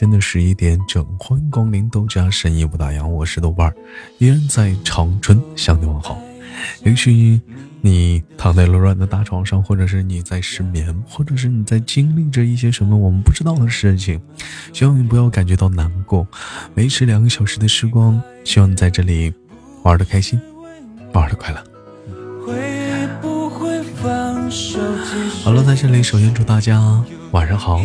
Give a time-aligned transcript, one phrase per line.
[0.00, 3.74] 自北京时间的十一点整，欢迎光临豆家深夜不打烊，我是豆瓣儿，
[4.16, 6.18] 依然在长春向你问好。
[6.84, 7.38] 也许
[7.82, 14.18] 你躺在柔软的大床上，或者是你在失眠，或者是你在经历着一些什么我们不知道的事情，
[14.72, 16.26] 希望你不要感觉到难过。
[16.76, 19.30] 维持两个小时的时光，希望你在这里
[19.82, 20.40] 玩的开心，
[21.12, 21.62] 玩的快乐。
[22.46, 24.80] 会不会放手？
[25.44, 27.84] 好了，在这里首先祝大家晚上好。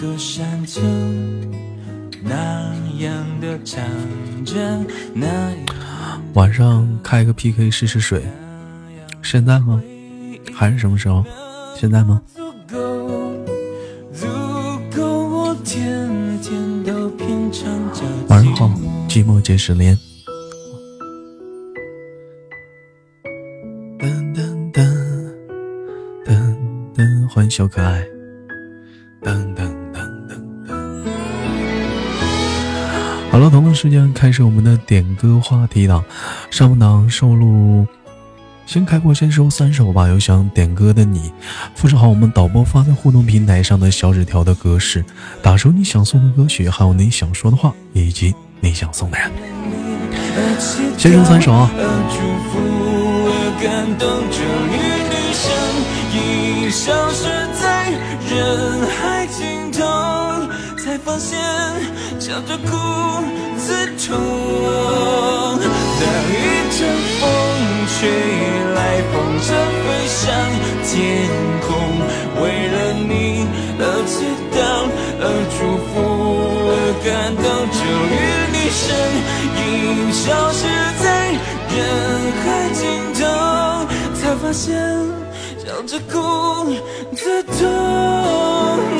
[0.00, 0.80] 个山丘，
[2.22, 3.84] 那样的唱
[4.46, 4.54] 着，
[5.12, 5.54] 那样
[6.32, 8.24] 晚上开个 PK 试试水，
[9.22, 9.82] 现在吗？
[10.54, 11.22] 还是什么时候？
[11.76, 12.22] 现在吗？
[18.28, 18.70] 晚上好，
[19.06, 19.94] 寂寞皆是恋。
[23.98, 24.82] 噔噔噔
[26.24, 26.56] 噔
[26.94, 28.09] 噔，欢迎小可爱。
[33.30, 36.02] 好了，同样时间开始我们的点歌话题档，
[36.50, 37.86] 上半档收录。
[38.66, 40.08] 先开播，先收三首吧。
[40.08, 41.32] 有想点歌的你，
[41.76, 45.04] 复制好我们导播发在互动平台上的小纸条的格式，
[45.42, 49.30] 打出你想送的歌曲，还有你想说的话，以及你想送的人。
[50.98, 51.70] 先收三首啊！
[51.72, 52.18] 而祝
[52.50, 52.58] 福，
[53.30, 53.32] 而
[53.62, 54.42] 感动，终
[54.74, 54.76] 于
[55.08, 55.46] 你身
[56.16, 57.28] 影消失
[57.60, 57.90] 在
[58.28, 59.86] 人海尽头，
[60.76, 61.59] 才发现笑
[62.46, 62.68] 着哭
[63.66, 63.68] 最
[63.98, 64.08] 痛。
[66.00, 66.34] 当一
[66.70, 66.78] 阵
[67.18, 67.22] 风
[67.88, 67.98] 吹
[68.74, 68.78] 来，
[69.12, 69.48] 风筝
[69.84, 70.18] 飞上
[70.84, 70.90] 天
[71.66, 71.68] 空，
[72.40, 73.10] 为了你
[73.78, 74.12] 而祈
[74.52, 74.58] 祷，
[75.20, 75.24] 而
[75.56, 75.58] 祝
[75.88, 75.94] 福，
[76.70, 76.74] 而
[77.04, 77.44] 感动，
[77.76, 77.80] 终
[78.10, 78.18] 于
[78.52, 78.82] 你身
[79.60, 79.64] 影
[80.12, 80.58] 消失
[81.02, 81.04] 在
[81.70, 81.78] 人
[82.42, 82.80] 海尽
[83.20, 83.20] 头，
[84.14, 84.66] 才发现
[85.58, 86.14] 笑着哭
[87.14, 88.99] 最痛。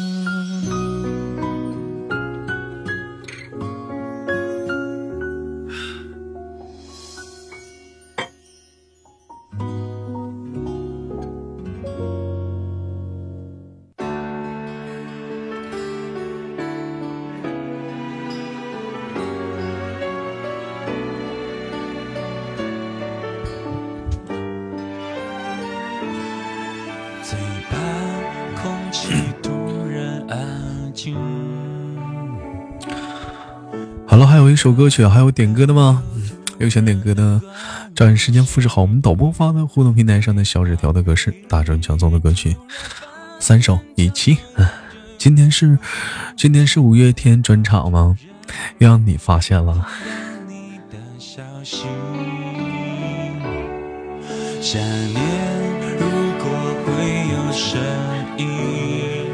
[34.61, 36.03] 首歌曲，还有点歌的吗？
[36.59, 37.41] 有想点歌的，
[37.95, 42.55] 抓紧时间复制好我们导播发的互动平台上的小纸条的格式，打中抢送的歌曲，
[43.39, 44.37] 三首一起。
[45.17, 45.79] 今天是
[46.37, 48.15] 今天是五月天专场吗？
[48.77, 49.83] 让你发现了。
[50.47, 51.87] 你的消息。
[54.61, 55.19] 想念
[55.97, 56.05] 如
[56.37, 56.45] 果
[56.85, 56.91] 会
[57.33, 57.81] 有声
[58.37, 59.25] 音，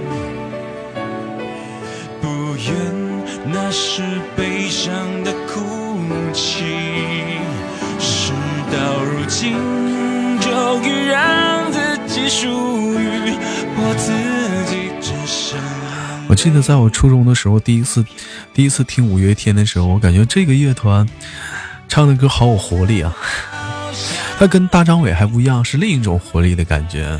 [2.21, 4.01] 不愿那是
[12.29, 12.47] 属
[12.99, 13.33] 于
[13.77, 14.11] 我自
[14.69, 15.57] 己，只剩
[16.27, 18.05] 我记得在我初中的时候，第一次
[18.53, 21.07] 第一次听五月天的时候，我感觉这个乐团
[21.87, 23.15] 唱的歌好有活力啊！
[24.37, 27.17] 他跟大张伟还不一样，是另一种活力的感觉。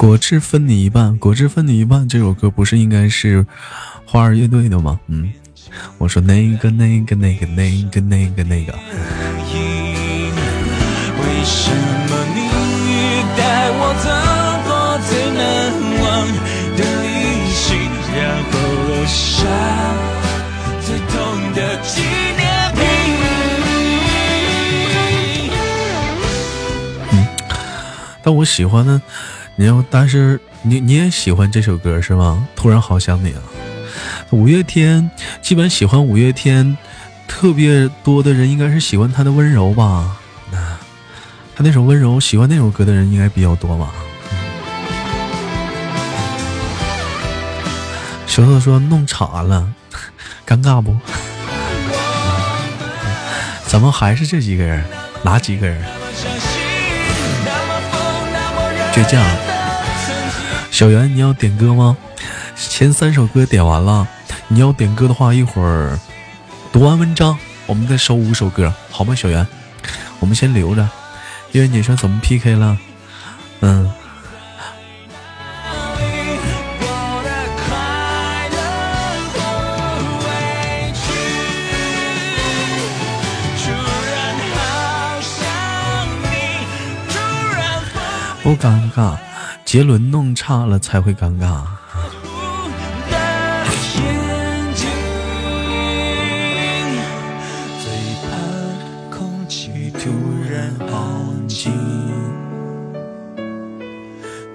[0.00, 2.08] 果汁分你一半，果汁分你一半。
[2.08, 3.44] 这首歌不是应该是
[4.06, 4.98] 花儿乐队的吗？
[5.08, 5.30] 嗯，
[5.98, 8.72] 我说那个那个那个那个那个那个。
[8.72, 8.78] 为
[11.44, 11.70] 什
[12.08, 12.48] 么你
[13.36, 14.08] 带我走
[14.64, 15.44] 过最难
[16.00, 16.02] 忘
[16.78, 17.04] 的旅
[17.52, 17.68] 行，
[18.16, 18.56] 然后
[18.88, 19.44] 留下
[20.80, 21.12] 最痛
[21.52, 22.00] 的纪
[22.38, 22.40] 念
[22.72, 22.80] 品？
[27.12, 27.14] 嗯，
[28.22, 28.98] 但我喜欢的。
[29.60, 32.48] 你要，但是你你也喜欢这首歌是吗？
[32.56, 33.42] 突然好想你啊！
[34.30, 35.10] 五月天，
[35.42, 36.78] 基本喜欢五月天，
[37.28, 40.16] 特别多的人应该是喜欢他的温柔吧？
[40.50, 40.58] 那
[41.54, 43.92] 他那首温柔，喜欢那首歌的人应该比较多吧？
[48.26, 49.68] 舌头说弄岔了，
[50.48, 50.96] 尴尬不？
[53.68, 54.82] 怎么还是这几个人？
[55.22, 55.84] 哪几个人？
[59.02, 59.34] 再见啊。
[60.70, 61.96] 小袁，你要点歌吗？
[62.54, 64.06] 前三首歌点完了，
[64.48, 65.98] 你要点歌的话，一会儿
[66.70, 69.14] 读完文章，我们再收五首歌，好吗？
[69.14, 69.46] 小袁，
[70.18, 70.86] 我们先留着，
[71.52, 72.76] 因为你说怎么 PK 了？
[73.60, 73.90] 嗯。
[88.50, 89.16] 不尴尬。
[89.64, 91.62] 杰伦弄差了才会尴尬。
[97.78, 97.92] 最
[98.26, 98.28] 怕
[99.16, 100.10] 空气突
[100.50, 101.70] 然安静，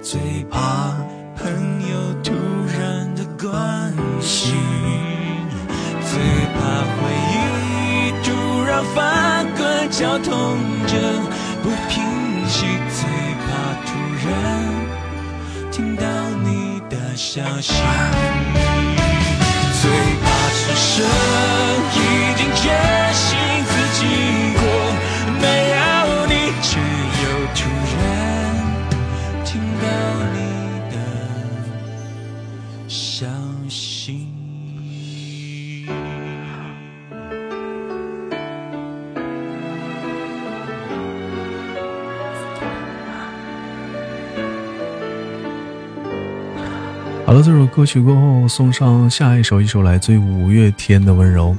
[0.02, 0.94] 最怕
[1.34, 2.34] 朋友突
[2.78, 4.52] 然的关心，
[6.02, 6.20] 最
[6.52, 10.92] 怕回忆突然翻滚，绞痛着
[11.62, 12.04] 不平
[12.46, 12.66] 息，
[15.76, 16.06] 听到
[16.42, 17.74] 你的消息，
[19.82, 19.90] 最
[20.22, 21.04] 怕此生
[21.92, 21.96] 已
[22.34, 22.72] 经决
[47.26, 51.56] 好了，这首歌曲过后，送上下一首，一首来自五月天的温柔。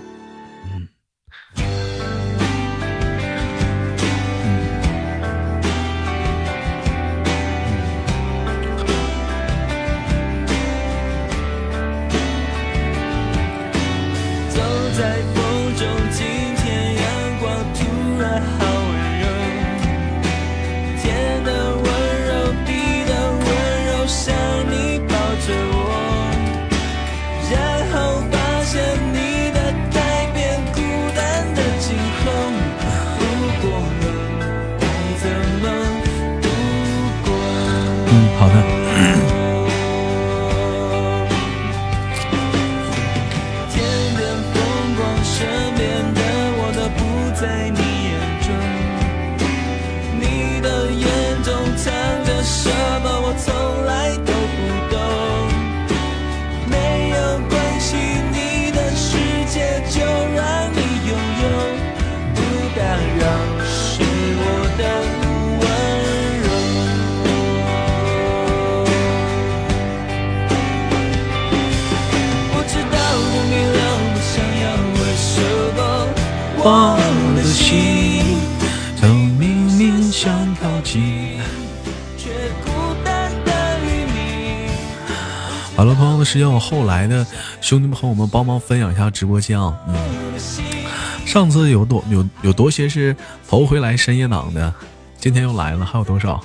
[88.31, 89.77] 帮忙分享一下直播间啊。
[89.87, 89.95] 嗯，
[91.25, 93.15] 上次有多有有多些是
[93.47, 94.73] 头回来深夜党的，
[95.17, 96.43] 今天又来了，还有多少？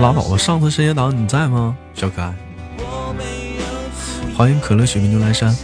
[0.00, 2.34] 拉倒吧，上次深夜党你在吗，小可爱？
[4.34, 5.54] 欢迎可乐雪碧牛栏山。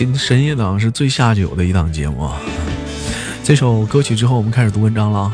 [0.00, 2.26] 今深夜档是最下酒的一档节目。
[3.44, 5.30] 这首歌曲之后，我们开始读文章了。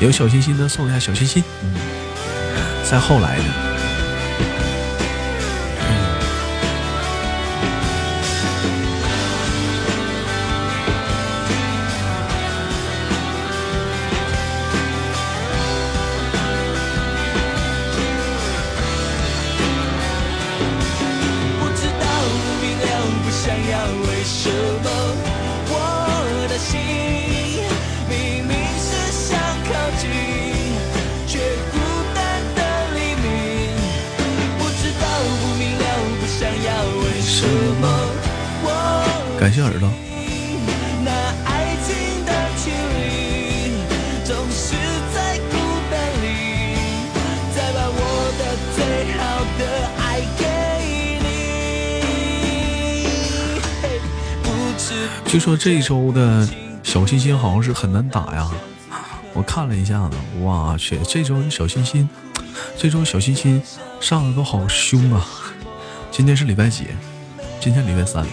[0.00, 1.44] 有小心心的送一下小心心。
[1.62, 1.72] 嗯，
[2.90, 3.67] 再后来呢。
[55.28, 56.48] 据说这一周的
[56.82, 58.50] 小心心好像是很难打呀，
[59.34, 62.08] 我看了一下子，哇去，这周的小心心，
[62.78, 63.62] 这周小心心
[64.00, 65.22] 上的都好凶啊！
[66.10, 66.86] 今天是礼拜几？
[67.60, 68.26] 今天礼拜三。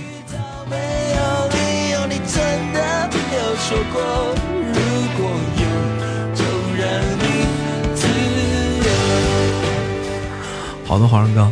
[10.86, 11.52] 好的，华人哥，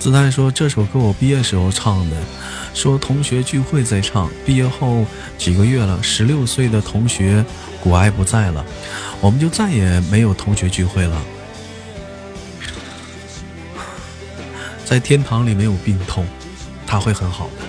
[0.00, 2.16] 自在说这首歌我毕业时候唱的。
[2.76, 5.06] 说同学聚会在唱，毕业后
[5.38, 7.42] 几个月了，十六岁的同学
[7.82, 8.62] 古爱不在了，
[9.18, 11.22] 我们就再也没有同学聚会了。
[14.84, 16.26] 在天堂里没有病痛，
[16.86, 17.65] 他会很好的。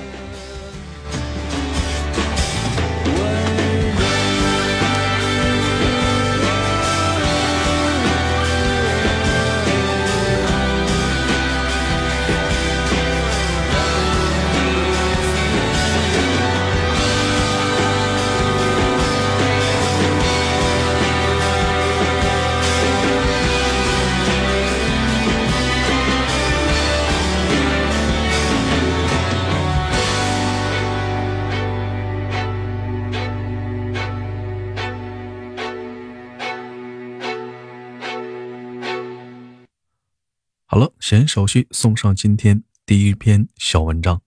[41.10, 44.22] 闲手续送上今天第一篇小文章。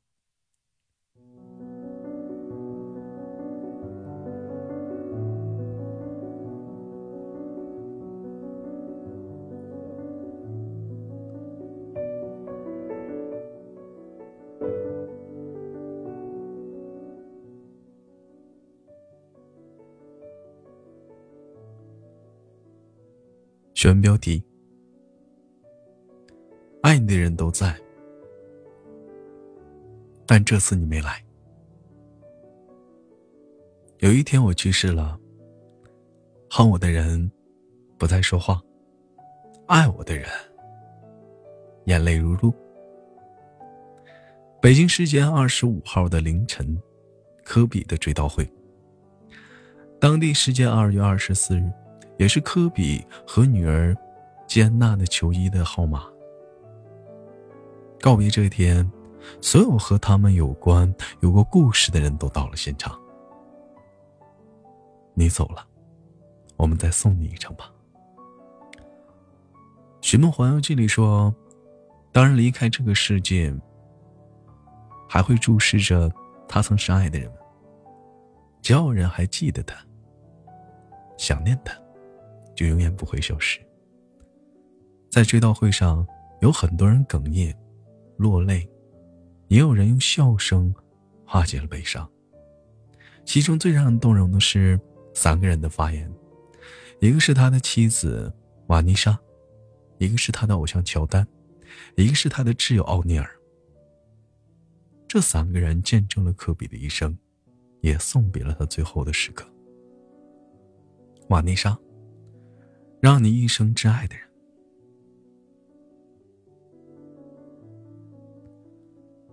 [23.75, 24.50] 选标题。
[26.83, 27.77] 爱你的人都在，
[30.27, 31.23] 但这次你没来。
[33.99, 35.19] 有一天我去世了，
[36.49, 37.31] 恨我的人
[37.99, 38.63] 不再说话，
[39.67, 40.27] 爱我的人
[41.85, 42.53] 眼泪如露。
[44.63, 46.81] 北京时间二十五号的凌晨，
[47.45, 48.51] 科比的追悼会。
[50.01, 51.71] 当地时间二月二十四日，
[52.17, 53.95] 也是科比和女儿
[54.47, 56.07] 吉安娜的球衣的号码。
[58.01, 58.91] 告别这一天，
[59.43, 62.99] 所有和他们有关、有过故事的人都到了现场。
[65.13, 65.67] 你走了，
[66.57, 67.71] 我们再送你一程吧。
[70.01, 71.35] 《寻梦环游记》里说
[72.11, 73.55] ：“当人离开这个世界，
[75.07, 76.11] 还会注视着
[76.49, 77.39] 他曾深爱的人们。
[78.63, 79.77] 只要人还记得他，
[81.19, 81.75] 想念他，
[82.55, 83.61] 就永远不会消失。”
[85.13, 86.07] 在追悼会上，
[86.41, 87.55] 有很多人哽咽。
[88.21, 88.69] 落泪，
[89.49, 90.75] 也有人用笑声
[91.25, 92.07] 化解了悲伤。
[93.25, 94.79] 其中最让人动容的是
[95.15, 96.07] 三个人的发言：
[97.01, 98.31] 一个是他的妻子
[98.67, 99.19] 瓦妮莎，
[99.97, 101.27] 一个是他的偶像乔丹，
[101.97, 103.27] 一个是他的挚友奥尼尔。
[105.09, 107.17] 这三个人见证了科比的一生，
[107.81, 109.51] 也送别了他最后的时刻。
[111.31, 111.79] 瓦妮莎，
[113.01, 114.30] 让你一生挚爱的人。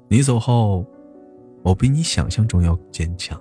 [0.10, 0.86] 你走后，
[1.64, 3.40] 我比你想象中要坚强。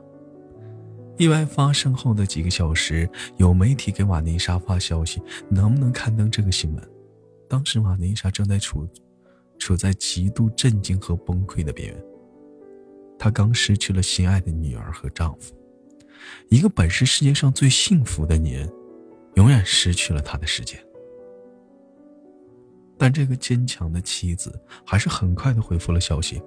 [1.17, 6.91] 意外发生后的几个小时，有媒体给瓦妮莎发消息，能不能刊登这个新闻？
[7.49, 8.87] 当时瓦妮莎正在处
[9.59, 12.05] 处在极度震惊和崩溃的边缘。
[13.19, 15.55] 她刚失去了心爱的女儿和丈夫，
[16.51, 18.71] 一个本是世界上最幸福的女人，
[19.37, 20.77] 永远失去了她的世界。
[22.99, 24.53] 但这个坚强的妻子
[24.85, 26.43] 还是很快的回复了消息。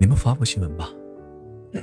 [0.00, 0.88] 你们发布新闻吧。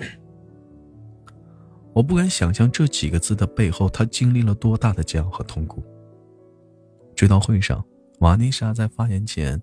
[1.94, 5.84] 我不敢想象这几个字的背后，他经历了多大的煎熬和痛苦。
[7.16, 7.86] 追悼会上，
[8.20, 9.62] 瓦妮莎在发言前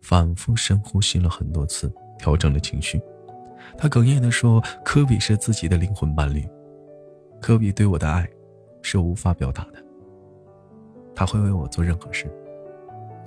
[0.00, 3.00] 反复深呼吸了很多次，调整了情绪。
[3.76, 6.48] 她哽咽地说：“科比是自己的灵魂伴侣，
[7.40, 8.28] 科比对我的爱
[8.82, 9.84] 是无法表达的。
[11.12, 12.30] 他会为我做任何事。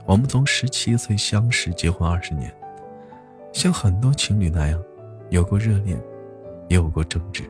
[0.06, 2.54] 我们从十七岁相识，结婚二十年。”
[3.58, 4.80] 像很多情侣那样，
[5.32, 6.00] 有过热恋，
[6.70, 7.42] 也有过争执，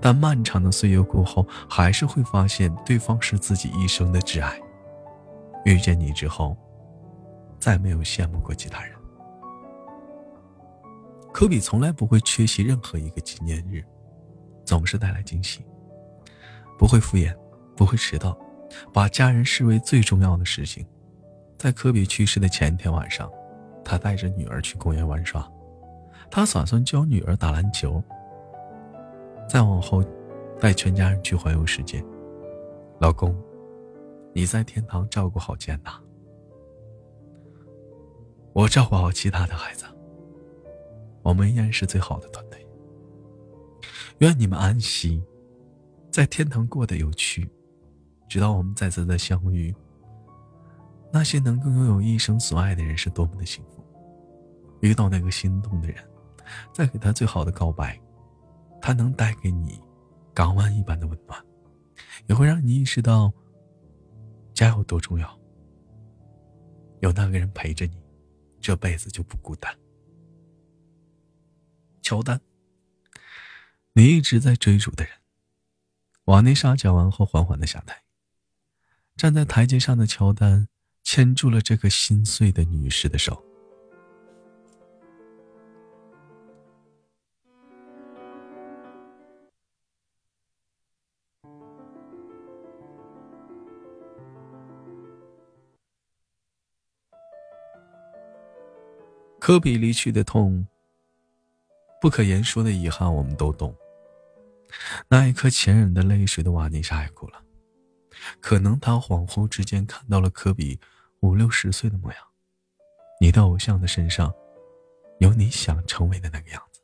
[0.00, 4.58] 但漫长的岁月过后，还是会发现对方是自己一生的挚爱。
[5.66, 6.56] 遇见你之后，
[7.58, 8.96] 再没有羡慕过其他人。
[11.34, 13.84] 科比从来不会缺席任何一个纪念日，
[14.64, 15.62] 总是带来惊喜，
[16.78, 17.36] 不会敷衍，
[17.76, 18.34] 不会迟到，
[18.90, 20.86] 把家人视为最重要的事情。
[21.58, 23.30] 在科比去世的前一天晚上，
[23.88, 25.48] 他带着女儿去公园玩耍，
[26.28, 28.02] 他打算教女儿打篮球。
[29.48, 30.02] 再往后，
[30.60, 32.04] 带全家人去环游世界。
[32.98, 33.32] 老公，
[34.34, 36.02] 你在天堂照顾好简娜，
[38.52, 39.84] 我照顾好其他的孩子。
[41.22, 42.66] 我们依然是最好的团队。
[44.18, 45.22] 愿你们安息，
[46.10, 47.48] 在天堂过得有趣，
[48.28, 49.72] 直到我们再次的相遇。
[51.12, 53.75] 那些能够拥有一生所爱的人是多么的幸福！
[54.80, 56.02] 遇到那个心动的人，
[56.72, 58.00] 再给他最好的告白，
[58.80, 59.80] 他能带给你
[60.34, 61.44] 港湾一般的温暖，
[62.26, 63.32] 也会让你意识到
[64.54, 65.40] 家有多重要。
[67.00, 67.96] 有那个人陪着你，
[68.60, 69.76] 这辈子就不孤单。
[72.02, 72.40] 乔丹，
[73.92, 75.12] 你一直在追逐的人。
[76.24, 78.02] 瓦内莎讲完后，缓缓的下台。
[79.16, 80.68] 站在台阶上的乔丹。
[81.08, 83.45] 牵住了这个心碎的女士的手。
[99.46, 100.66] 科比离去的痛，
[102.00, 103.72] 不可言说的遗憾，我们都懂。
[105.06, 107.40] 那一颗潜忍的泪水的瓦妮莎也哭了，
[108.40, 110.80] 可能他恍惚之间看到了科比。
[111.20, 112.20] 五六十岁的模样，
[113.20, 114.34] 你的偶像的身上，
[115.20, 116.80] 有你想成为的那个样子。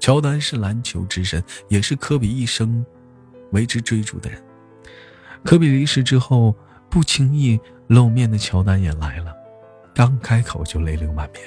[0.00, 2.84] 乔丹是篮球之神，也是科比一生
[3.52, 4.44] 为之追逐的人。
[5.44, 6.52] 科比离世之后，
[6.90, 9.32] 不轻易露面的乔丹也来了，
[9.94, 11.42] 刚开口就泪流满面。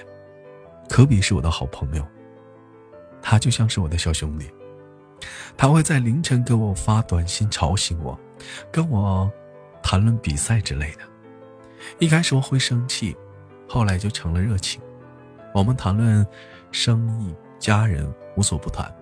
[0.90, 2.08] 科比是我的好朋友，
[3.22, 4.50] 他就像是我的小兄弟，
[5.58, 8.18] 他会在凌晨给我发短信吵醒我，
[8.72, 9.30] 跟我。
[9.84, 11.04] 谈论比赛之类的，
[11.98, 13.16] 一开始我会生气，
[13.70, 14.82] 后来就成了热情。
[15.54, 16.28] 我们谈论
[16.74, 18.94] 生意、家人，无所不谈。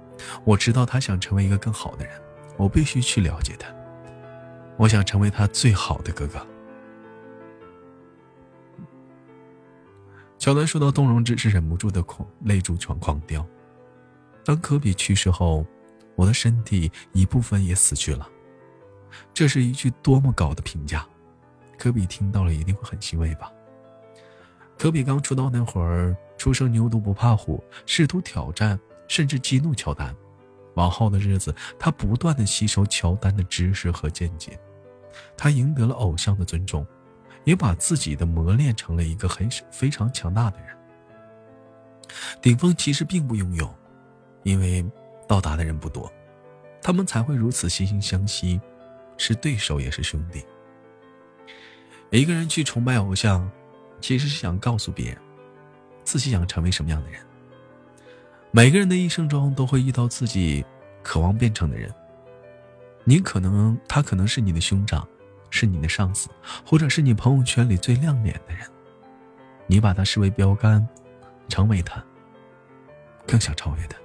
[0.43, 2.13] 我知道他想成为一个更好的人，
[2.55, 3.67] 我必须去了解他。
[4.77, 6.45] 我想成为他最好的哥哥。
[10.38, 13.45] 乔丹说到动容，只是忍不住的狂泪珠全狂掉。
[14.43, 15.65] 当科比去世后，
[16.15, 18.30] 我的身体一部分也死去了。
[19.34, 21.06] 这是一句多么高的评价，
[21.78, 23.52] 科比听到了一定会很欣慰吧。
[24.78, 30.13] 科比刚出道那会儿，初生牛犊不怕虎，试图挑战甚至激怒乔丹。
[30.76, 34.60] 往后的日子，他不断的吸收乔丹的知识和见解，
[35.38, 36.86] 他赢得了偶像的尊重，
[37.45, 40.75] 也把自己的磨练成了一个很非常强大的人。
[42.41, 43.73] 顶峰其实并不拥有，
[44.43, 44.86] 因为
[45.27, 46.12] 到达的人不多，
[46.81, 48.60] 他们才会如此惺惺相惜。
[49.17, 50.43] 是对手也是兄弟。
[52.12, 53.49] 一个人去崇拜偶像，
[54.01, 55.17] 其实是想告诉别人，
[56.03, 57.21] 自己想成为什么样的人。
[58.51, 60.65] 每个人的一生中都会遇到自己
[61.01, 61.89] 渴望变成的人。
[63.05, 65.08] 你可能他可能是你的兄长，
[65.56, 66.30] 是你的上司，
[66.65, 68.70] 或者是你朋友圈里最亮脸的人。
[69.68, 70.86] 你把他视为标杆，
[71.48, 72.04] 成为他，
[73.26, 73.98] 更想超越他。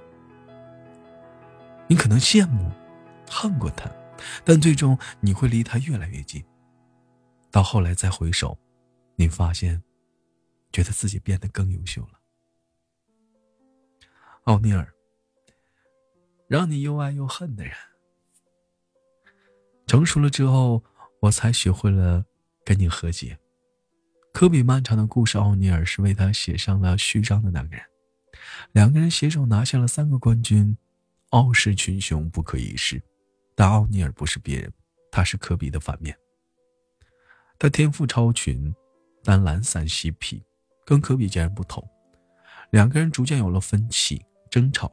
[1.87, 2.71] 你可能羡慕，
[3.29, 3.91] 恨过他。
[4.45, 6.41] 但最终你会离他越来越近，
[7.49, 8.57] 到后来再回首，
[9.15, 9.83] 你发现，
[10.71, 12.19] 觉得自己变得更优秀了。
[14.43, 14.87] 奥尼尔，
[16.47, 17.73] 让你又爱又恨的人。
[19.87, 20.83] 成熟了之后，
[21.21, 22.25] 我才学会了
[22.65, 23.37] 跟你和解。
[24.33, 27.85] 科比漫长的故事，奥尼尔是为他写上了序章的那个人。
[28.71, 30.75] 两个人携手拿下了三个冠军，
[31.29, 33.01] 傲视群雄，不可一世。
[33.53, 34.73] 但奥尼尔不是别人，
[35.11, 36.17] 他是科比的反面。
[37.59, 38.73] 他天赋超群，
[39.23, 40.43] 但懒散嬉皮，
[40.85, 41.87] 跟科比截然不同。
[42.71, 44.91] 两个人逐渐有了分歧、争吵，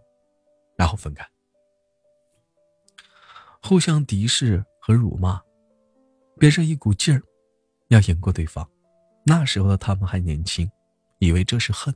[0.77, 1.27] 然后分开，
[3.63, 5.41] 互相敌视和辱骂，
[6.39, 7.23] 憋着一股劲儿，
[7.89, 8.69] 要赢过对方。
[9.25, 10.71] 那时候的他们还年轻，
[11.19, 11.95] 以为这是恨，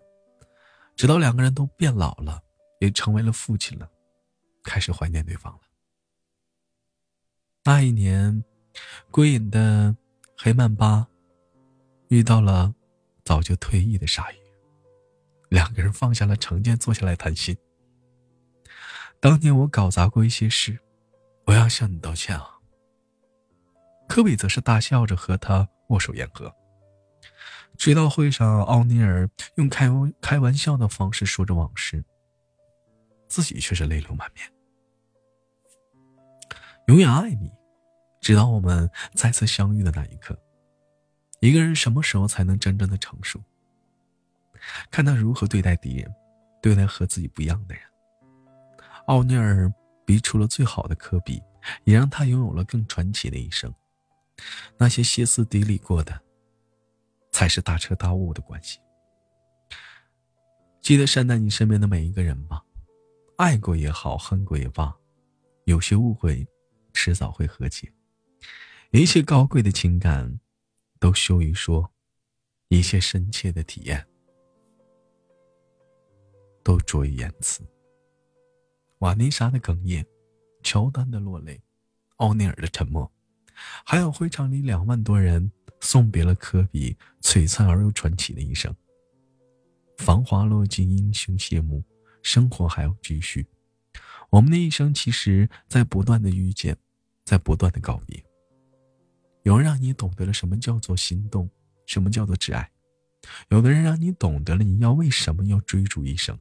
[0.96, 2.42] 直到两个人都变老了，
[2.80, 3.88] 也成为了父亲了，
[4.62, 5.60] 开始怀念对方了。
[7.64, 8.44] 那一年，
[9.10, 9.96] 归隐的
[10.36, 11.06] 黑曼巴
[12.08, 12.74] 遇到了
[13.24, 14.36] 早就退役的鲨鱼，
[15.48, 17.56] 两个人放下了成见，坐下来谈心。
[19.20, 20.80] 当年我搞砸过一些事，
[21.46, 22.51] 我要向你道歉啊。
[24.12, 26.54] 科比则是大笑着和他握手言和。
[27.78, 29.88] 追悼会上，奥尼尔用开
[30.20, 32.04] 开玩笑的方式说着往事，
[33.26, 34.46] 自己却是泪流满面。
[36.88, 37.50] 永远爱你，
[38.20, 40.38] 直到我们再次相遇的那一刻。
[41.40, 43.42] 一个人什么时候才能真正的成熟？
[44.90, 46.14] 看他如何对待敌人，
[46.60, 47.82] 对待和自己不一样的人。
[49.06, 49.72] 奥尼尔
[50.04, 51.42] 逼出了最好的科比，
[51.84, 53.74] 也让他拥有了更传奇的一生。
[54.76, 56.20] 那些歇斯底里过的，
[57.30, 58.78] 才是大彻大悟的关系。
[60.80, 62.64] 记得善待你身边的每一个人吧，
[63.36, 64.96] 爱过也好，恨过也罢，
[65.64, 66.46] 有些误会，
[66.92, 67.92] 迟早会和解。
[68.90, 70.40] 一切高贵的情感，
[70.98, 71.88] 都羞于说；
[72.68, 74.06] 一切深切的体验，
[76.62, 77.62] 都拙于言辞。
[78.98, 80.04] 瓦妮莎的哽咽，
[80.62, 81.62] 乔丹的落泪，
[82.16, 83.10] 奥尼尔的沉默。
[83.84, 88.74] 还有会场里两万多人送别了科比璀璨而又传奇的一生。
[89.98, 91.82] 繁华落尽，英雄谢幕，
[92.22, 93.46] 生活还要继续。
[94.30, 96.76] 我们的一生其实在不断的遇见，
[97.24, 98.24] 在不断的告别。
[99.42, 101.48] 有人让你懂得了什么叫做心动，
[101.86, 102.64] 什么叫做挚爱；
[103.50, 106.36] 有的人让你懂得了你要为什么要追逐一生；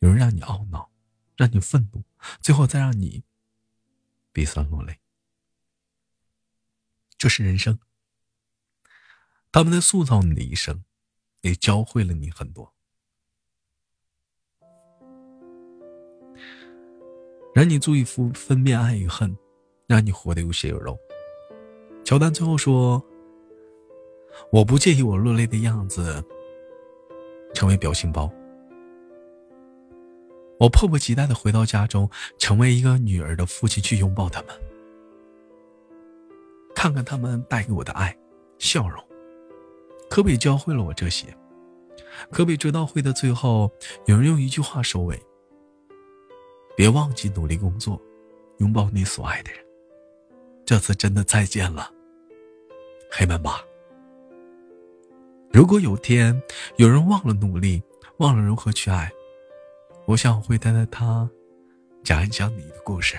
[0.00, 0.90] 有人让你懊恼，
[1.36, 2.02] 让你愤怒，
[2.40, 3.22] 最后再让你
[4.32, 4.98] 鼻酸落泪。
[7.18, 7.78] 这是人生，
[9.50, 10.84] 他们在塑造你的一生，
[11.40, 12.74] 也教会了你很多，
[17.54, 19.34] 让你足以分分辨爱与恨，
[19.86, 20.98] 让你活得有血有肉。
[22.04, 23.02] 乔丹最后说
[24.52, 26.22] ：“我不介意我落泪的样子
[27.54, 28.30] 成为表情包，
[30.60, 34.54] 我迫不及待的回到家中，成为一个女儿的父亲，去拥抱他们。”
[36.86, 38.16] 看看他们带给我的爱、
[38.58, 39.02] 笑容，
[40.08, 41.26] 科比教会了我这些。
[42.30, 43.68] 科比追悼会的最后，
[44.04, 45.20] 有人用一句话收尾
[46.76, 48.00] ：“别忘记努力工作，
[48.58, 49.58] 拥抱你所爱的人。”
[50.64, 51.90] 这次真的再见了，
[53.10, 53.60] 黑曼巴。
[55.50, 56.40] 如果有天
[56.76, 57.82] 有人忘了努力，
[58.18, 59.10] 忘了如何去爱，
[60.06, 61.28] 我想我会带带他，
[62.04, 63.16] 讲一讲你的故事。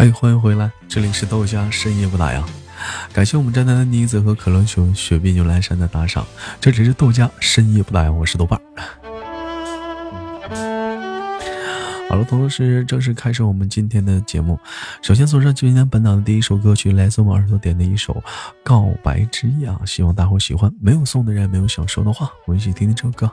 [0.00, 2.42] 嗨，欢迎回来，这里是豆家深夜不打烊，
[3.12, 6.26] 感谢我们站台的妮子和可乐熊、雪碧牛栏山的打赏，
[6.58, 8.58] 这只是豆家深夜不打烊，我是豆瓣。
[12.08, 14.58] 好了，同时正式开始我们今天的节目，
[15.02, 18.14] 首先送上今天本档的第一首歌曲，来自我耳朵点的一首
[18.64, 20.72] 《告白之夜》啊，希望大伙喜欢。
[20.80, 23.30] 没有送的人，没有想说的话，我们一起听听这首歌。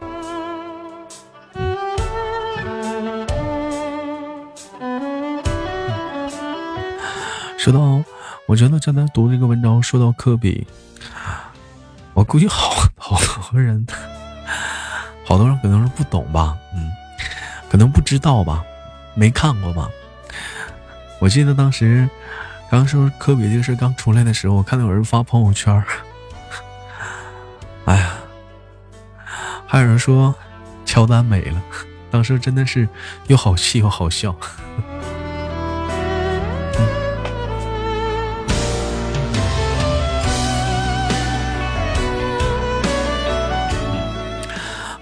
[8.57, 10.65] 觉得正在读这个文章，说到科比，
[12.13, 13.17] 我估计好好
[13.51, 13.85] 多人，
[15.23, 16.91] 好多人可能是不懂吧，嗯，
[17.69, 18.63] 可能不知道吧，
[19.13, 19.87] 没看过吧。
[21.19, 22.09] 我记得当时
[22.69, 25.83] 刚说科比这个事刚出来的时候，我看到有人发朋友圈，
[27.85, 28.13] 哎呀，
[29.67, 30.33] 还有人说
[30.83, 31.61] 乔丹没了，
[32.09, 32.89] 当时真的是
[33.27, 34.35] 又好气又好笑。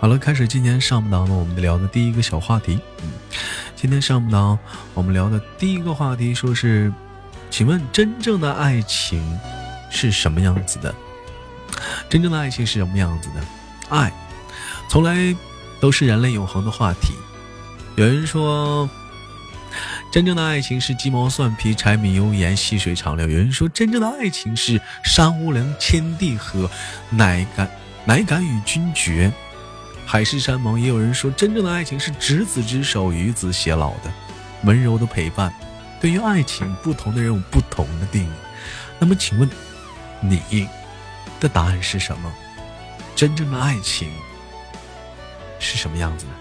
[0.05, 2.79] 好了，开始今天上半档呢，我们聊的第一个小话题。
[3.01, 3.09] 嗯，
[3.75, 4.59] 今天上半档
[4.93, 6.93] 我们聊的第一个话题，说是，
[7.49, 9.19] 请问真正的爱情
[9.89, 10.93] 是什么样子的？
[12.07, 13.41] 真正的爱情是什么样子的？
[13.89, 14.13] 爱，
[14.91, 15.35] 从来
[15.79, 17.15] 都是人类永恒的话题。
[17.95, 18.87] 有人说，
[20.11, 23.27] 真正的爱情是鸡毛蒜皮、柴米油盐、细水长流。
[23.27, 26.69] 有人说，真正的爱情是山无棱、天地合，
[27.09, 27.67] 乃敢
[28.05, 29.33] 乃敢与君绝。
[30.15, 34.09] 海誓山盟，也有人说，真正的爱情是执子之手，与子偕老的，
[34.63, 35.53] 温柔的陪伴。
[35.99, 38.29] 对于爱情，不同的人有不同的定义。
[38.97, 39.49] 那么，请问
[40.21, 40.69] 你
[41.41, 42.31] 的答案是什么？
[43.13, 44.09] 真正的爱情
[45.59, 46.31] 是什么样子的？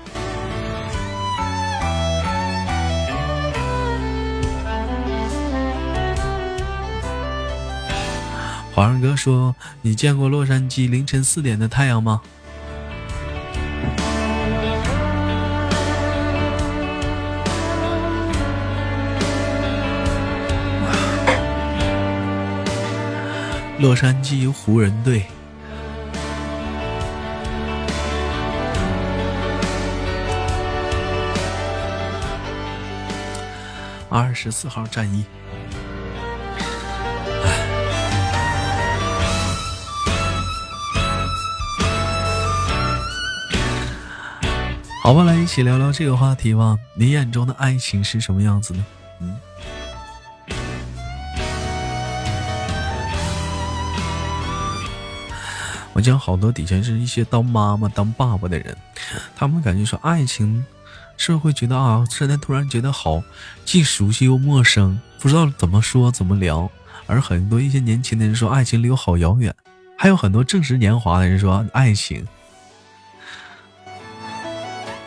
[8.72, 12.22] 华人哥说：“你见过洛杉矶凌晨四点的太阳吗？”
[23.84, 25.26] 洛杉矶湖人队，
[34.08, 35.26] 二十四号战役。
[45.02, 46.78] 好吧，来一起聊聊这个话题吧。
[46.94, 48.82] 你眼中的爱情是什么样子呢？
[56.04, 58.76] 讲，好多底下是一些当妈妈、当爸爸的人，
[59.34, 60.64] 他们感觉说爱情，
[61.16, 63.22] 是会觉得啊，现在突然觉得好，
[63.64, 66.70] 既熟悉又陌生，不知道怎么说怎么聊。
[67.06, 69.54] 而很多一些年轻的人说爱情离我好遥远，
[69.96, 72.26] 还有很多正值年华的人说爱情。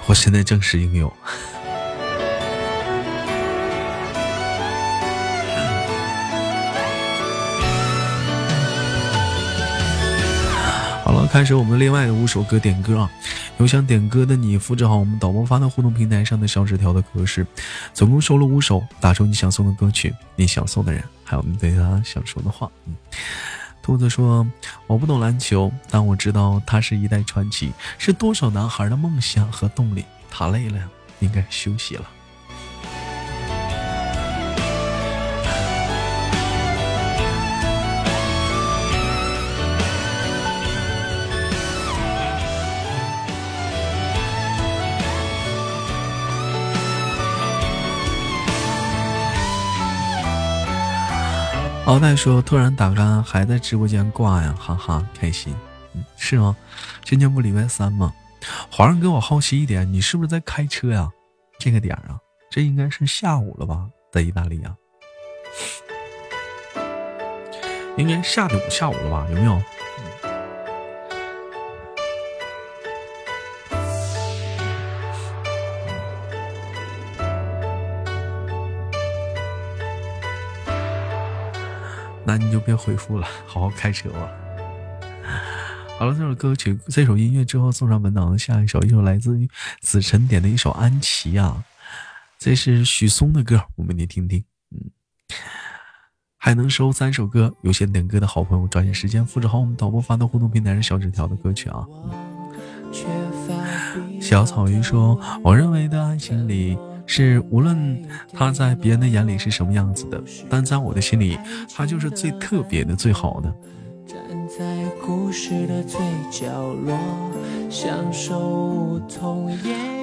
[0.08, 1.14] 我现在正是拥有。
[11.28, 13.12] 开始我们另外的五首歌点歌啊！
[13.58, 17.46] 有想点歌的你，复制好我们导播发到互动平台上的小纸条的格式，
[17.94, 22.70] 总共收了五首，打出你想送的歌曲，你想送的人，还有你对他想说的话。
[22.86, 22.96] 嗯。
[23.84, 24.46] 兔子说
[24.88, 30.04] ：“我不懂篮球，但我知道他是一代传奇，是多少男孩的梦想和动力。
[30.30, 30.80] 他累了，
[31.20, 32.10] 应该休息了。”
[51.88, 55.56] 好歹说：“突然打开，还在直播间挂呀，哈哈，开心。
[55.94, 56.54] 嗯，是吗？
[57.06, 58.14] 今天不礼拜三吗？
[58.70, 61.10] 皇上哥，我好奇一点，你是不是在开车呀？
[61.58, 62.20] 这个点啊，
[62.52, 64.76] 这应该是下午了吧，在意大利啊，
[67.96, 69.26] 应该下午下午了吧？
[69.30, 69.58] 有没有？”
[82.28, 84.30] 那你就别回复了，好好开车吧。
[85.98, 91.64] 好了，这首歌曲，这首音乐之后送上本档的下一首，一首来自于子晨点的一首《安琪》啊，
[92.38, 94.44] 这是许嵩的歌，我们来听听。
[94.72, 94.92] 嗯，
[96.36, 101.88] 还能收三首歌，有些点歌的好朋友抓紧时间复制好我们导播发到互动平台上小纸条的歌曲啊。
[104.20, 108.00] 小草鱼说：“我认为的爱情里。”是无论
[108.34, 111.40] 他在别人的眼里是什么样子的，但在我的心里，
[111.74, 113.52] 他就是最特别的、最好的。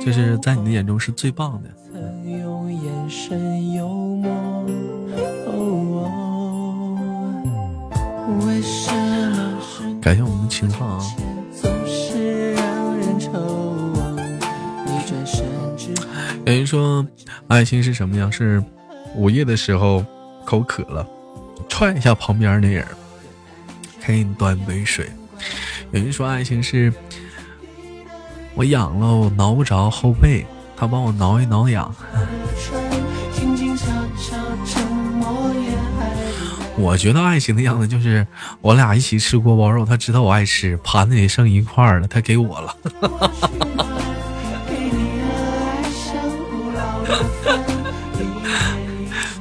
[0.04, 1.70] 就是在你的眼中是最棒的。
[10.00, 11.00] 感谢我们的情话啊。
[16.46, 17.07] 有人说，
[17.48, 18.30] 爱情是什么样？
[18.30, 18.62] 是
[19.14, 20.04] 午夜的时候
[20.44, 21.07] 口渴了，
[21.70, 22.87] 踹一下旁边那人，
[24.07, 25.11] 给你端杯水。
[25.90, 26.92] 有人说，爱情是
[28.54, 30.44] 我痒了，我挠不着后背，
[30.76, 31.94] 他帮我挠一挠痒。
[36.76, 38.26] 我觉得爱情的样子就是
[38.61, 42.76] 我俩一起吃锅包肉，他知道我爱吃，盘子里剩一块了，他给我了。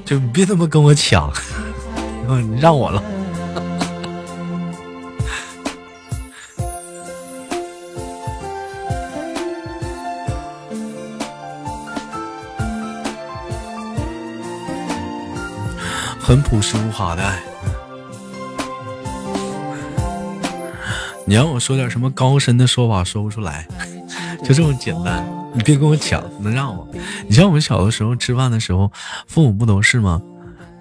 [0.06, 1.32] 就别他妈跟我抢，
[2.28, 3.02] 你让我了。
[16.20, 17.44] 很朴实无华的爱，
[21.26, 23.68] 你让我说点什么高深的说法说不出来，
[24.44, 25.24] 就这么简单。
[25.54, 26.88] 你别跟我抢，能让我？
[27.28, 28.92] 你像我们小的时候吃饭的时候，
[29.28, 30.22] 父母不都是吗？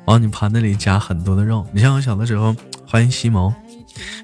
[0.07, 1.67] 往你盘子里夹很多的肉。
[1.73, 2.55] 你像我小的时候，
[2.87, 3.55] 欢迎西蒙，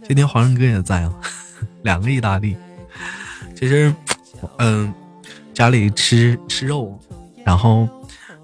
[0.07, 1.15] 今天皇上哥也在啊，
[1.83, 2.57] 两个意大利。
[3.55, 3.95] 其实
[4.59, 4.93] 嗯，
[5.55, 6.99] 家里吃吃肉，
[7.45, 7.89] 然后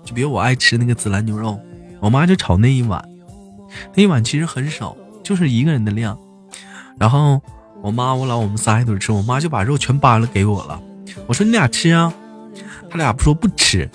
[0.05, 1.59] 就比如我爱吃那个紫兰牛肉，
[2.01, 3.05] 我妈就炒那一碗，
[3.95, 6.19] 那一碗其实很少，就是一个人的量。
[6.99, 7.43] 然后
[7.83, 10.81] 我妈我老我们仨一堆吃，我妈就把肉全扒了给我了。
[11.27, 12.13] 我说你俩吃啊，
[12.95, 13.91] 他俩不说不吃，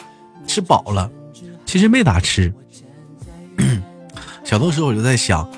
[0.45, 1.09] 吃饱了，
[1.65, 2.53] 其实没咋吃。
[4.43, 5.49] 小的时候我就在想，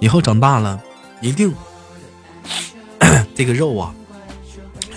[0.00, 0.78] 以后长大了，
[1.22, 1.50] 一定
[3.34, 3.94] 这个肉啊，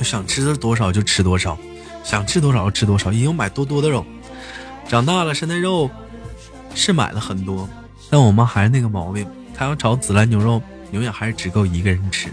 [0.01, 1.57] 想吃多少就吃多少，
[2.03, 4.05] 想吃多少就吃多少，以后买多多的肉。
[4.89, 5.89] 长大了，现在肉
[6.75, 7.69] 是买了很多，
[8.09, 12.27] 但我妈还是那个毛病，她要炒紫兰牛肉，永远还是只够一个人吃。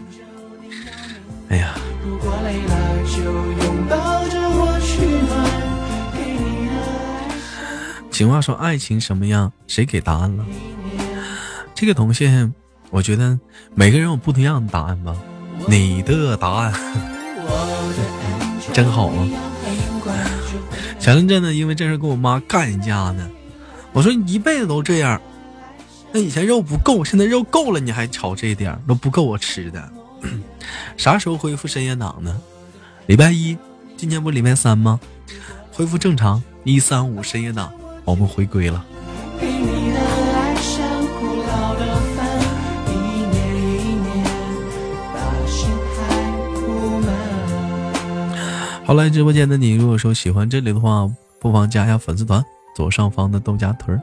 [1.48, 1.78] 哎呀。
[8.10, 9.50] 情话说爱情什么样？
[9.66, 10.44] 谁给答案了？
[11.74, 12.28] 这个东西，
[12.90, 13.38] 我觉得
[13.74, 15.16] 每个人有不一样的答案吧。
[15.66, 16.72] 你的答案
[18.74, 19.26] 真好啊！
[20.98, 23.26] 前阵子呢，因为这事跟我妈干一架呢。
[23.92, 25.18] 我说你一辈子都这样，
[26.12, 29.88] 那以前肉不够，现在肉够了，你还炒这点都不够我吃的。
[30.98, 32.38] 啥时候恢复深夜档呢？
[33.06, 33.56] 礼拜一，
[34.00, 34.98] 今天不礼拜三吗？
[35.70, 37.70] 恢复正常，一三五深夜档。
[38.06, 38.82] 我们回归了。
[48.86, 51.06] 好来直播间的你，如果说喜欢这里的话，
[51.38, 52.42] 不妨加一下粉丝团，
[52.74, 54.02] 左上方的豆荚屯儿。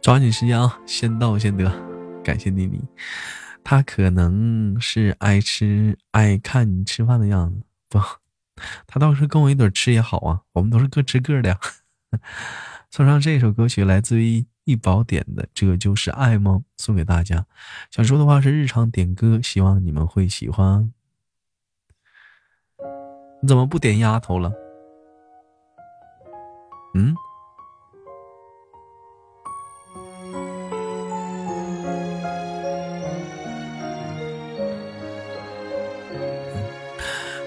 [0.00, 1.70] 抓紧时间啊，先到先得，
[2.24, 2.80] 感谢妮妮。
[3.64, 8.00] 他可能是爱吃爱看你吃饭的样子，不。
[8.86, 11.58] 他倒是跟我一堆吃也好啊，我们都是各吃各的呀。
[12.90, 17.46] 送上这首歌曲，来自于易宝点的《这就是爱吗》，送给大家。
[17.90, 20.92] 想说的话是日常点歌，希望你们会喜欢。
[23.40, 24.52] 你怎么不点丫头了？
[26.94, 27.16] 嗯？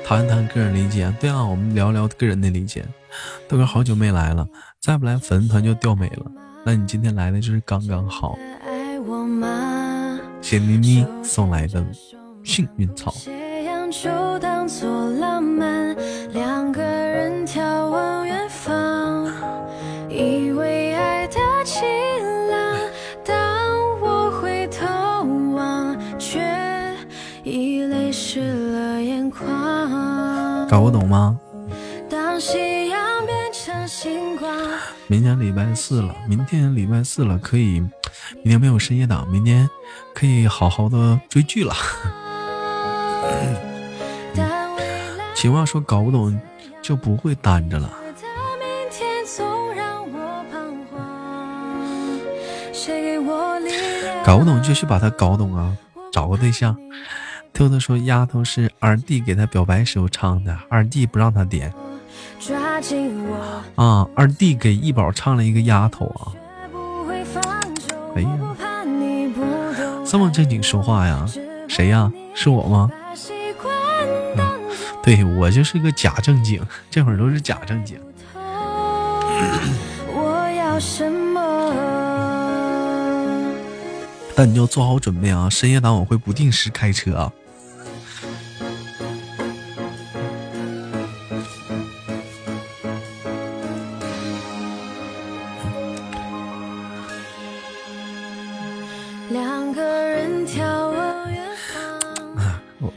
[0.07, 2.85] 谈谈个人理解，对啊，我们聊聊个人的理解。
[3.49, 4.47] 豆哥好久没来了，
[4.79, 6.31] 再不来粉丝团就掉没了。
[6.63, 8.37] 那你今天来的就是刚刚好。
[10.41, 11.83] 谢妮妮送来的
[12.43, 13.11] 幸运草。
[30.67, 31.39] 搞不懂吗？
[35.07, 37.79] 明天礼拜四了，明天礼拜四了，可以，
[38.43, 39.69] 明天没有深夜档，明天
[40.13, 41.73] 可以好好的追剧了。
[45.35, 46.37] 情话说搞不懂
[46.81, 47.91] 就不会单着了。
[54.23, 55.71] 搞不懂就去把它搞懂啊，
[56.11, 56.75] 找个对象。
[57.55, 61.73] 偷偷说：“丫头是二弟给他表白时候唱的，二弟不让他点。”
[63.75, 66.35] 啊，二弟给一宝唱了一个丫头啊！
[68.13, 68.29] 哎呀，
[70.05, 71.25] 这么正经说话呀？
[71.69, 72.11] 谁呀？
[72.33, 72.91] 是我吗？
[75.01, 77.97] 对我就是个假正经，这会儿都是假正经。
[84.35, 85.49] 但你要做好准备啊！
[85.49, 87.31] 深夜档我会不定时开车啊。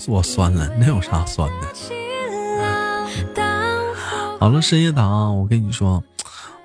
[0.09, 1.66] 我酸了，那有啥酸的？
[4.40, 6.02] 好了，深夜党，我跟你说，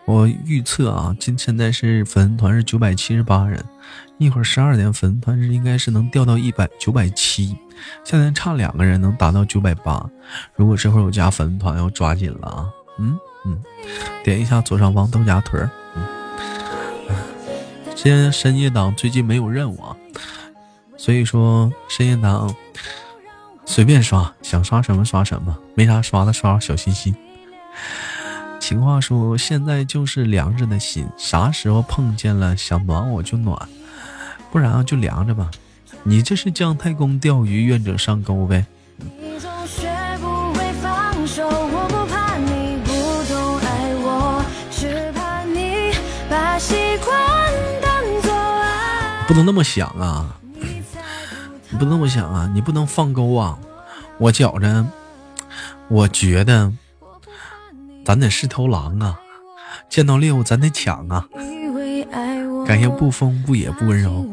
[0.06, 3.62] 我预测啊，今现在是粉丝团是九百七十八人，
[4.18, 7.58] 一会儿十二点粉丝团是应该是能掉到一百九百七，
[8.06, 10.10] 现在差两个人能达到九百八。
[10.56, 12.70] 如果这会儿有加粉丝团，要抓紧了啊！
[13.00, 13.62] 嗯嗯，
[14.24, 15.70] 点一下左上方豆荚腿儿。
[15.96, 16.06] 嗯，
[17.94, 19.98] 现在深夜党最近没有任务啊，
[20.96, 22.56] 所以说深夜档。
[23.66, 27.16] 随便刷，想刷什么刷什么，没啥刷的刷小心心。
[28.60, 33.58] 情话说，现在就是凉着的心，啥时候碰见了想暖我就暖，
[34.52, 35.50] 不然啊就凉着吧。
[36.04, 38.66] 你这是姜太公钓鱼，愿者上钩呗。
[49.26, 50.38] 不能那么想啊。
[51.74, 52.48] 你不能那么想啊！
[52.54, 53.58] 你不能放钩啊！
[54.20, 54.86] 我觉着，
[55.88, 56.72] 我觉得
[58.06, 59.20] 咱得是头狼啊，
[59.90, 61.28] 见到猎物咱得抢啊。
[62.68, 64.24] 感谢不疯不野不温柔。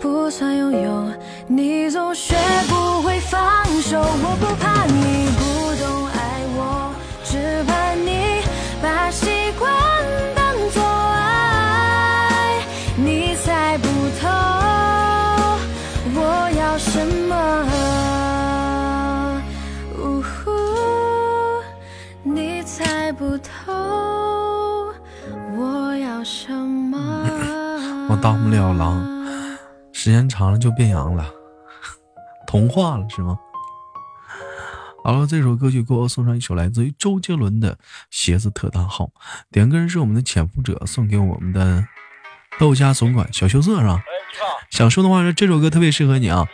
[0.00, 1.12] 不算拥有，
[1.46, 2.34] 你总学
[2.70, 4.00] 不会放手。
[4.00, 5.28] 我不怕你
[28.08, 29.04] 我当不了狼。
[29.92, 31.28] 时间长了就变羊了，
[32.46, 33.38] 同化了是吗？
[35.02, 37.74] 好了，这首歌曲给我送上一首来自于周杰伦的
[38.10, 39.04] 《鞋子特大号》，
[39.50, 41.84] 点歌人是我们的潜伏者，送给我们的
[42.58, 44.02] 豆家总管小羞涩是吧？
[44.70, 46.46] 想说的话是这首歌特别适合你啊！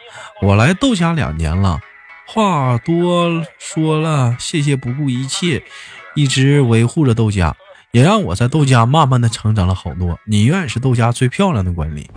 [0.43, 1.81] 我来豆家两年了，
[2.27, 5.65] 话多说了，谢谢不顾一切，
[6.15, 7.57] 一直维护着豆家，
[7.93, 10.19] 也让我在豆家慢慢的成长了好多。
[10.25, 12.11] 你永远是豆家最漂亮的管理。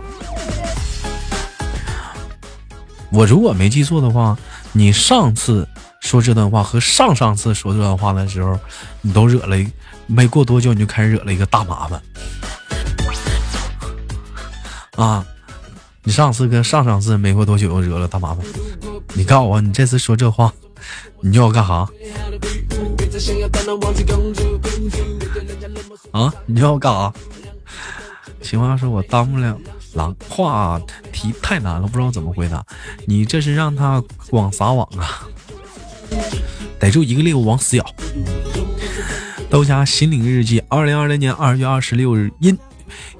[3.10, 4.36] 我如果没记错的话，
[4.72, 5.68] 你上次
[6.00, 8.58] 说这段话和上上次说这段话的时候，
[9.02, 9.56] 你都惹了，
[10.06, 12.02] 没过多久你就开始惹了一个大麻烦
[14.96, 15.24] 啊！
[16.04, 18.42] 你上次跟上上次没过多久又惹了大麻烦，
[19.12, 20.50] 你告诉我，你这次说这话，
[21.20, 21.86] 你要干啥？
[26.24, 26.34] 啊？
[26.46, 27.12] 你要干啥？
[28.42, 29.58] 情话说，我当不了。
[29.94, 30.78] 狼话
[31.10, 32.62] 题太难了，不知道怎么回答。
[33.06, 35.26] 你这是让他广撒网啊？
[36.78, 37.94] 逮住一个猎物往死咬。
[39.48, 42.58] 豆家心灵日记，二零二零年二月二十六日，因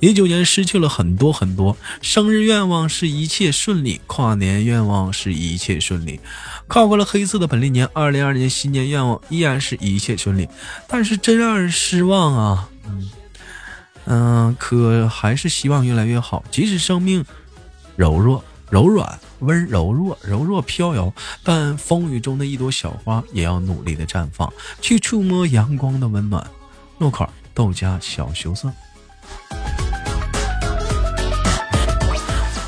[0.00, 1.74] 一九年失去了很多很多。
[2.02, 6.20] 生日愿望是一切顺利，跨年愿望是一切顺利。
[6.68, 10.46] 跨过了黑色的本历年，二零二零年新年愿望依然是一切顺利，
[10.86, 12.68] 但是真让人失望啊！
[12.88, 13.10] 嗯。
[14.08, 16.44] 嗯，可还是希望越来越好。
[16.50, 17.24] 即使生命
[17.96, 21.12] 柔弱、柔软、温柔弱、柔弱飘摇，
[21.42, 26.46] 但风雨中的一朵小花也要努力的绽放，去触摸阳光的温暖。
[26.98, 28.70] 诺克尔豆家小羞涩，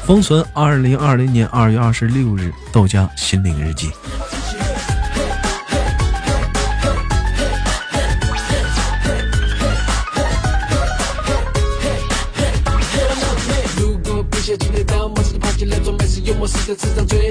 [0.04, 3.90] 封存二零二零年二月二十六日豆家心灵日记。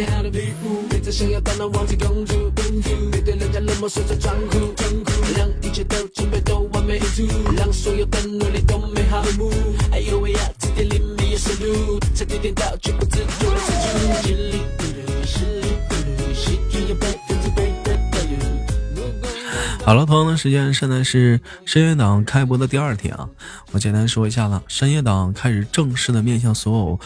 [0.05, 7.25] 好的礼物别再想要当那网红公主公主别对人家冷漠是种残酷残酷让一切都准备都完美演出
[7.57, 9.51] 让所有的努力都美好呜
[9.91, 11.49] 哎呦喂呀吃点零食
[12.13, 13.17] 再喝点酒我就不自
[14.21, 14.35] 觉
[15.25, 17.26] 兴奋
[19.87, 23.29] 好了，同样的时间，现在是深夜档开播的第二天啊！
[23.71, 26.99] 我简单说一下了，深夜档开始正式的面向所有。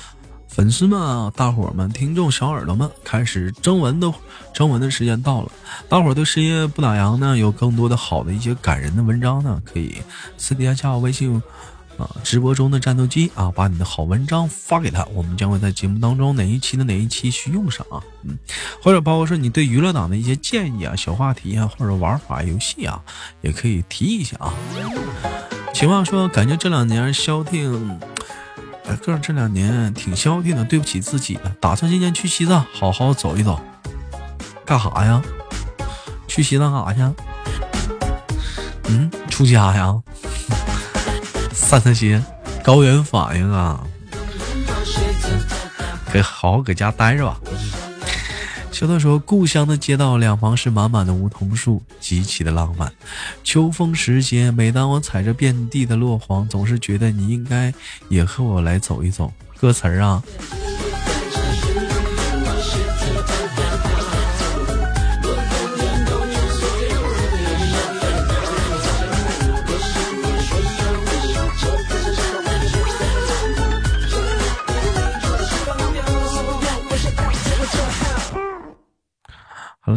[0.47, 4.11] 粉丝们啊，大伙们、听众小耳朵们，开始征文的
[4.51, 5.51] 征文的时间到了。
[5.88, 9.97] 大伙对深夜不打烊呢，有更多的好的一些感人的文章呢，可以
[10.36, 11.39] 私底下加我微信
[12.23, 18.37] 直播中的战斗机啊，把你的好文章发给他，我们将会在节目当中哪一期的哪一期去用上啊，嗯，
[18.81, 23.01] 或者包括说你对娱乐党的一些建议啊、小话题啊，或者玩法游戏啊，
[23.41, 24.53] 也可以提一下啊。
[25.73, 27.99] 情况说，感觉这两年消停。
[28.85, 31.55] 哎，哥，这两年挺消停的，对不起自己了。
[31.59, 33.61] 打算今年去西藏好好走一走，
[34.65, 35.21] 干啥呀？
[36.27, 37.15] 去西藏干啥去？
[38.89, 40.01] 嗯，出家呀？
[41.72, 42.22] 散散心，
[42.61, 43.82] 高原反应啊？
[46.11, 47.39] 给好好搁家待着吧。
[48.74, 52.91] 秋的说：“故乡的街道两旁是满满的梧桐树，极其的浪漫。
[53.41, 57.74] 秋风时节，每当我踩着遍地的落黄，总是觉得你应该
[58.09, 60.22] 也和我来走一走。”歌词儿啊。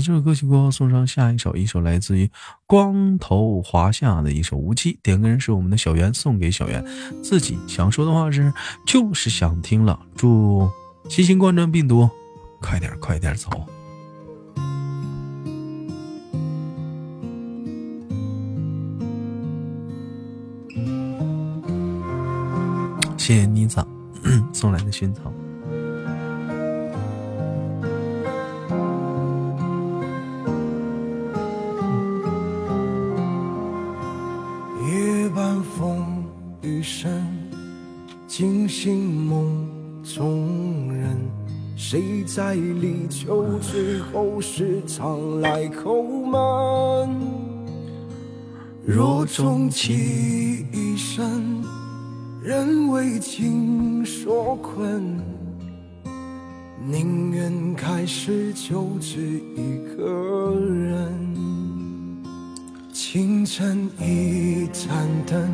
[0.00, 2.30] 这首歌曲过后，送上下一首，一首来自于
[2.66, 4.94] 光头华夏的一首《无期》。
[5.02, 6.84] 点歌人是我们的小袁，送给小袁。
[7.22, 8.52] 自己想说的话是，
[8.86, 9.98] 就是想听了。
[10.14, 10.68] 祝
[11.08, 12.08] 新型冠状病毒
[12.60, 13.50] 快点快点走。
[23.18, 23.84] 谢谢妮子
[24.52, 25.33] 送来的熏草。
[38.84, 39.66] 惊梦
[40.02, 41.16] 中人。
[41.74, 47.18] 谁在立秋之后时常来叩门？
[48.84, 51.64] 若终其一生，
[52.42, 55.18] 仍为情所困，
[56.86, 59.18] 宁愿开始就只
[59.56, 61.34] 一个人。
[62.92, 65.50] 清晨一盏灯，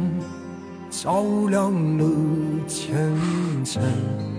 [0.90, 2.04] 照亮了
[2.66, 2.94] 前
[3.64, 3.80] 程。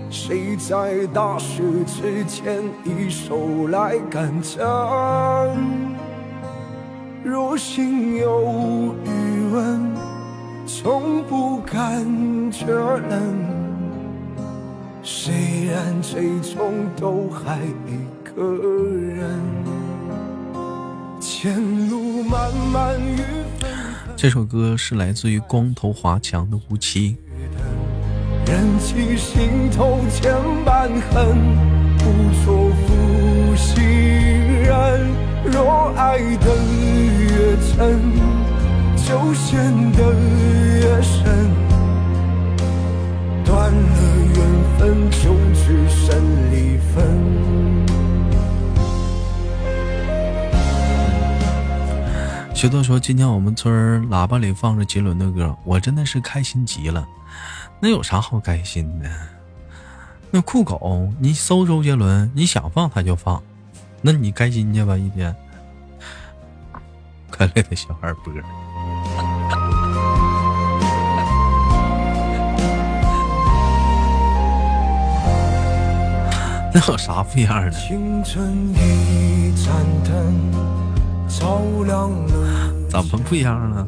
[0.09, 4.61] 谁在大雪之前一手来赶针？
[7.23, 9.95] 若心有余温，
[10.65, 12.05] 从不感
[12.51, 13.61] 觉冷。
[15.01, 19.39] 虽然最终都还一个人。
[21.19, 23.21] 前路漫漫雨
[24.15, 27.17] 这首歌是来自于光头华强的《无期》。
[28.49, 30.31] 忍起心头千
[30.63, 31.27] 般恨，
[31.97, 32.03] 不
[32.45, 35.09] 做负心人。
[35.45, 36.55] 若爱得
[37.19, 37.99] 越真，
[38.95, 40.13] 就陷得
[40.79, 41.49] 越深。
[43.43, 43.99] 断了
[44.35, 44.39] 缘
[44.77, 46.15] 分，就只剩
[46.51, 47.40] 离分。
[52.61, 57.07] 学豆说：“今天我们村喇叭里放着杰伦的歌，我真的是开心极了。
[57.79, 59.09] 那有啥好开心的？
[60.29, 63.41] 那酷狗，你搜周杰伦，你想放他就放，
[64.03, 65.35] 那你开心去吧一天。
[67.31, 68.31] 可爱的小孩波，
[76.71, 80.70] 那有啥不一样的？”青春一盏灯
[82.89, 83.87] 怎么不一样了？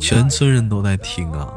[0.00, 1.48] 全村人都在听啊！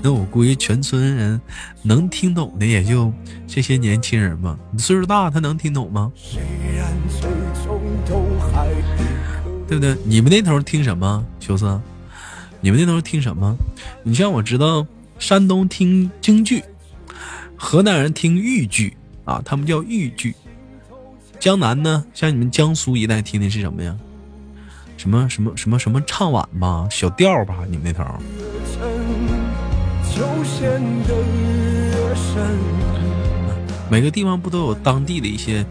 [0.00, 1.40] 那我估计全村人
[1.82, 3.12] 能听懂的也就
[3.46, 4.56] 这些年轻人吧。
[4.70, 6.10] 你岁数大，他能听懂吗？
[9.66, 9.96] 对不对？
[10.04, 11.24] 你们那头听什么？
[11.40, 11.80] 秋色，
[12.60, 13.54] 你们那头听什么？
[14.04, 14.86] 你像我知道，
[15.18, 16.62] 山东听京剧。
[17.58, 20.34] 河南人听豫剧啊，他们叫豫剧。
[21.40, 23.94] 江南呢，像你们江苏一带听的是什么呀？
[24.96, 28.04] 什么什么什么什么唱晚吧，小调吧，你们那头。
[33.90, 35.64] 每个地方不都有当地的一些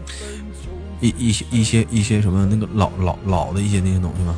[1.00, 4.34] 一一些一些一些什么那个老老老的一些那些东西吗？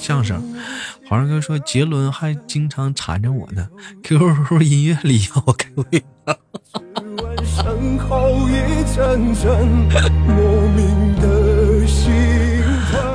[0.00, 0.42] 相声。
[1.08, 3.68] 皇上哥说杰伦还经常缠着我呢
[4.02, 6.02] ，QQ 音乐里要我开会。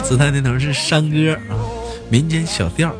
[0.03, 1.59] 姿态那头是山歌啊，
[2.09, 2.95] 民间小调。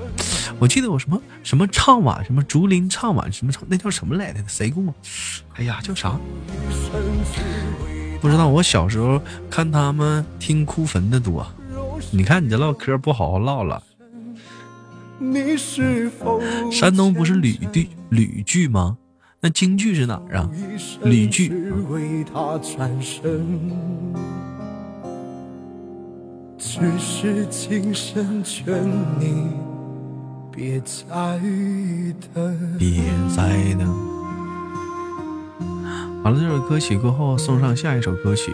[0.60, 4.44] 我记得我什么什么唱晚，什么竹林唱晚，什么唱那叫什么来着？
[4.46, 4.94] 谁给我？
[5.56, 6.20] 哎呀，叫啥？
[8.20, 8.50] 不知道。
[8.50, 11.48] 我小时候看他们听哭坟的多。
[12.12, 13.82] 你看你这唠嗑不好好唠了。
[16.72, 18.98] 山东不是吕剧吕剧吗？
[19.40, 20.50] 那京剧是哪儿啊？
[21.04, 21.52] 吕剧。
[30.52, 30.80] 别
[33.30, 33.88] 再等。
[36.24, 38.54] 好了，这首歌曲过后，送上下一首歌曲，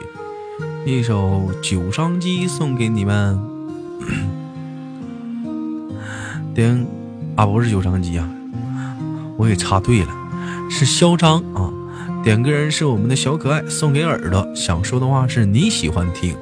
[0.86, 3.38] 一首《九商机》送给你们。
[6.58, 6.88] 点
[7.36, 8.28] 啊，不是九张机啊，
[9.38, 10.10] 我给插队了，
[10.72, 11.72] 是嚣张啊！
[12.24, 16.36] 点歌人是我们的小可爱，送给耳朵，想说的话是你喜欢听，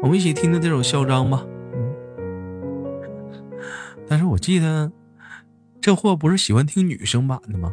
[0.00, 1.44] 我们一起听听这首嚣张吧。
[4.08, 4.92] 但是我记得
[5.80, 7.72] 这货不是喜欢听女生版的吗？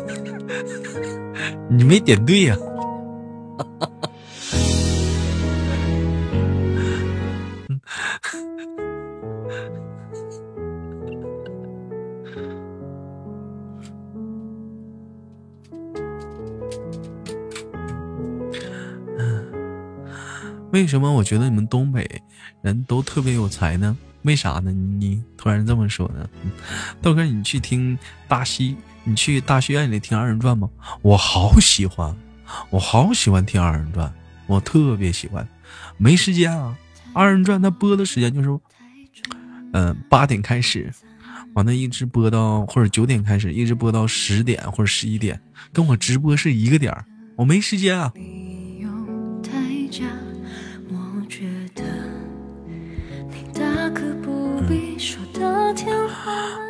[1.70, 2.54] 你没点对呀。
[20.76, 22.20] 为什么我觉得你们东北
[22.60, 23.96] 人都特别有才呢？
[24.24, 24.70] 为啥呢？
[24.70, 26.28] 你突然这么说呢？
[27.00, 27.98] 豆哥，你去听
[28.28, 30.68] 大戏，你去大戏院里听二人转吗？
[31.00, 32.14] 我好喜欢，
[32.68, 34.12] 我好喜欢听二人转，
[34.46, 35.48] 我特别喜欢。
[35.96, 36.76] 没时间啊，
[37.14, 38.60] 二人转它播的时间就是，
[39.72, 40.92] 嗯，八点开始，
[41.54, 45.40] 完了，一直播到或者九点开始，一直播到十点或者十一点，
[45.72, 48.12] 跟我直播是一个点儿，我没时间啊。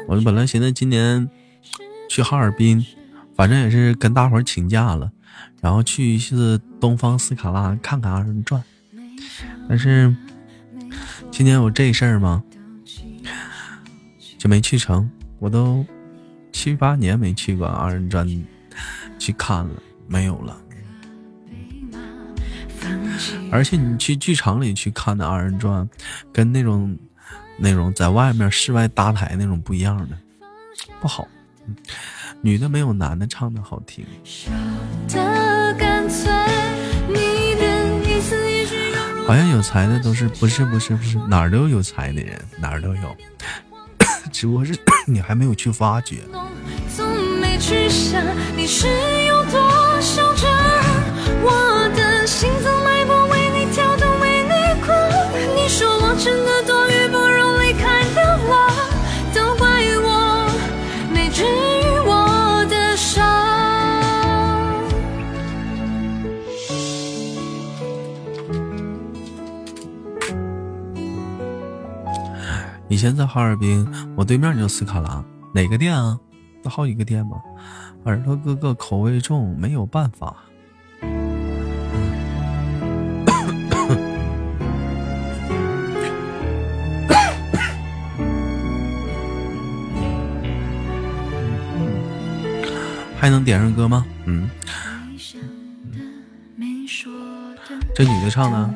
[0.08, 1.28] 我本来寻思今年
[2.08, 2.84] 去哈尔滨，
[3.34, 5.10] 反正也是跟大伙儿请假了，
[5.60, 8.62] 然后去一次东方斯卡拉看看二人转，
[9.68, 10.14] 但是
[11.30, 12.42] 今年有这事儿吗？
[14.38, 15.10] 就没去成。
[15.38, 15.84] 我都
[16.52, 18.26] 七八年没去过二人转
[19.18, 20.56] 去看了，没有了。
[23.50, 25.88] 而且你去剧场里去看的二人转，
[26.32, 26.96] 跟那种。
[27.58, 30.18] 那种在外面室外搭台那种不一样的，
[31.00, 31.26] 不好。
[32.42, 34.04] 女的没有男的唱的好听。
[39.26, 43.16] 好像有才的都是不是不是不是哪儿都有才的人哪儿都有，
[44.30, 44.78] 只不过是
[45.08, 46.18] 你还没有去发掘。
[46.30, 46.44] 我
[72.96, 73.86] 以前在哈尔滨，
[74.16, 75.22] 我对面就斯卡拉，
[75.52, 76.18] 哪个店啊？
[76.64, 77.36] 有好几个店吗？
[78.04, 80.34] 耳朵哥哥口味重，没有办法。
[93.18, 94.06] 还能点上歌吗？
[94.24, 94.48] 嗯。
[97.94, 98.74] 这女的唱的。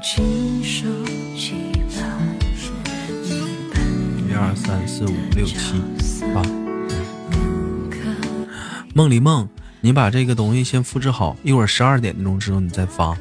[4.40, 5.82] 二三四五六七
[6.32, 6.42] 八，
[8.94, 9.46] 梦里梦，
[9.82, 13.14] 你把这个东西先复制好，一会儿十二点钟之后你再发，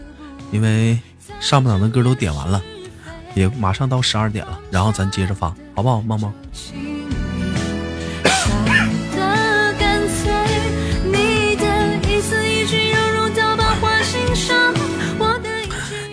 [0.49, 0.97] 因为
[1.41, 2.61] 上半场的歌都点完了，
[3.35, 6.33] 也马上到十二点了，然后咱接着发，好不好，梦梦？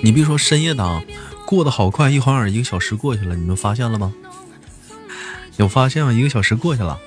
[0.03, 1.01] 你别说深夜档
[1.47, 4.13] 过得好快，一晃眼一个小时过去了，你们发现了吗？
[5.57, 6.13] 有发现吗？
[6.13, 6.99] 一个小时过去了，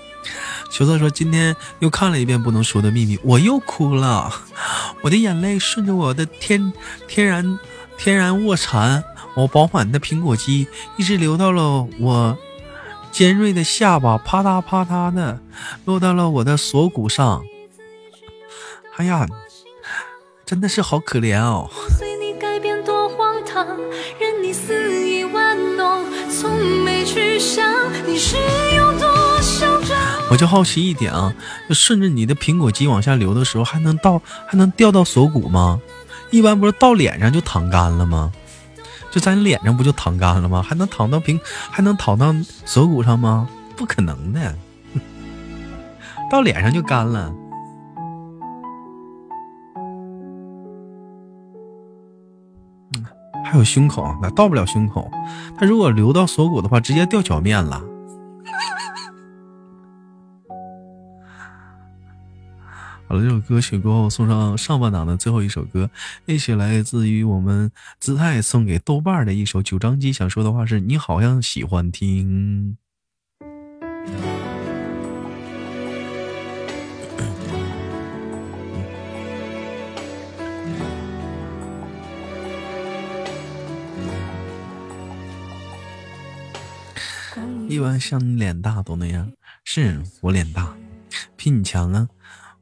[0.72, 4.32] 秋色说今天又看了一遍《不能说的秘密》，我又哭了，
[5.02, 6.74] 我的眼泪顺着我的天
[7.08, 7.60] 天然
[7.97, 9.04] 天然卧蚕，
[9.36, 12.38] 我饱满的苹果肌，一直流到了我
[13.12, 15.39] 尖锐的下巴，啪嗒啪嗒的
[15.86, 17.43] 落到了我的锁骨上。
[18.97, 19.26] 哎呀，
[20.45, 21.70] 真的是好可怜哦。
[30.40, 31.36] 就好奇一点啊，
[31.68, 35.82] 就顺着你的苹果肌往下流的时候，还能到还能掉到锁骨吗？
[36.32, 38.32] 一般不是到脸上就淌干了吗？
[39.12, 40.64] 就在你脸上不就淌干了吗？
[40.64, 41.38] 还能淌到苹
[41.70, 42.34] 还能淌到
[42.64, 43.50] 锁骨上吗？
[43.76, 44.56] 不可能的，
[46.32, 47.34] 到脸上就干了。
[53.44, 55.12] 还有胸口，那到不了胸口。
[55.58, 57.84] 它如果流到锁骨的话，直接掉脚面了。
[63.10, 65.89] 好了，这首歌曲过后，送上上半档的最后一首歌，
[66.28, 70.14] 一起来自于我们姿态送给豆瓣的一首九张机。
[70.14, 72.78] 想说的话是：你好像喜欢听。
[87.68, 89.32] 一般像你脸大都那样，
[89.64, 90.76] 是我脸大，
[91.36, 92.07] 比你强啊！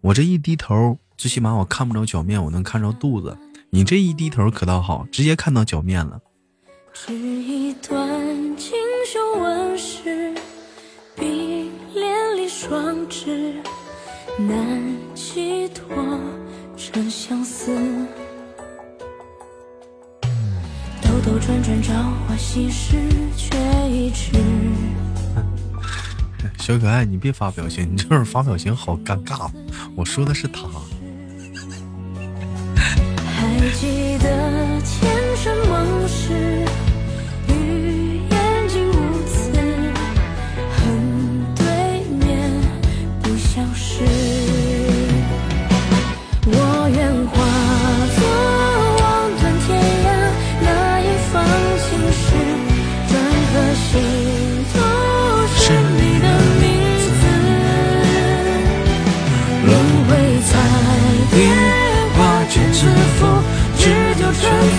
[0.08, 3.38] 我这一低头，最起码我看不着脚面，我能看着肚子。
[3.72, 6.18] 你这一低头可倒好，直接看到脚面了。
[21.26, 21.94] 兜转转，朝
[22.26, 22.96] 花夕拾，
[23.36, 23.58] 却
[23.90, 24.32] 一池。
[26.60, 29.50] 小可爱，你别发表情，你这会儿发表情好尴尬。
[29.96, 30.62] 我说的是他。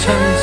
[0.09, 0.38] 春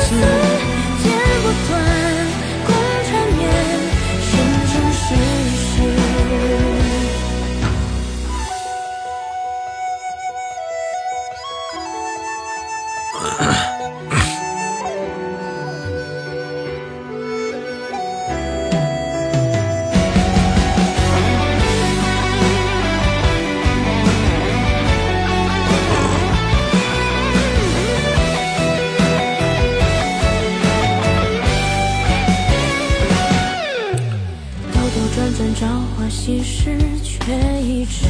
[36.26, 38.08] 其实却一直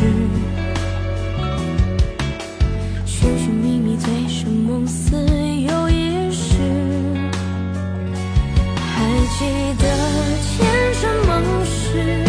[3.05, 6.57] 寻寻觅觅，醉生梦死又一世。
[8.81, 9.05] 还
[9.37, 9.45] 记
[9.79, 9.85] 得
[10.41, 12.25] 前尘往事，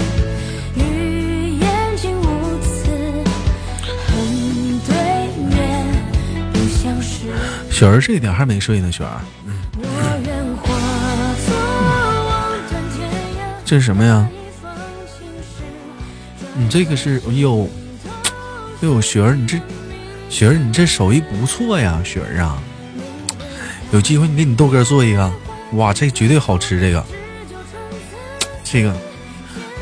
[0.76, 2.90] 与眼睛无词，
[4.08, 4.92] 恨对
[5.48, 5.86] 面
[6.52, 7.32] 不相识。
[7.72, 9.22] 雪儿这一点还没睡呢，雪儿。
[13.64, 14.28] 这是什么呀？
[16.60, 17.70] 你这个是哎呦，
[18.82, 19.60] 哎呦，雪儿，你这
[20.28, 22.58] 雪儿，你这手艺不错呀，雪儿啊，
[23.92, 25.32] 有机会你给你豆哥做一个，
[25.74, 27.06] 哇，这绝对好吃，这个，
[28.66, 28.96] 这个，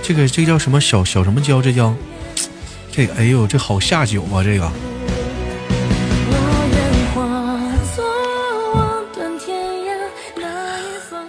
[0.04, 1.62] 这个，这叫什么小小什么椒？
[1.62, 1.96] 这叫
[2.92, 4.70] 这个，哎呦，这好下酒啊，这个。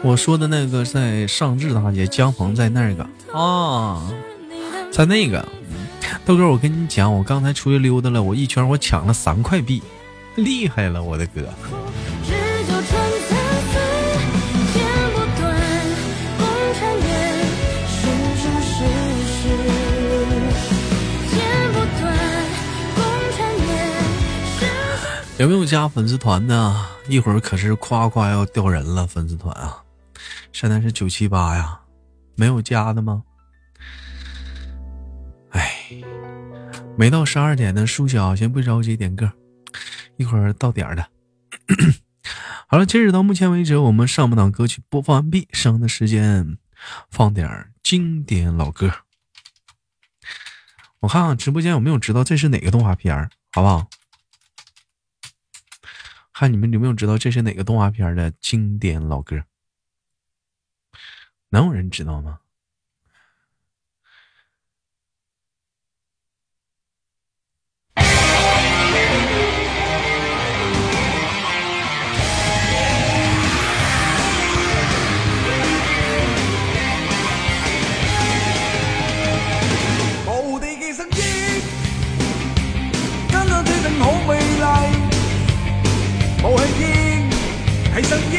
[0.03, 4.03] 我说的那个在上智大街，江鹏在那个啊。
[4.97, 5.47] 在那个
[6.25, 9.83] 豆哥，我跟你讲，我刚才出去溜达了，我一圈我抢了三块币，
[10.37, 11.43] 厉害了，我的哥！
[25.37, 26.75] 有没有加粉丝团的？
[27.07, 29.77] 一会儿可是夸夸要掉人了，粉丝团啊！
[30.55, 31.81] 现在是九七八呀，
[32.35, 33.23] 没有加的吗？
[36.99, 39.31] 没到十二点呢，舒小先不着急点歌，
[40.17, 41.11] 一会儿到点儿了。
[42.69, 46.57] 好了，截止到目前为止，我们上半档歌曲播放完毕，剩的时间
[47.11, 48.91] 放点经典老歌。
[51.01, 53.91] 我看看直播间有没有知道这是哪个动画片好不好？
[56.33, 59.45] 看你们有没有知道这是哪个动画片的经典老歌？
[61.51, 62.41] 能有人知道吗？
[88.09, 88.39] 声 音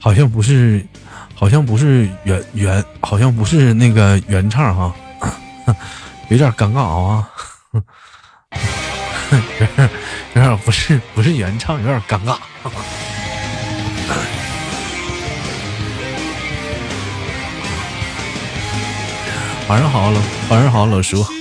[0.00, 0.84] 好像不是，
[1.34, 4.94] 好像不是原原，好像不是那个原唱哈，
[6.28, 7.28] 有点尴尬啊，
[9.60, 9.90] 有点
[10.34, 12.36] 有点不是不是原唱，有点尴尬。
[19.68, 21.37] 晚上好，老晚上好，老叔。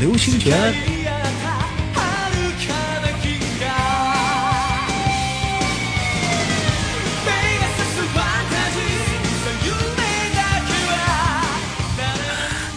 [0.00, 0.74] 流星拳。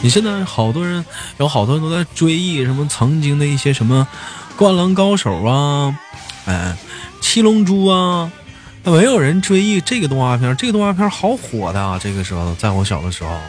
[0.03, 1.05] 你现在好多人，
[1.37, 4.07] 有好多人都在追忆什么曾经的一些什么
[4.57, 5.95] 《灌篮高手》啊，
[6.45, 6.75] 哎，
[7.23, 8.31] 《七龙珠》啊，
[8.83, 10.57] 没有人追忆这个动画片。
[10.57, 11.99] 这个动画片好火的啊！
[12.01, 13.39] 这个时候，在我小的时候，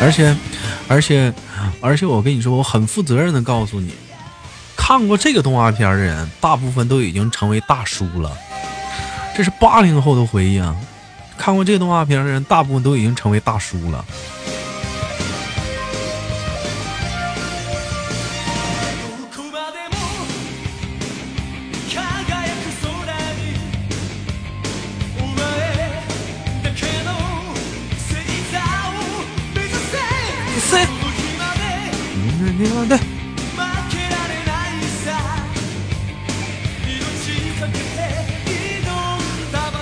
[0.00, 0.36] 而且，
[0.88, 1.32] 而且，
[1.80, 3.92] 而且，我跟你说，我很负责任的告诉你，
[4.76, 8.30] 看过这个动画片的人，大部分都已经成为大叔了。
[9.36, 10.74] 这是八零后的回忆啊！
[11.36, 14.04] 看过这个动画片的人，大部分都已经成为大叔了。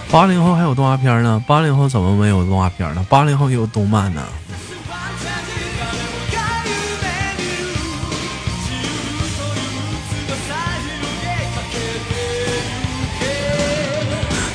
[0.09, 1.43] 八零后还有动画片呢？
[1.47, 3.05] 八零后怎么没有动画片呢？
[3.09, 4.23] 八零后有动漫呢。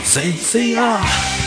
[0.04, 1.41] C C R？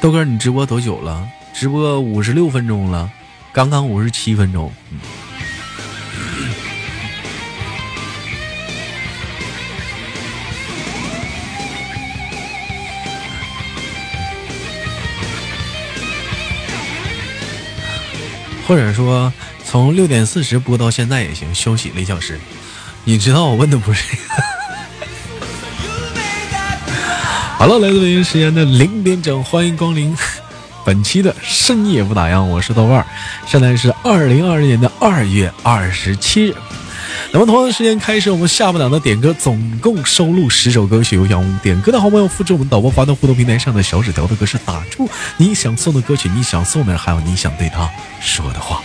[0.00, 1.28] 豆哥，你直播多久了？
[1.52, 3.10] 直播五十六分钟了，
[3.52, 4.72] 刚刚五十七分钟。
[18.66, 19.32] 或者说，
[19.64, 22.38] 从六点四十播到现在也行，休息了一小时。
[23.04, 24.16] 你知道我问的不是？
[27.60, 30.16] 好了，来自北京时间的零点整，欢迎光临
[30.82, 33.06] 本期的深夜不打烊，我是豆瓣儿，
[33.46, 36.54] 现在是二零二零年的二月二十七日。
[37.30, 45.06] 那么同样的时间开始，我们下半档的点歌，总共收录十首歌曲，有想点歌的好朋友复制我们导播发到互动平台上的小纸条的格式，打出
[45.36, 47.86] 你想送的歌曲，你想送的，还有你想对他
[48.22, 48.80] 说的话。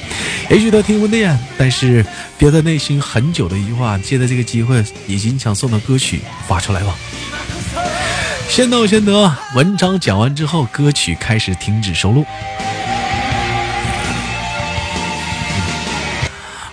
[0.49, 2.05] 也许他听不见，但是
[2.37, 6.93] 憋在内心很久的一句话，借着这个机会，以及你想送的歌曲发出来吧。
[8.49, 9.31] 先到先得。
[9.55, 12.25] 文章讲完之后，歌曲开始停止收录。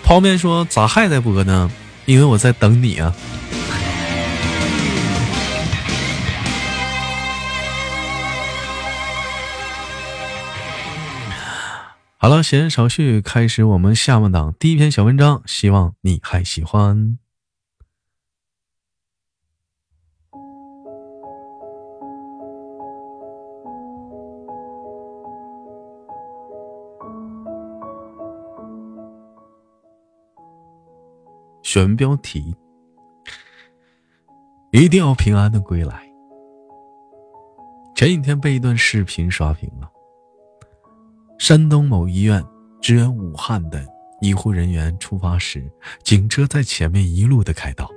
[0.04, 1.70] 泡面说：“咋还在播呢？
[2.04, 3.14] 因为我在等你啊。”
[12.18, 17.18] 好了，闲言少叙，开始我们下半档第一篇小文章，希望你还喜欢。
[31.74, 32.54] 选标题：
[34.72, 36.02] 一定要平安的归来。
[37.96, 39.90] 前几天被一段视频刷屏了。
[41.38, 42.44] 山东某医院
[42.82, 43.82] 支援武汉的
[44.20, 45.66] 医护人员出发时，
[46.02, 47.90] 警车在前面一路的开道，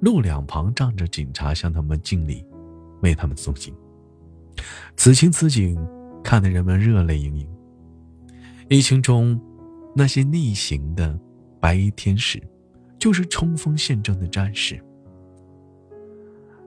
[0.00, 2.42] 路两旁站着警察向他们敬礼，
[3.02, 3.76] 为他们送行。
[4.96, 5.78] 此情此景，
[6.24, 7.46] 看得人们热泪盈盈。
[8.70, 9.38] 疫情中，
[9.94, 11.20] 那些逆行的
[11.60, 12.42] 白衣天使。
[13.02, 14.80] 就是冲锋陷阵的战士，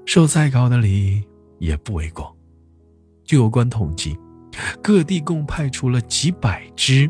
[0.06, 1.24] 受再高的礼
[1.60, 2.36] 也不为过。
[3.24, 4.20] 据有关统计，
[4.84, 7.10] 各地共派出了几百支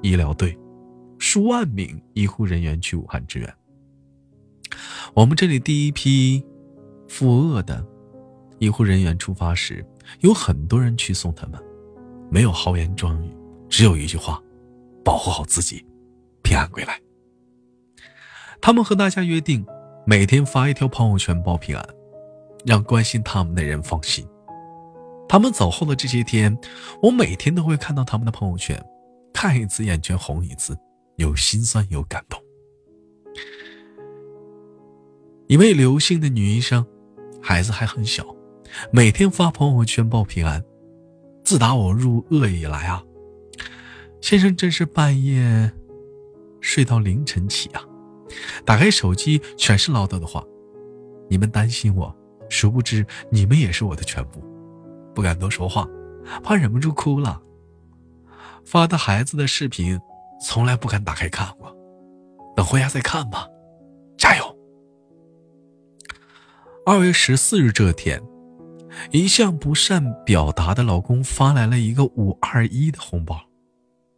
[0.00, 0.58] 医疗队，
[1.18, 3.54] 数万名医护人员去武汉支援。
[5.12, 6.42] 我们这里第一批
[7.08, 7.86] 赴鄂的
[8.58, 9.84] 医护人员出发时，
[10.20, 11.62] 有很多人去送他们，
[12.30, 13.30] 没有豪言壮语，
[13.68, 14.42] 只有一句话：
[15.04, 15.84] 保护好自己，
[16.42, 16.98] 平安归来。
[18.60, 19.64] 他们和大家约定，
[20.04, 21.88] 每天发一条朋友圈报平安，
[22.64, 24.26] 让关心他们的人放心。
[25.28, 26.56] 他们走后的这些天，
[27.02, 28.80] 我每天都会看到他们的朋友圈，
[29.32, 30.76] 看一次眼圈红一次，
[31.16, 32.40] 有心酸有感动。
[35.48, 36.84] 一位刘姓的女医生，
[37.40, 38.24] 孩子还很小，
[38.92, 40.64] 每天发朋友圈报平安。
[41.44, 43.04] 自打我入鄂以来啊，
[44.20, 45.72] 先生真是半夜
[46.60, 47.82] 睡到凌晨起啊。
[48.64, 50.44] 打开手机，全是唠叨的话。
[51.28, 52.14] 你们担心我，
[52.48, 54.42] 殊不知你们也是我的全部。
[55.14, 55.88] 不敢多说话，
[56.42, 57.40] 怕忍不住哭了。
[58.64, 59.98] 发的孩子的视频，
[60.40, 61.74] 从来不敢打开看过。
[62.56, 63.46] 等回家再看吧。
[64.18, 64.56] 加油！
[66.84, 68.22] 二月十四日这天，
[69.10, 73.40] 一向不善表达的老公发来了一个五二一的红包。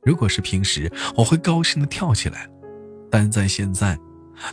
[0.02, 2.48] 如果是平时，我会高兴的跳起来。
[3.10, 3.98] 但在现在，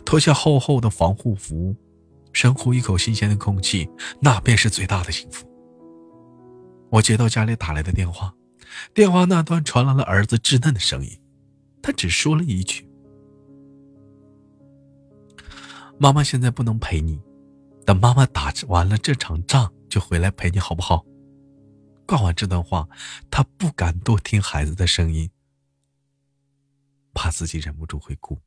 [0.04, 1.74] 脱下厚厚的防护服，
[2.32, 3.88] 深呼一口新鲜的空气，
[4.20, 5.46] 那便是最大的幸福。
[6.90, 8.34] 我接到家里打来的电话，
[8.94, 11.20] 电话那端传来了儿子稚嫩的声音，
[11.82, 12.88] 他只说了一句
[15.98, 17.20] ：“妈妈现在不能陪你，
[17.84, 21.04] 等妈妈打完了这场仗就回来陪你，好不好？”
[22.06, 22.88] 挂完这段话，
[23.30, 25.28] 他不敢多听孩子的声音，
[27.12, 28.38] 怕自己忍不住会哭。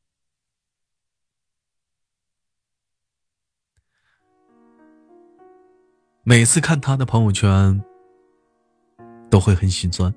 [6.23, 7.81] 每次看他的朋友圈，
[9.29, 10.13] 都会很心酸。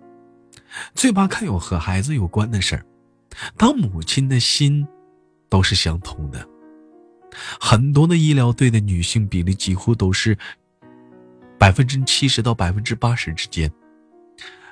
[0.94, 2.84] 最怕看有和孩子有关的事儿。
[3.56, 4.86] 当母亲的心
[5.48, 6.46] 都是相通的。
[7.60, 10.36] 很多的医疗队的女性比例几乎都是
[11.58, 13.72] 百分之七十到百分之八十之间。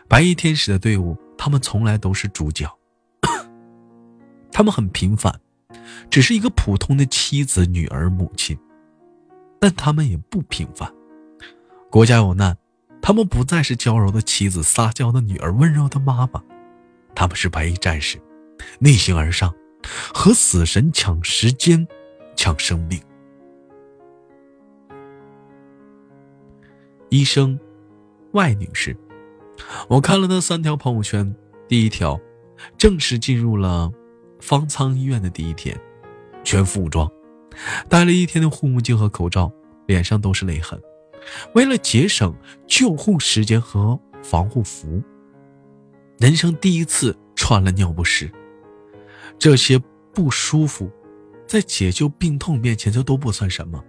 [0.08, 2.68] 白衣天使的队伍，他们从来都是主角。
[4.52, 5.32] 他们很平凡，
[6.10, 8.58] 只是一个普通的妻子、女儿、母亲，
[9.58, 10.92] 但他们也不平凡。
[11.90, 12.56] 国家有难，
[13.02, 16.42] 他们不再是娇柔的妻子、撒娇的女儿、温柔的妈妈，
[17.14, 18.18] 他们是白衣战士，
[18.78, 19.52] 逆行而上，
[20.14, 21.86] 和死神抢时间。
[22.36, 22.98] 抢生命。
[27.10, 27.58] 医生
[28.32, 28.96] 外女士，
[29.88, 31.36] 我看了她三条朋友圈，
[31.68, 32.18] 第一条，
[32.78, 33.92] 正式进入了
[34.40, 35.78] 方舱医院的第一天，
[36.42, 37.10] 全副武装，
[37.90, 39.52] 戴了一天的护目镜和口罩，
[39.86, 40.80] 脸上都是泪痕。
[41.54, 42.34] 为了节省
[42.66, 45.02] 救护时间和防护服，
[46.18, 48.30] 人生第一次穿了尿不湿，
[49.38, 49.80] 这些
[50.12, 50.90] 不舒服。
[51.46, 53.82] 在解救病痛面前，这都不算什么。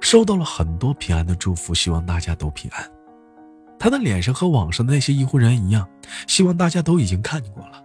[0.00, 2.88] 收到了很多平安的祝福，希望大家都平安。
[3.76, 5.88] 他的脸上和网上的那些医护人员一样，
[6.28, 7.84] 希望大家都已经看见过了。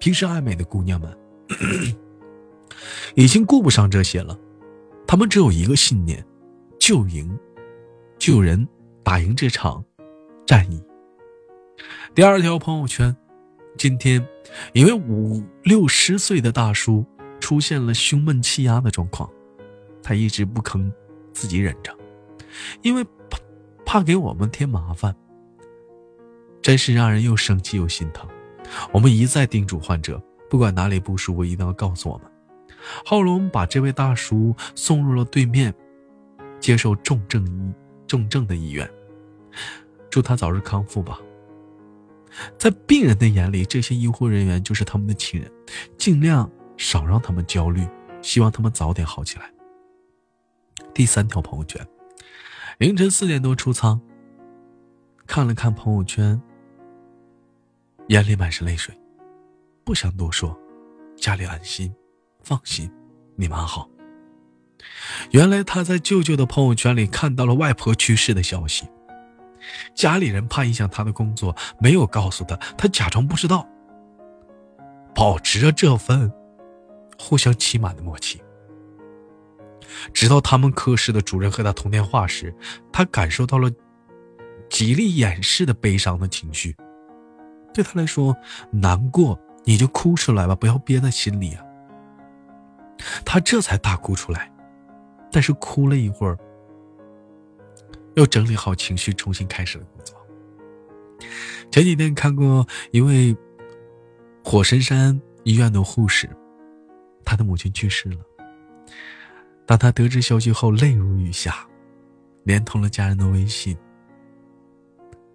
[0.00, 1.16] 平时爱美的姑娘们，
[3.14, 4.36] 已经顾不上这些了，
[5.08, 6.22] 他们只有一个信念：
[6.78, 7.36] 救赢、
[8.18, 8.68] 救人、
[9.02, 9.82] 打赢这场
[10.46, 10.84] 战役。
[12.14, 13.16] 第二条朋友圈。
[13.78, 14.26] 今天，
[14.74, 17.06] 一位五六十岁的大叔
[17.38, 19.30] 出现了胸闷气压的状况，
[20.02, 20.92] 他一直不吭，
[21.32, 21.96] 自己忍着，
[22.82, 23.38] 因为怕
[23.86, 25.14] 怕给我们添麻烦。
[26.60, 28.28] 真是让人又生气又心疼。
[28.92, 32.26] 我们一再叮嘱患者，不管哪里不舒服，一定要告诉我们。
[33.04, 35.74] 后来我们把这位大叔送入了对面
[36.60, 37.72] 接受重症医
[38.06, 38.88] 重症的医院，
[40.10, 41.20] 祝他早日康复吧。
[42.56, 45.50] 在病人的眼里，这些医护人员就是他们的亲人，
[45.96, 47.86] 尽量少让他们焦虑，
[48.22, 49.50] 希望他们早点好起来。
[50.94, 51.86] 第三条朋友圈：
[52.78, 54.00] 凌晨四点多出舱，
[55.26, 56.40] 看了看朋友圈，
[58.08, 58.96] 眼里满是泪水，
[59.84, 60.56] 不想多说，
[61.16, 61.92] 家里安心，
[62.48, 62.90] 放心，
[63.36, 63.86] 你们好。
[65.32, 68.88] 原来他在舅舅的朋友圈里看到了外婆去世的消息。
[69.94, 73.68] 家里人怕影响他的工作，没有告诉他，他假装不知道，
[75.14, 76.32] 保持着这份
[77.18, 78.40] 互相欺瞒的默契。
[80.14, 82.54] 直到他们科室的主任和他通电话时，
[82.90, 83.70] 他感受到了
[84.70, 86.74] 极力掩饰的悲伤的情绪。
[87.74, 88.34] 对他来说，
[88.72, 91.62] 难过你就哭出来吧，不要憋在心里啊。
[93.24, 94.52] 他这才大哭出来，
[95.30, 96.38] 但是哭了一会儿。
[98.14, 100.16] 又整理好情绪，重新开始了工作。
[101.70, 103.36] 前几天看过一位
[104.42, 106.28] 火神山医院的护士，
[107.24, 108.18] 他的母亲去世了。
[109.64, 111.64] 当他得知消息后，泪如雨下，
[112.42, 113.76] 连通了家人的微信。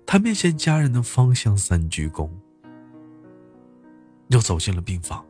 [0.05, 2.29] 他面向家人的方向三鞠躬，
[4.27, 5.25] 又走进了病房。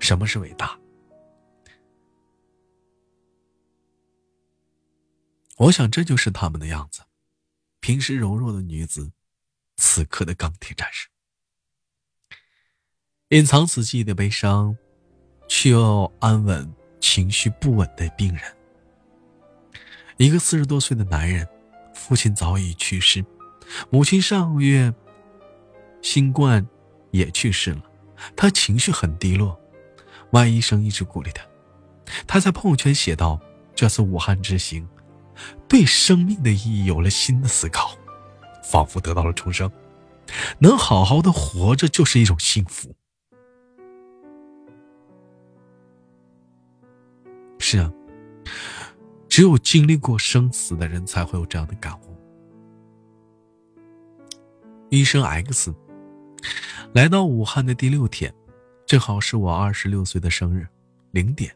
[0.00, 0.76] 什么是伟大？
[5.60, 7.02] 我想这就是他们的样子，
[7.80, 9.12] 平时柔弱的女子，
[9.76, 11.08] 此刻的钢铁战士。
[13.28, 14.74] 隐藏自己的悲伤，
[15.48, 18.42] 却又安稳情绪不稳的病人。
[20.16, 21.46] 一个四十多岁的男人，
[21.94, 23.22] 父亲早已去世，
[23.90, 24.92] 母亲上个月
[26.00, 26.66] 新冠
[27.10, 27.82] 也去世了，
[28.34, 29.60] 他情绪很低落。
[30.30, 31.46] 万医生一直鼓励他，
[32.26, 33.38] 他在朋友圈写道
[33.76, 34.88] ：“这次武汉之行。”
[35.68, 37.96] 对生命的意义有了新的思考，
[38.64, 39.70] 仿佛得到了重生。
[40.58, 42.94] 能好好的活着就是一种幸福。
[47.58, 47.92] 是啊，
[49.28, 52.16] 只有经历过生死的人才会有这样的感悟。
[54.88, 55.72] 医生 X
[56.94, 58.34] 来到武汉的第六天，
[58.86, 60.66] 正好是我二十六岁的生日。
[61.12, 61.54] 零点，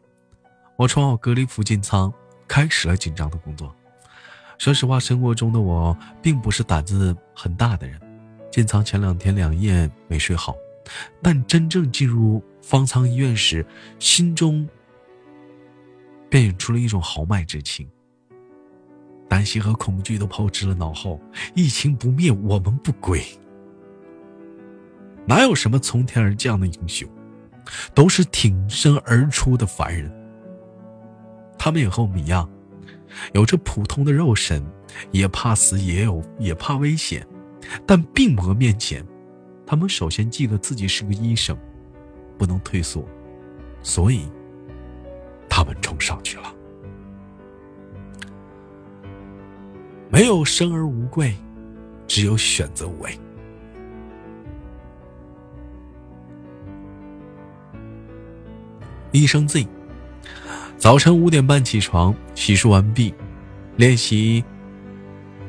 [0.77, 2.13] 我穿好隔离服进舱。
[2.47, 3.73] 开始了紧张的工作。
[4.57, 7.99] 说实话，生活中的我并不是胆子很大的人。
[8.51, 10.55] 进仓前两天两夜没睡好，
[11.21, 13.65] 但真正进入方舱医院时，
[13.99, 14.65] 心中
[16.29, 17.89] 便涌出了一种豪迈之情。
[19.27, 21.19] 担心和恐惧都抛之了脑后，
[21.53, 23.21] 疫情不灭，我们不归。
[25.27, 27.09] 哪有什么从天而降的英雄，
[27.93, 30.09] 都是挺身而出的凡人。
[31.57, 32.49] 他们也和我们一样，
[33.33, 34.63] 有着普通的肉身，
[35.11, 37.25] 也怕死，也有也怕危险。
[37.85, 39.03] 但病魔面前，
[39.65, 41.57] 他们首先记得自己是个医生，
[42.37, 43.03] 不能退缩，
[43.81, 44.29] 所以
[45.49, 46.53] 他们冲上去了。
[50.09, 51.35] 没有生而无贵，
[52.07, 53.19] 只有选择无畏。
[59.11, 59.65] 医生 Z，
[60.77, 63.13] 早晨五点半起床，洗漱完毕，
[63.77, 64.43] 练习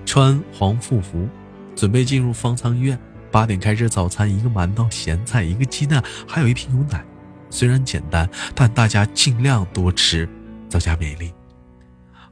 [0.07, 1.29] 穿黄护服，
[1.75, 2.99] 准备进入方舱医院。
[3.31, 7.05] 八点开始早餐，一个馒头、咸菜，一个鸡蛋，还有一瓶牛奶。
[7.51, 10.27] 虽然简单，但大家尽量多吃，
[10.71, 11.35] 增加免疫力。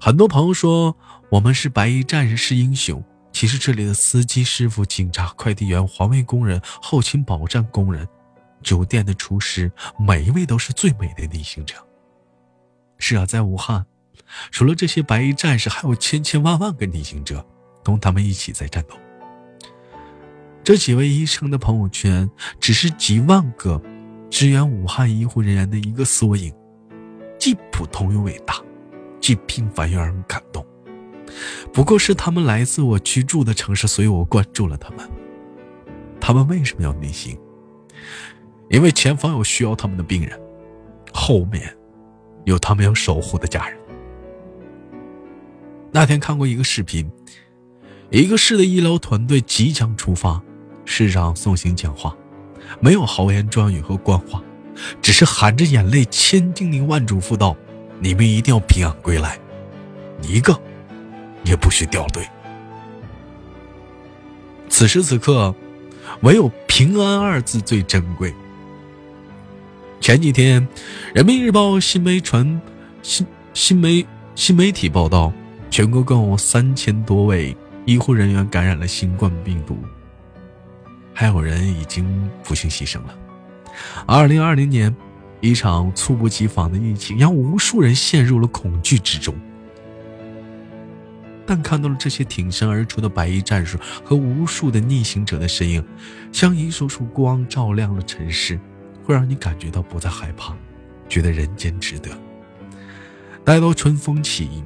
[0.01, 0.97] 很多朋友说
[1.29, 3.05] 我们是白衣战士，是英雄。
[3.33, 8.09] 其实这里的司机师傅、警察、快递员、环卫工人、后勤保障工人、
[8.63, 11.75] 酒店的厨师，每一位都是最美的逆行者。
[13.07, 13.85] 是啊，在武汉，
[14.51, 17.45] 除了这些白衣战士，还有千千万万个逆行者，
[17.85, 18.97] 同他们一起在战斗。
[20.63, 23.79] 这几位医生的朋友圈，只是几万个
[24.31, 26.51] 支援武汉医护人员的一个缩影，
[27.39, 28.55] 既普通又伟大，
[29.21, 30.65] 既平凡又让人感动。
[31.75, 35.07] 不过是他们来自我居住的城市，所以我关注了他们。
[36.19, 37.39] 他们为什么要逆行？
[38.71, 40.41] 因为前方有需要他们的病人，
[41.13, 41.77] 后面
[42.45, 43.79] 有他们要守护的家人。
[45.91, 47.11] 那天看过一个视频，
[48.11, 50.43] 一个市的医疗团队即将出发。
[50.85, 52.15] 市长送行讲话，
[52.79, 54.43] 没有豪言壮语和官话，
[55.01, 57.57] 只是含着眼泪，千叮咛万嘱咐道
[58.01, 59.39] ：“你们一定要平安归来，
[60.21, 60.61] 一个
[61.45, 62.29] 也不许掉队。”
[64.69, 65.55] 此时此刻，
[66.21, 68.35] 唯有“平安”二字最珍贵。
[70.05, 70.61] 前几天，
[71.15, 72.61] 《人民日报》新媒传
[73.01, 75.33] 新新媒新媒体报道，
[75.71, 79.79] 全国共有三千多位医护人员感染了新冠病毒。
[81.15, 83.17] 还有人已经不幸牺牲了。
[84.07, 84.95] 二零二零年，
[85.41, 89.35] 一场猝不及防的疫情让无数人陷入了恐惧之中。
[91.47, 95.83] 但看到了这些挺身而出的白衣战士和无数的逆行者的身影，
[96.31, 98.61] 像一束束光照亮了城市，
[99.05, 100.55] 会让你感觉到不再害怕，
[101.09, 102.11] 觉得人间值得。
[103.45, 104.65] 待到春风起，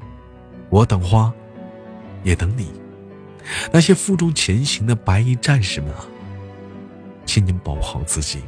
[0.70, 1.32] 我等花，
[2.22, 2.72] 也等你。
[3.72, 6.04] 那些负重前行的白衣战士们啊！
[7.26, 8.42] 请你们保护好自己，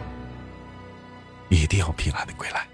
[1.49, 2.67] 一定要平安的归来。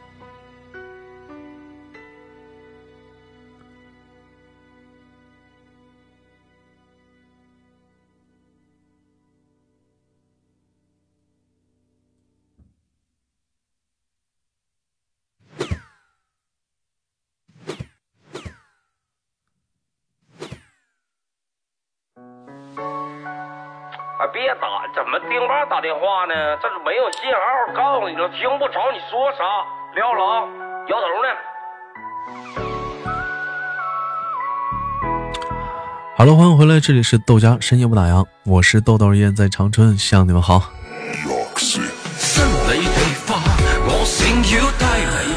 [24.37, 26.35] 别打，怎么丁爸打电话呢？
[26.61, 29.65] 这是没有信号，告诉你了，听不着你说啥。
[29.95, 30.45] 撂了啊，
[30.89, 31.29] 摇头呢。
[36.19, 40.61] 好了，欢迎回来，这里是豆家深夜不打烊，我是豆豆，依然在长春向你们好。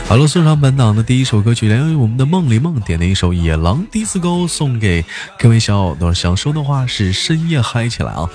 [0.10, 5.06] 好了，送上本档的第一首歌曲，来自于我们的梦里梦点的一首《野狼迪斯高》，送给
[5.38, 6.12] 各位小耳朵。
[6.12, 8.28] 想说的话是深夜嗨起来啊！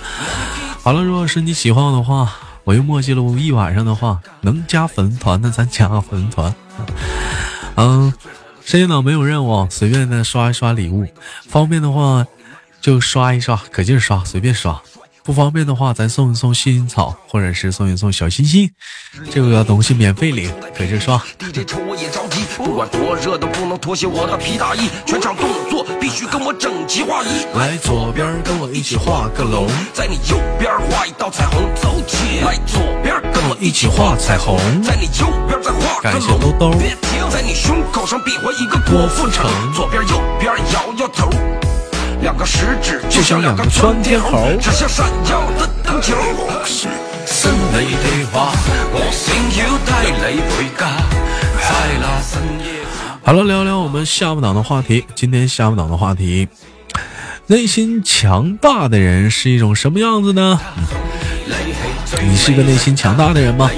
[0.85, 2.33] 好了，如果是你喜欢我的话，
[2.63, 6.55] 我又墨迹了一晚上的话，能加粉团的咱加个粉团。
[7.75, 8.15] 嗯，
[8.65, 11.05] 深夜党没有任务，随便的刷一刷礼物，
[11.49, 12.25] 方便的话
[12.81, 14.81] 就刷一刷，可劲刷，随便刷。
[15.25, 18.71] 不方便的话，咱送一送薰衣草，或者是送一送小心心，
[19.31, 21.21] 这个东西免费领，可劲刷。
[22.57, 27.59] 不管多热都不能脱下我的皮大衣，全场动作必须跟我整齐划一。
[27.59, 32.41] 来左边跟我一起画个龙，在你右边画一道彩虹，走起。
[32.45, 36.19] 来左边跟我一起画彩虹，在你右边再画个
[36.61, 36.79] 龙。
[36.79, 41.31] 别停，在你胸口上比划一个郭富城，左边右边摇摇头。
[42.21, 46.15] 两个食指就像两个窜天猴，指向闪耀的灯球。
[53.23, 55.05] 好了，聊聊我们下午档的话题。
[55.15, 56.49] 今天下午档的话题，
[57.47, 60.61] 内心强大的人是一种什么样子呢？
[62.23, 63.71] 你是个内心强大的人吗？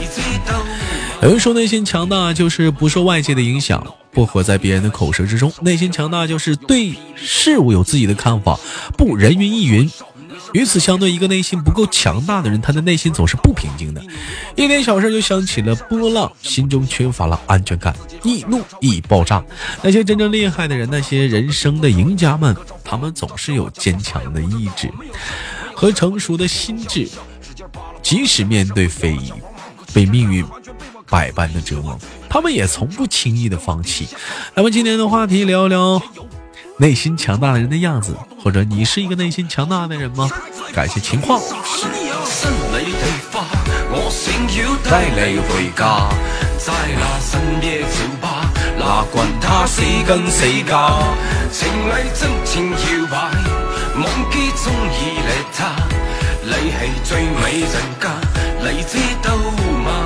[1.22, 3.84] 有人说，内心强大就是不受外界的影响。
[4.16, 8.58] 不活在别人的口舌之中，内心强大就是对事物有自己的看法，
[8.96, 9.90] 不人云亦云。
[10.54, 14.02] 与此相对，一个内心不够强大的人，他的内心总是不平静的，
[14.54, 19.44] 一点小事就想起了波浪，心中缺乏了安全感，易怒易爆炸。
[19.82, 24.90] 那些真正厉害的人，那些人生的赢家们，他们总是有坚强的意志
[25.74, 27.06] 和成熟的心智，
[28.02, 29.30] 即使面对非议，
[29.92, 30.42] 被命运。
[31.16, 31.98] 百般的折磨，
[32.28, 34.06] 他们也从不轻易的放弃。
[34.54, 35.98] 那么今天的话题聊一聊
[36.76, 38.14] 内心强大的人的样子，
[38.44, 40.28] 或者你是一个内心强大的人吗？
[40.74, 41.40] 感谢情况。
[44.90, 46.06] 带你回家，
[46.58, 50.92] 在那深夜酒吧，那管他死跟死假，
[51.50, 53.16] 情侣真情摇摆，
[53.96, 55.72] 忘记中意你他，
[56.44, 58.04] 你系最美人家，
[58.60, 59.34] 你知道
[59.82, 60.05] 吗？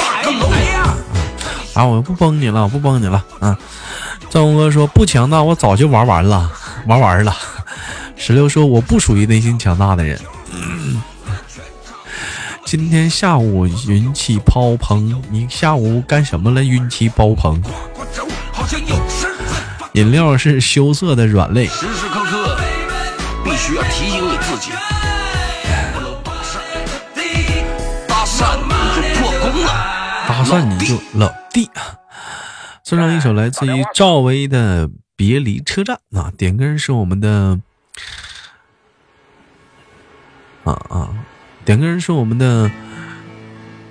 [1.73, 1.85] 啊！
[1.85, 3.57] 我不崩你了，我不崩你了啊！
[4.29, 6.51] 赵红哥说不强大，我早就玩完了，
[6.87, 7.35] 玩完了。
[8.15, 10.19] 石榴说我不属于内心强大的人。
[12.65, 16.63] 今天下午运气爆棚，你下午干什么了？
[16.63, 17.61] 运气爆棚。
[19.93, 21.65] 饮料是羞涩的软肋。
[21.65, 22.57] 时时刻刻
[23.43, 24.71] 必须要提醒你自己，
[30.51, 31.69] 搭讪你就老弟。
[32.83, 37.57] 送上一首来自于赵薇的《别离车站》啊，点歌人是我们的
[40.65, 41.09] 啊啊。
[41.63, 42.69] 点歌人是我们的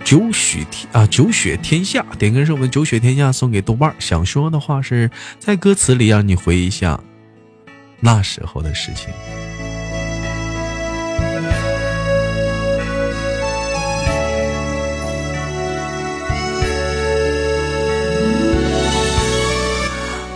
[0.05, 2.05] 九雪天啊，九雪天下。
[2.19, 7.01] 点歌人是我们九雪天下送给豆瓣想说的话是在歌词里让你回忆一下
[8.01, 9.09] 那时候的事情。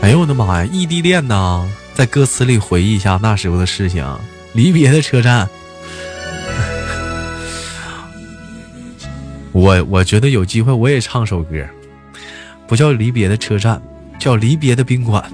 [0.05, 0.69] 哎呦我的妈呀！
[0.71, 4.07] 异地恋呐，在歌词里回忆一下那时候的事情。
[4.53, 5.49] 离别的车站。
[9.53, 11.57] 我我觉得有机会我也唱首歌，
[12.67, 13.81] 不叫离别的车站，
[14.19, 15.25] 叫离别的宾馆。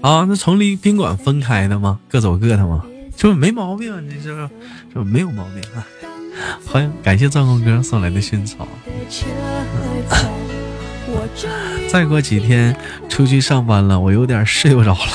[0.00, 2.00] 啊，那从离宾馆分开的吗？
[2.08, 2.84] 各走各的吗？
[3.16, 4.48] 这不没毛病，你这
[4.94, 5.86] 这没有毛病啊！
[6.66, 8.66] 欢迎，感谢藏红哥送来的薰草。
[11.90, 12.74] 再过几天
[13.10, 15.12] 出去上班了，我有点睡不着了。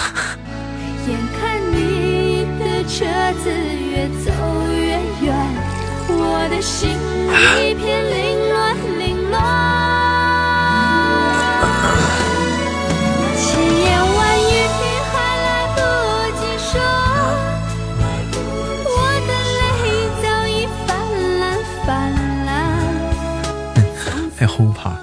[24.55, 24.97] 轰趴！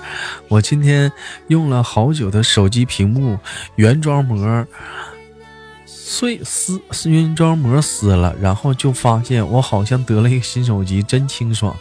[0.49, 1.13] 我今天
[1.49, 3.39] 用了好久的手机屏幕
[3.77, 4.67] 原装膜
[5.85, 11.77] 碎撕，原装膜撕了，然后就发现我好像得了一个新手机，真清爽，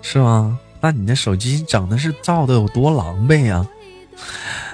[0.00, 0.58] 是吗？
[0.80, 3.66] 那你那手机整的是造的有多狼狈呀？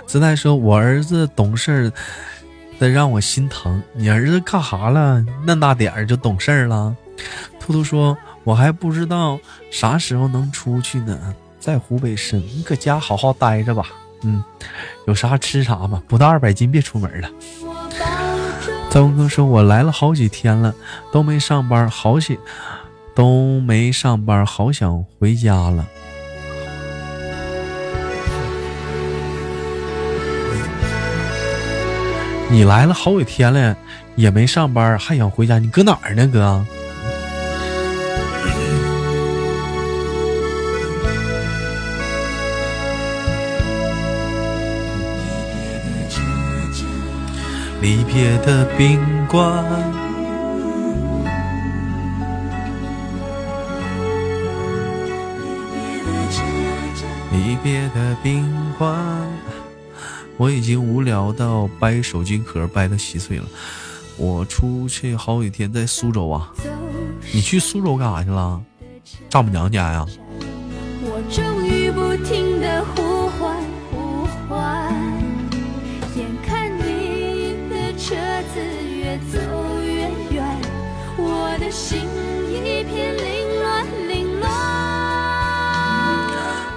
[0.07, 1.91] 子泰说：“我儿子懂事
[2.79, 3.83] 的让我心疼。
[3.95, 5.25] 你儿子干啥了？
[5.47, 6.95] 那大点儿就懂事了？”
[7.59, 9.39] 兔兔说：“我还不知道
[9.71, 13.87] 啥时候能出去呢。”在湖北省，你搁家好好待着吧。
[14.25, 14.43] 嗯，
[15.07, 17.31] 有啥吃啥吧，不到二百斤别出门了。
[18.91, 20.75] 张文哥说：“我来了好几天了，
[21.13, 22.37] 都没上班，好想
[23.15, 25.87] 都没上班，好想回家了。”
[32.51, 33.77] 你来了好几天了，
[34.17, 35.61] 也没上班，还想回家？
[35.61, 36.67] 你搁哪儿呢，哥？
[47.83, 48.97] 离别的宾
[49.29, 49.43] 馆，
[57.33, 58.49] 离别的宾
[58.79, 58.97] 馆，
[60.37, 63.45] 我已经无聊到掰手机壳掰的稀碎了。
[64.17, 66.53] 我出去好几天，在苏州啊。
[67.33, 68.63] 你去苏州干啥去了？
[69.29, 70.07] 丈母娘家呀？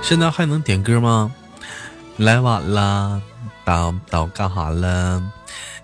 [0.05, 1.33] 现在还能点歌吗？
[2.17, 3.19] 来晚了，
[3.65, 5.31] 到到干啥了？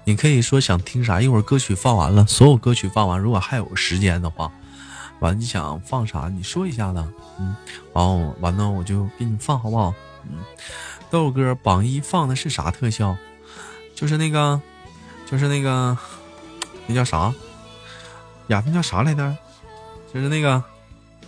[0.04, 4.52] 你可以说想听啥，一会儿歌曲放完了，所有歌曲放完，如果还有时间的话，
[5.22, 7.04] 完你想放啥，你说一下子，
[7.40, 7.56] 嗯，
[7.94, 9.92] 完我完了我就给你放，好不好？
[10.30, 10.38] 嗯，
[11.10, 13.18] 豆哥榜一放的是啥特效？
[13.96, 14.62] 就是那个，
[15.26, 15.98] 就是那个，
[16.86, 17.34] 那叫啥？
[18.50, 19.36] 呀，那叫啥来着？
[20.14, 20.64] 就是那个，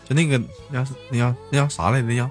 [0.08, 0.40] 就那个，
[0.70, 2.14] 那叫那叫那叫啥来着？
[2.14, 2.30] 呀？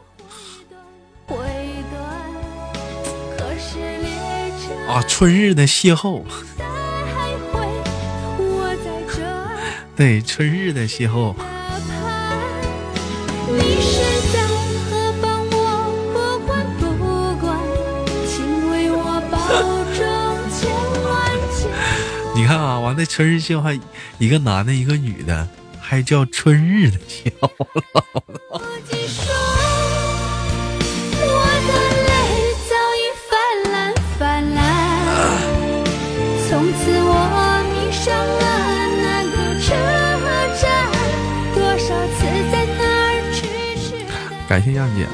[4.93, 6.23] 啊，春日的邂逅，
[9.97, 11.35] 对，春日的邂逅。
[13.49, 14.03] 你身
[14.35, 14.47] 在
[14.91, 15.57] 何方，我
[16.13, 16.85] 不管不
[17.41, 17.59] 管，
[18.29, 19.35] 请为我保
[19.95, 19.99] 重
[20.53, 20.61] 千
[21.03, 21.11] 万
[21.57, 21.71] 千。
[22.35, 23.81] 你看啊，完了春日邂逅
[24.19, 25.49] 一个男的，一个女的，
[25.81, 27.49] 还叫春日的邂逅。
[44.53, 45.07] 感谢亚姐，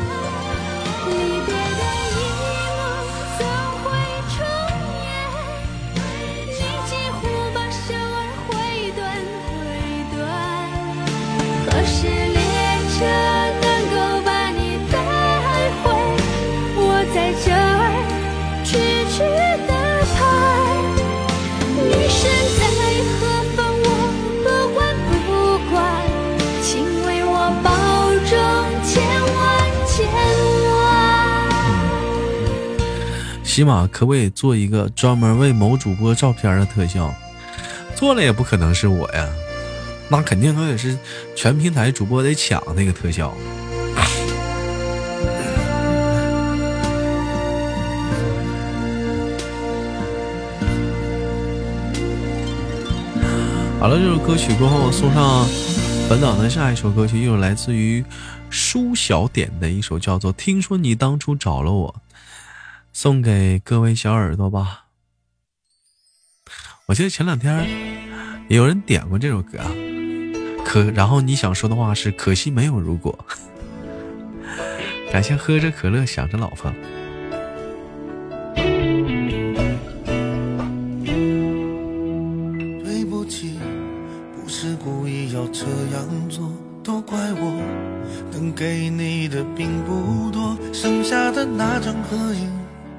[33.59, 37.13] 起码可不可以做一个专门为某主播照片的特效？
[37.97, 39.29] 做了也不可能是我呀，
[40.09, 40.97] 那肯定都得是
[41.35, 43.35] 全平台主播得抢那个特效。
[53.81, 55.45] 好了，这首歌曲过后，送上
[56.09, 58.05] 本档的下一首歌曲，又来自于
[58.51, 61.93] 舒小点的一首叫做《听说你当初找了我》，
[63.01, 64.87] 送给各位小耳朵吧。
[66.87, 67.65] 我记得前两天
[68.49, 69.71] 有人点过这首歌啊，
[70.65, 73.17] 可然后你想说的话是可惜没有如果。
[75.13, 76.73] 感谢喝着可乐想着老婆。
[82.83, 83.61] 对不起，
[84.35, 86.53] 不是故意要这样做，
[86.83, 87.63] 都怪我
[88.33, 92.58] 能给你的并不多，剩下的那张合影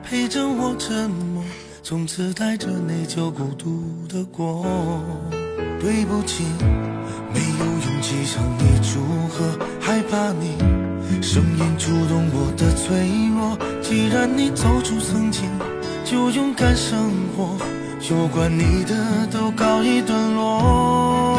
[0.09, 1.43] 陪着我沉默，
[1.83, 4.65] 从此带着内疚孤独的过。
[5.79, 6.43] 对不起，
[7.31, 8.99] 没有勇气向你祝
[9.29, 10.57] 贺，害怕你
[11.21, 13.55] 声音触动我的脆弱。
[13.83, 15.47] 既然你走出曾经，
[16.03, 17.55] 就勇敢生活。
[18.09, 18.95] 有关你的
[19.31, 21.37] 都告一段落。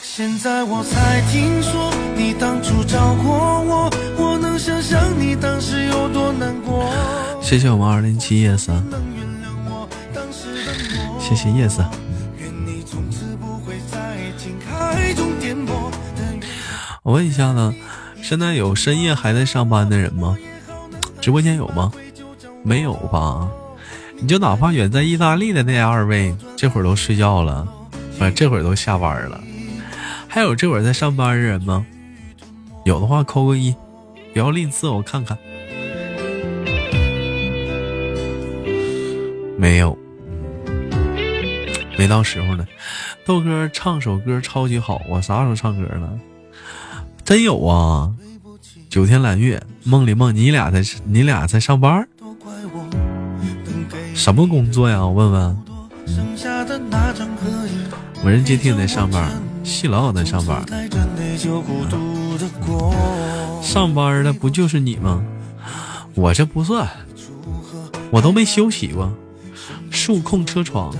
[0.00, 4.29] 现在我才听说你当初找过我，我
[4.90, 6.84] 想你当时有多难过。
[7.40, 11.20] 谢谢我们二零七叶三，能原谅我当时的我。
[11.20, 11.88] 谢谢叶三。
[12.38, 15.92] 愿你从此不会在情海中颠簸。
[16.16, 16.42] 但愿
[17.04, 17.72] 我问一下呢，
[18.20, 20.36] 现在有深夜还在上班的人吗？
[21.20, 21.92] 直播间有吗？
[22.64, 23.48] 没有吧？
[24.18, 27.64] 你就哪怕远在意大利的那二位，这会儿都睡觉了，
[28.18, 29.40] 不是这会儿都下班了。
[30.26, 31.86] 还有这会儿在上班的人吗？
[32.84, 33.72] 有的话扣个一，
[34.32, 35.36] 不要吝啬，我看看。
[39.58, 39.98] 没有，
[41.98, 42.66] 没到时候呢。
[43.26, 46.18] 豆哥唱首歌超级好，我啥时候唱歌了？
[47.24, 48.12] 真有啊！
[48.88, 52.08] 九天揽月，梦里梦你俩在你俩在上班，
[54.14, 55.04] 什么工作呀？
[55.04, 55.56] 我问问。
[56.06, 58.24] 剩下的那张合影。
[58.24, 59.30] 无人接听在上班，
[59.62, 62.94] 细老在上班，带着内疚孤独的过。
[63.70, 65.22] 上班的不就是你吗？
[66.16, 66.88] 我这不算，
[68.10, 69.08] 我都没休息过，
[69.92, 70.92] 数控车床，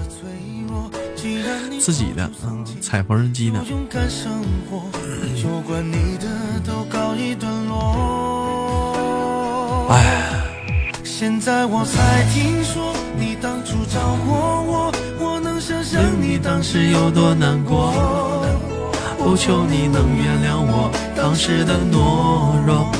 [1.80, 3.60] 自己的，嗯，踩缝纫机呢。
[3.68, 4.08] 勇敢
[19.22, 22.90] 不求你能原谅我当时的懦弱。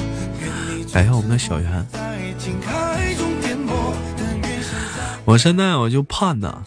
[0.92, 3.72] 感谢我们的小圆，在情海中颠簸，
[4.16, 6.62] 但愿现在我现在我就盼呐，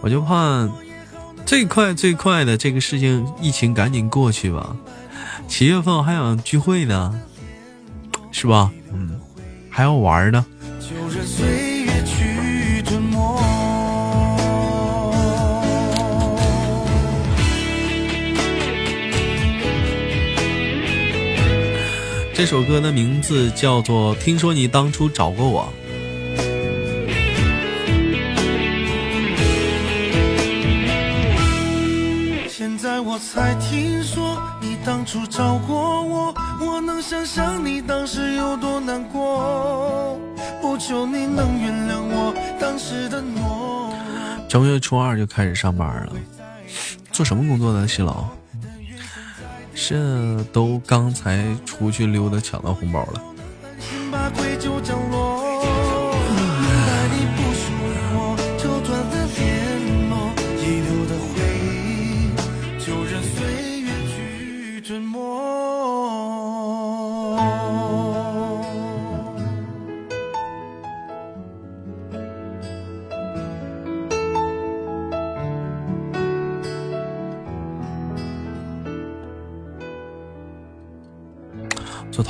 [0.00, 0.70] 我就盼
[1.44, 4.74] 最快最快的这个事情，疫情赶紧过去吧。
[5.46, 7.20] 七月份我还想聚会呢，
[8.32, 8.72] 是吧？
[8.92, 9.20] 嗯，
[9.70, 10.44] 还要玩呢。
[22.36, 25.72] 这首歌的名字叫做《听说你当初找过我》。
[32.48, 40.18] 现在我才听说你当初找过我，我能想象你当时有多难过。
[40.60, 43.94] 不求你能原谅我当时的懦弱。
[44.48, 46.12] 正月初二就开始上班了，
[47.12, 47.86] 做什么工作呢？
[47.86, 48.28] 新郎？
[49.74, 53.22] 是都刚才出去溜达抢到红包了。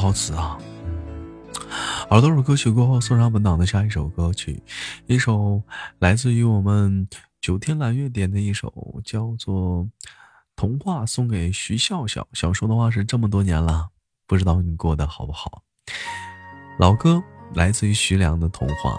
[0.05, 0.59] 陶瓷啊。
[2.11, 4.63] 耳朵首歌曲过后，送上本档的下一首歌曲，
[5.07, 5.63] 一首
[5.99, 7.09] 来自于我们
[7.41, 8.71] 九天蓝月点的一首，
[9.03, 9.83] 叫做
[10.55, 12.29] 《童话》，送给徐笑笑。
[12.35, 13.89] 想说的话是这么多年了，
[14.27, 15.63] 不知道你过得好不好？
[16.79, 17.23] 老歌
[17.55, 18.91] 来自于徐良的《童话》，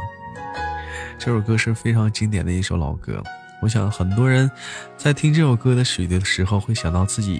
[1.19, 3.21] 这首歌是非常经典的一首老歌。
[3.61, 4.49] 我想很多人
[4.97, 7.39] 在听这首歌的时的时候，会想到自己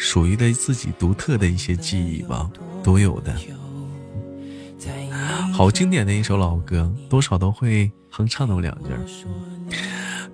[0.00, 2.50] 属于的自己独特的一些记忆吧，
[2.82, 3.36] 独有的。
[5.52, 9.00] 好经典的一首老歌，多少都会哼唱那么两句儿。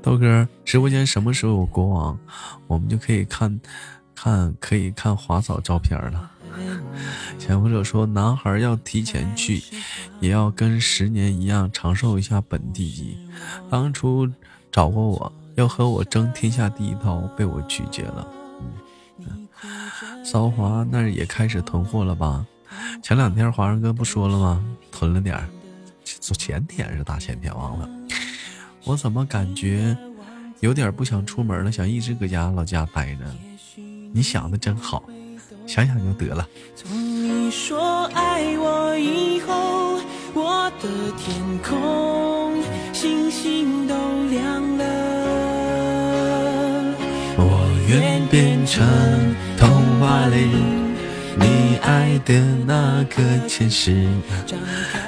[0.01, 2.17] 豆哥，直播间什么时候有国王，
[2.69, 3.61] 我们就可以看，
[4.15, 6.31] 看可以看华嫂照片了。
[7.37, 9.61] 潜伏者说，男孩要提前去，
[10.21, 13.19] 也要跟十年一样长寿一下本地鸡。
[13.69, 14.31] 当初
[14.71, 18.27] 找过我，要和我争天下第一刀，被我拒绝了。
[20.27, 22.45] 嗯，骚华那儿也开始囤货了吧？
[23.03, 24.65] 前两天华人哥不说了吗？
[24.91, 25.49] 囤了点儿，
[26.05, 27.89] 前天是大前天忘了。
[28.85, 29.97] 我怎么感觉
[30.61, 33.25] 有点不想出门了，想一直搁家老家待着？
[34.13, 35.05] 你想的真好，
[35.67, 36.47] 想想就得了。
[36.75, 40.01] 从你说爱我以后，
[40.35, 40.89] 我的
[41.19, 42.61] 天空
[42.93, 43.95] 星星都
[44.31, 44.85] 亮了。
[47.39, 49.26] 我愿变成童
[50.07, 50.37] 话里
[51.35, 52.33] 你爱的
[52.65, 53.17] 那个
[53.49, 54.07] 天使。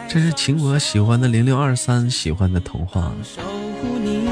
[0.08, 3.12] 这是请我喜欢的零六二三喜欢的童话。
[3.22, 3.40] 守
[3.80, 4.26] 护你。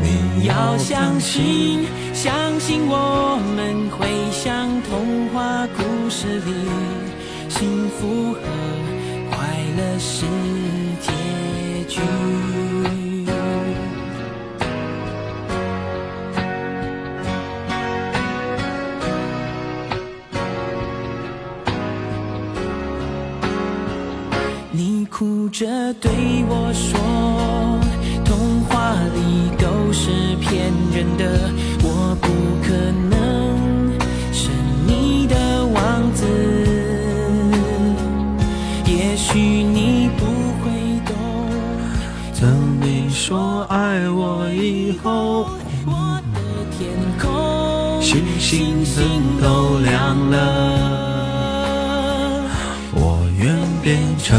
[0.00, 1.84] 你要相信，
[2.14, 6.52] 相信我们会像童话故事里，
[7.50, 8.40] 幸福和
[9.30, 9.36] 快
[9.76, 10.24] 乐是
[11.02, 11.12] 结
[11.86, 12.00] 局。
[24.76, 26.10] 你哭着对
[26.50, 27.00] 我说，
[28.26, 31.50] 童话里都是骗人的，
[31.82, 32.28] 我不
[32.62, 32.74] 可
[33.08, 33.16] 能
[34.34, 34.50] 是
[34.86, 36.26] 你的王子。
[38.84, 40.26] 也许你不
[40.60, 40.68] 会
[41.06, 41.16] 懂，
[42.38, 45.48] 等你说爱我以后，
[45.86, 46.38] 我的
[46.76, 49.02] 天空星星星
[49.40, 50.34] 都亮了。
[52.98, 54.38] 我愿变成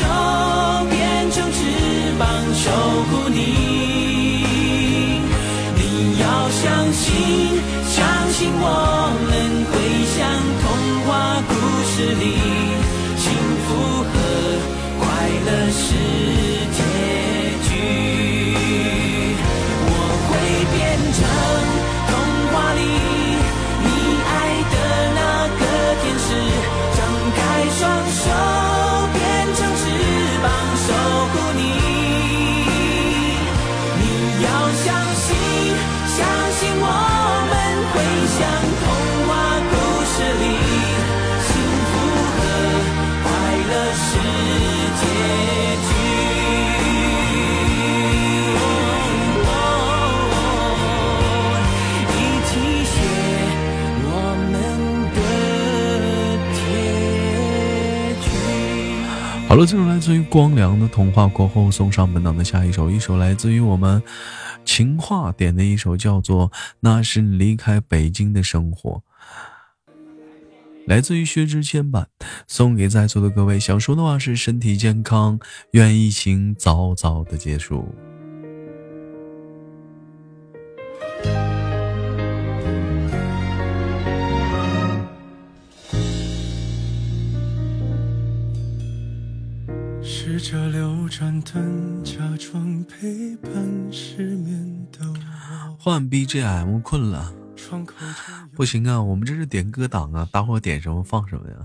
[0.00, 0.06] 手，
[0.88, 1.58] 变成翅
[2.18, 2.70] 膀守
[3.10, 3.38] 护你。
[5.76, 5.80] 你
[6.20, 7.98] 要相信，相
[8.32, 8.64] 信我
[59.50, 64.00] 好了，这首来自于光良的童话过后，送上本档的下一首，一首来自于我们
[64.64, 66.48] 情话点的一首，叫做
[66.78, 69.02] 《那是你离开北京的生活》，
[70.86, 72.06] 来自于薛之谦版，
[72.46, 73.58] 送给在座的各位。
[73.58, 75.40] 想说的话是身体健康，
[75.72, 77.92] 愿疫情早早的结束。
[90.40, 93.52] 着流转灯，假装陪伴
[93.92, 95.76] 失眠的我。
[95.78, 97.32] 换 BGM 困了，
[98.54, 101.56] 不行啊，我们这是点歌档啊，大伙点什么放什么呀。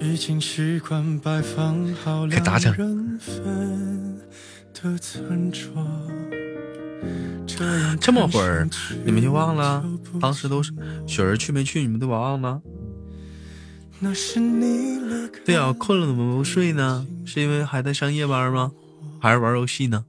[0.00, 4.20] 已经习惯摆放好两人份
[4.74, 5.72] 的餐桌。
[8.00, 8.68] 这么会儿
[9.04, 9.82] 你们就忘了？
[10.20, 10.72] 当时都是
[11.06, 12.60] 雪儿去没去，你们都忘了？
[14.00, 15.00] 那是你
[15.44, 17.06] 对啊，困了怎么不睡呢？
[17.24, 18.72] 是因为还在上夜班吗？
[19.20, 20.04] 还是玩游戏呢？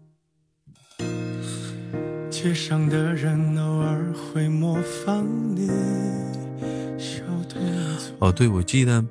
[2.30, 4.76] 街上的人偶尔会模
[5.06, 5.26] 仿
[5.56, 5.70] 你。
[8.20, 9.04] 哦，对，我记得，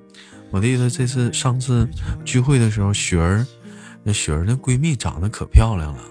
[0.50, 1.88] 我记得这次上次
[2.24, 3.46] 聚会的时候，雪儿，
[4.02, 6.02] 那雪儿的闺蜜长得可漂亮了。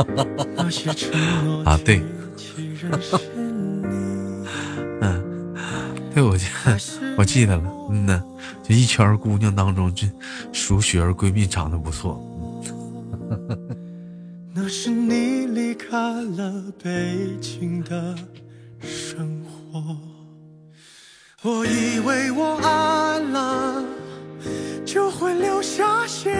[1.64, 2.02] 啊对
[6.14, 6.46] 对，我记
[7.16, 8.22] 我记得了，嗯呢，
[8.62, 10.10] 就一圈姑娘当中，这
[10.52, 12.20] 数雪儿闺蜜长得不错。
[14.52, 18.16] 那是你离开了北京的
[18.80, 19.40] 生
[19.72, 19.96] 活，
[21.42, 23.84] 我以为我爱了
[24.84, 26.34] 就会留下些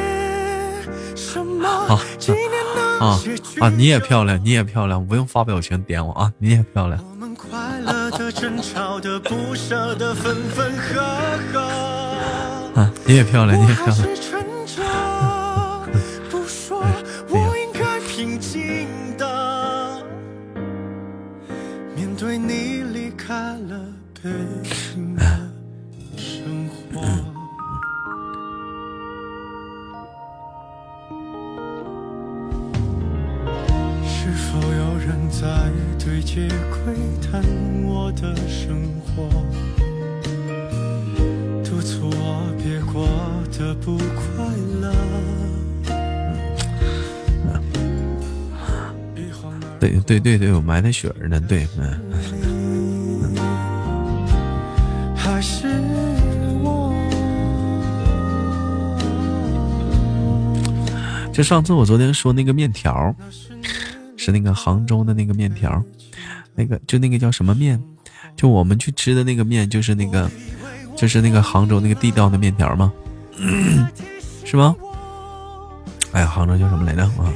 [1.14, 7.00] 什么啊纪念那啊些句啊，你也漂亮，你也漂亮，不用发表情点我啊，你也漂亮。
[7.08, 7.92] 我们快乐
[8.30, 11.00] 的、争吵的、不舍的、分分合
[11.52, 11.60] 合。
[12.80, 13.96] 啊，你也漂亮，你也漂亮。
[13.96, 14.82] 是撑着
[16.30, 16.80] 不说，
[17.28, 18.86] 我应该平静
[19.18, 20.02] 的
[21.96, 23.84] 面对你离开了
[24.22, 24.30] 北
[24.62, 25.24] 京的
[26.16, 27.02] 生活。
[34.04, 37.42] 是否有人在对街窥探
[38.10, 39.22] 我的生活？
[41.62, 43.06] 督促我别过
[43.56, 44.44] 得不快
[44.80, 44.92] 乐。
[49.78, 52.00] 对对对对，我埋汰雪儿呢，对，嗯。
[55.14, 55.68] 还是
[56.64, 56.92] 我。
[61.32, 63.14] 就上次我昨天说那个面条，
[64.16, 65.80] 是那个杭州的那个面条，
[66.56, 67.80] 那个就那个叫什么面？
[68.36, 70.30] 就我们去吃的那个面，就是那个，
[70.96, 72.92] 就是那个杭州那个地道的面条吗？
[74.44, 74.74] 是吗？
[76.12, 77.02] 哎呀，杭州叫什么来着？
[77.04, 77.32] 啊，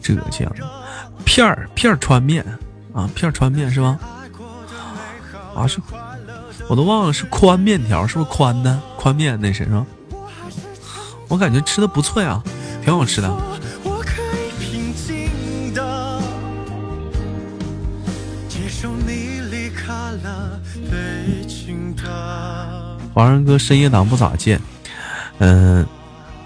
[0.00, 0.50] 浙江
[1.24, 2.44] 片儿片儿川面
[2.94, 3.98] 啊，片儿川面是吗？
[5.54, 5.80] 啊是，
[6.68, 9.84] 我都忘了是宽面条，是不是宽的宽面那是是吧？
[11.28, 12.42] 我感觉吃的不错呀，
[12.82, 13.28] 挺好吃的。
[23.14, 24.60] 华人哥深夜档不咋见，
[25.38, 25.84] 嗯、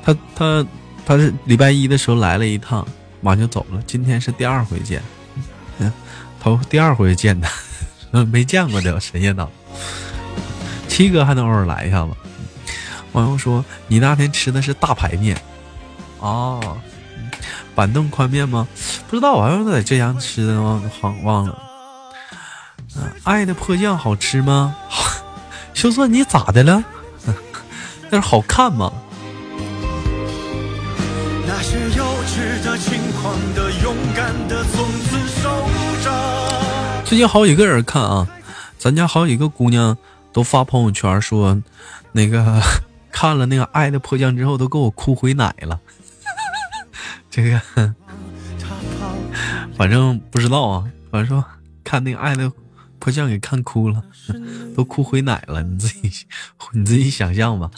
[0.03, 0.67] 他他
[1.05, 2.87] 他是礼拜一的时候来了一趟，
[3.21, 3.83] 马上就走了。
[3.87, 5.03] 今天是第二回见，
[5.79, 5.93] 嗯，
[6.41, 9.51] 头第二回见他， 没见过这个深夜档。
[10.89, 12.13] 七哥还能偶尔来一下子。
[13.13, 15.37] 网友说你那天吃的是大排面，
[16.21, 16.79] 哦，
[17.75, 18.67] 板凳宽面吗？
[19.11, 21.72] 不知道，好像在浙江吃的，忘忘忘了。
[22.97, 24.75] 嗯爱的迫降好吃吗？
[25.73, 26.83] 就算你咋的了？
[28.11, 28.93] 那是好看吗？
[31.47, 35.69] 那些幼稚的、轻狂的、勇敢的，从此守
[36.05, 37.03] 着。
[37.05, 38.27] 最近好几个人看啊，
[38.79, 39.97] 咱家好几个姑娘
[40.33, 41.61] 都发朋友圈说，
[42.13, 42.61] 那个
[43.11, 45.79] 看了那个《爱的迫降》之后，都给我哭回奶了。
[47.31, 47.61] 这个
[49.77, 51.43] 反正不知道啊，反正说
[51.83, 52.51] 看那个《爱的
[53.03, 54.05] 迫降》给看哭了，
[54.77, 55.61] 都哭回奶了。
[55.65, 56.25] 你自己
[56.73, 57.69] 你自己想象吧。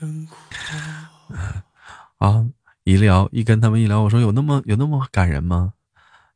[2.16, 2.46] 啊，
[2.84, 5.74] 一聊一跟他们一聊，我说有那么有那么感人吗？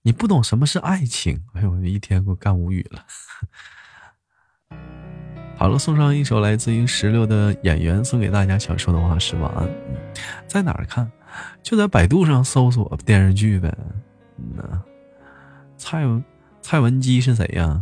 [0.03, 3.07] 你不懂什么是爱情，哎呦，我一天给我干无语了。
[5.57, 9.67] 好了，送上一首来自于石榴的演员送给大家，想说的话是晚安。
[10.47, 11.11] 在哪儿看？
[11.63, 13.75] 就在百度上搜索电视剧呗。
[14.37, 14.83] 嗯呐，
[15.79, 16.23] 蔡文
[16.61, 17.81] 蔡文姬是谁呀？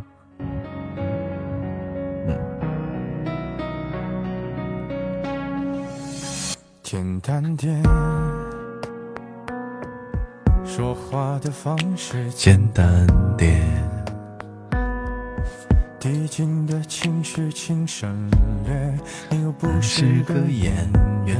[2.28, 2.38] 嗯，
[6.82, 7.82] 简单点，
[10.64, 13.06] 说话的方式简单
[13.36, 13.64] 点，
[15.98, 18.30] 递进的情绪请省
[18.66, 18.98] 略，
[19.30, 20.74] 你又不是个演
[21.24, 21.36] 员，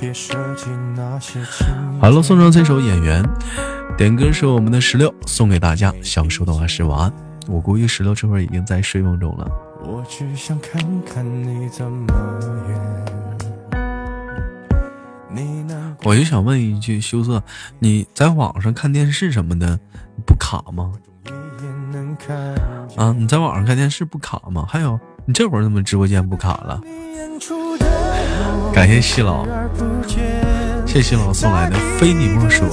[0.00, 1.66] 别设计那些情。
[2.00, 3.22] Hello，送上这首《演员》。
[4.00, 7.12] 点歌是我们的石榴送给大家，想说的话是晚安。
[7.46, 9.46] 我估计石榴这会儿已经在睡梦中了。
[9.82, 12.10] 我只想看看你怎么
[12.66, 12.80] 演。
[16.02, 17.42] 我就想问一句，羞涩，
[17.78, 19.78] 你在网上看电视什么的
[20.24, 20.94] 不卡吗？
[22.96, 24.64] 啊，你在网上看电视不卡吗？
[24.66, 26.80] 还有，你这会儿怎么直播间不卡了？
[28.72, 29.44] 感谢西老
[30.06, 32.64] 谢谢西老送来的非你莫属。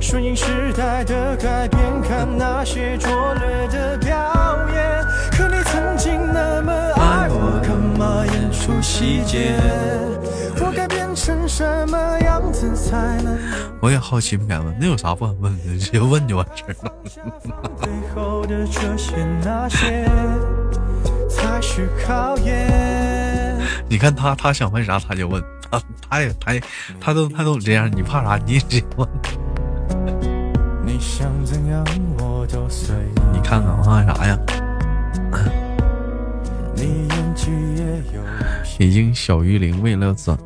[0.00, 4.16] 顺应时代的改变，看那些拙劣的表
[4.72, 5.04] 演。
[5.32, 9.56] 可你曾经那么爱我，干嘛演出细节？
[10.62, 13.38] 我该变成什么样子才能
[13.80, 15.78] 我也好奇，不敢问，那有啥不敢问的？
[15.78, 16.92] 直接问就完事儿了。
[17.80, 20.06] 背后的这些那些
[21.28, 23.19] 才是考验？
[23.90, 26.62] 你看他，他想问啥他就问，他他也他也
[27.00, 28.36] 他都他都这样，你怕啥？
[28.46, 29.08] 你也直接问。
[30.86, 31.84] 你想怎样
[32.16, 32.94] 我都随。
[33.32, 34.38] 你看看我看啥呀？
[36.76, 38.22] 你也有
[38.78, 40.38] 已经小于零，为了怎？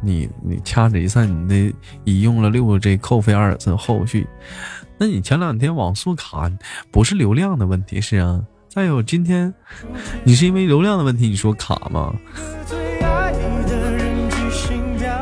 [0.00, 1.74] 你你掐指一算，你那
[2.04, 4.24] 已用了六个 G 扣费二次后续，
[4.96, 6.48] 那你前两天网速卡
[6.92, 8.40] 不是流量的问题是啊？
[8.68, 9.52] 再有今天
[10.24, 12.12] 你是因为流量的问题你说卡吗？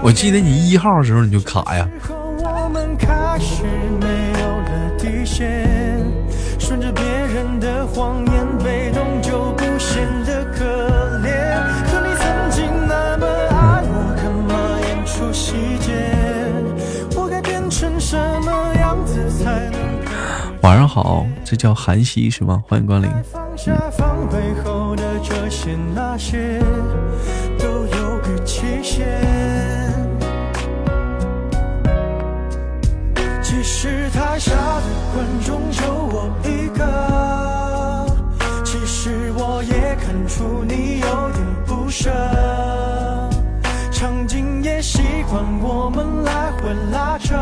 [0.03, 3.65] 我记得你一号的时候你就卡呀，后我们开始
[4.01, 6.07] 没有了底线，
[6.59, 8.46] 顺着别人的谎言，
[20.67, 22.61] 晚上好，这叫韩熙是吗？
[22.67, 23.09] 欢迎光临。
[23.33, 26.61] 放下防备后的这些那些，
[27.57, 29.07] 都有个期限。
[33.41, 34.83] 其实台下的
[35.15, 38.05] 观众就我一个，
[38.65, 42.11] 其实我也看出你有点不舍。
[43.93, 47.37] 场景也习惯我们来回拉扯，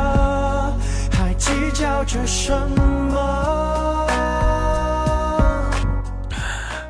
[1.45, 4.07] 计较着什么？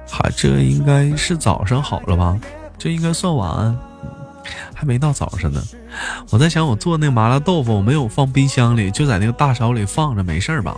[0.08, 2.38] 哈，这应该是早上好了吧？
[2.78, 3.76] 这应该算晚安，
[4.72, 5.60] 还没到早上呢。
[6.30, 10.76] 我在想，我做那个麻辣豆腐，我没有放冰箱里，就在那个大勺里放着，没事儿吧？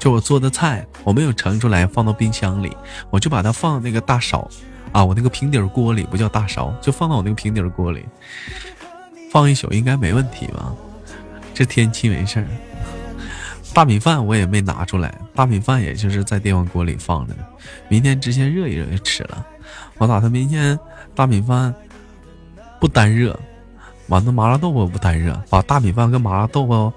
[0.00, 2.76] 就我做的菜，我没有盛出来放到冰箱里，
[3.10, 4.50] 我就把它放那个大勺
[4.90, 8.04] 啊，我那个平底锅里，不叫大勺，就放到我那个平底锅里，
[9.30, 10.72] 放一宿应该没问题吧？
[11.58, 12.46] 这天气没事儿。
[13.74, 17.34] 大米饭我也没拿出来，大米饭也就是在电饭锅里放着，
[17.88, 19.44] 明天直接热一热就吃了。
[19.96, 20.78] 我打算明天
[21.16, 21.74] 大米饭
[22.78, 23.36] 不单热，
[24.06, 26.92] 完了麻辣豆腐不单热，把大米饭跟麻辣豆腐，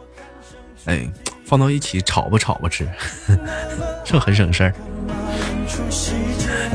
[0.86, 1.10] 哎，
[1.44, 2.88] 放到一起炒吧炒吧吃，
[4.06, 4.74] 这很省事儿。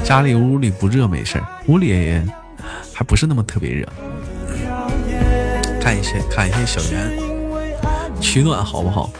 [0.02, 2.26] 家里屋里不热没事儿，屋里也
[2.92, 3.88] 还不是那么特别热。
[5.80, 7.25] 看一些看一些小圆
[8.20, 9.10] 取暖好不好？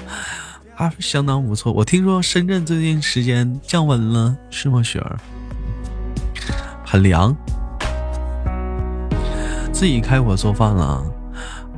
[0.77, 1.73] 啊，相当不错。
[1.73, 5.18] 我听说深圳最近时间降温了，是吗，雪儿？
[6.85, 7.35] 很凉。
[9.73, 11.05] 自己开火做饭了，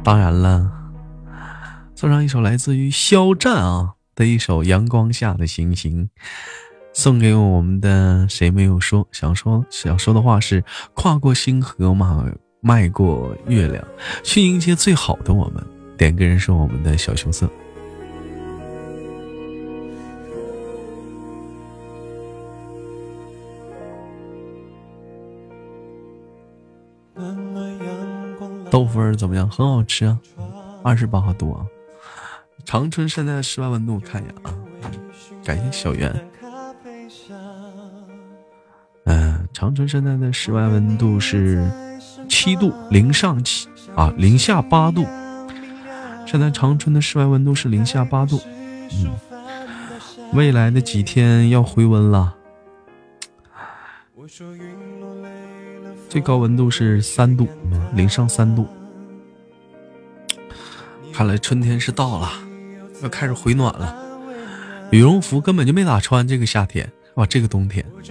[0.02, 0.70] 当然了，
[1.94, 6.04] 送上一首来自于肖战啊的一首《阳光下的星星》，
[6.92, 10.64] 送给我们的谁没有说想说想说的话是：
[10.94, 12.24] 跨过星河嘛，
[12.60, 13.84] 迈过月亮，
[14.22, 15.64] 去迎接最好的我们。
[15.98, 17.50] 点歌人是我们的小熊色。
[28.70, 29.50] 豆腐儿怎么样？
[29.50, 30.16] 很好吃啊，
[30.84, 31.66] 二十八度啊。
[32.64, 34.54] 长春现在的室外温度看一眼啊，
[35.42, 36.14] 感谢小袁。
[39.04, 41.66] 嗯、长春现在的室外温度是
[42.28, 45.04] 七度，零上七啊，零下八度。
[46.30, 48.38] 现在长春的室外温度是零下八度，
[48.92, 49.16] 嗯，
[50.34, 52.34] 未来的几天要回温了，
[56.10, 57.48] 最高温度是三度，
[57.94, 58.68] 零上三度。
[61.14, 62.30] 看来春天是到了，
[63.02, 63.96] 要开始回暖了。
[64.90, 67.82] 羽绒服根本就没咋穿，这个夏天哇，这个冬天。
[67.90, 68.02] 我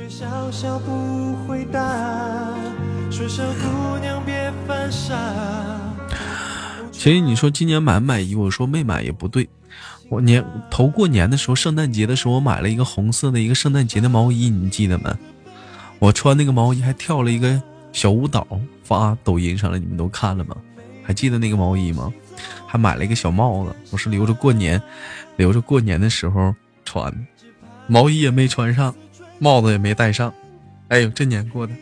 [6.98, 9.48] 其实你说今年买不买衣服，我说没买也不对。
[10.10, 15.18] 我年头过年的时候，圣诞节的时候，我买了一个红色的一个圣诞节的毛衣，你记得吗？
[16.00, 17.62] 我穿那个毛衣还跳了一个
[17.94, 18.46] 小舞蹈，
[18.84, 20.56] 发抖音上了，你们都看了吗？
[21.04, 22.12] 还记得那个毛衣吗？
[22.66, 24.82] 还买了一个小帽子，我是留着过年，
[25.36, 26.54] 留着过年的时候
[26.84, 27.14] 穿。
[27.86, 28.94] 毛衣也没穿上，
[29.40, 30.34] 帽子也没戴上。
[30.88, 31.74] 哎呦，这年过的。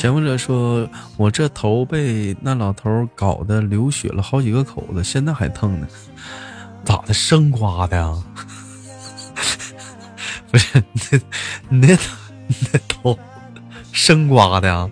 [0.00, 5.86] 前夫者说：“我这头被那老头搞得流血了好几个口子，现在还疼呢。
[6.86, 7.12] 咋的？
[7.12, 8.10] 生刮的呀？
[10.50, 11.18] 不是你那，
[11.68, 11.94] 你那，
[12.46, 13.18] 你那头
[13.92, 14.88] 生刮的呀？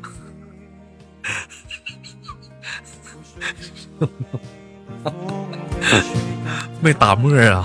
[6.83, 7.65] 没打沫啊？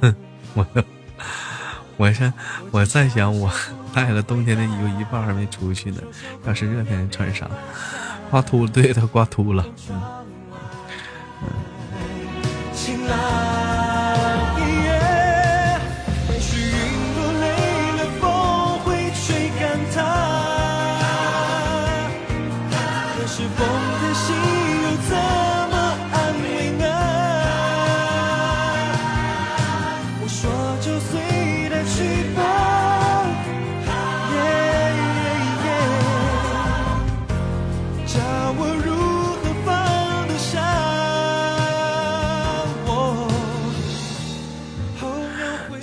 [0.00, 0.16] 哼
[0.54, 0.66] 我
[1.96, 2.32] 我是
[2.70, 3.50] 我在想，我
[3.94, 6.00] 带了冬天的衣服一半还没出去呢，
[6.46, 7.48] 要是热天穿啥？
[8.30, 9.64] 刮秃了，对，他刮秃了。
[9.90, 10.00] 嗯。”
[12.74, 13.06] 晴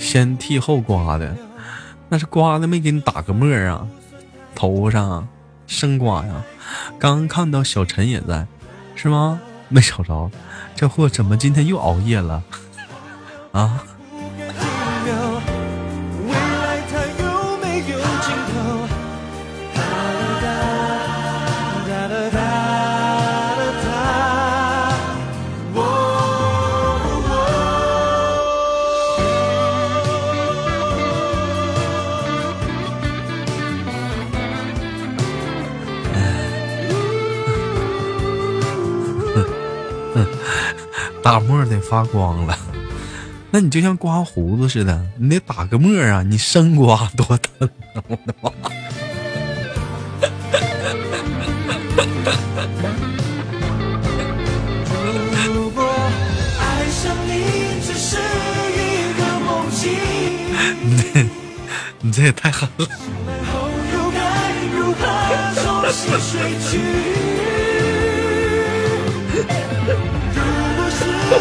[0.08, 1.36] 先剃后刮的，
[2.08, 3.86] 那是刮的没给你打个沫儿啊？
[4.54, 5.28] 头上
[5.66, 6.42] 生刮呀？
[6.98, 8.46] 刚看到小陈也在，
[8.94, 9.38] 是吗？
[9.68, 10.30] 没瞅着，
[10.74, 12.42] 这货怎么今天又熬夜了？
[13.52, 13.84] 啊？
[41.38, 42.58] 打沫得发光了，
[43.52, 46.20] 那你就像刮胡子似的，你得打个沫啊！
[46.24, 48.02] 你生刮多疼啊！
[48.08, 48.50] 我的妈！
[55.46, 55.84] 如果
[56.58, 58.16] 爱上你只是
[58.74, 59.94] 一个梦境。
[62.00, 62.88] 你这也太狠了。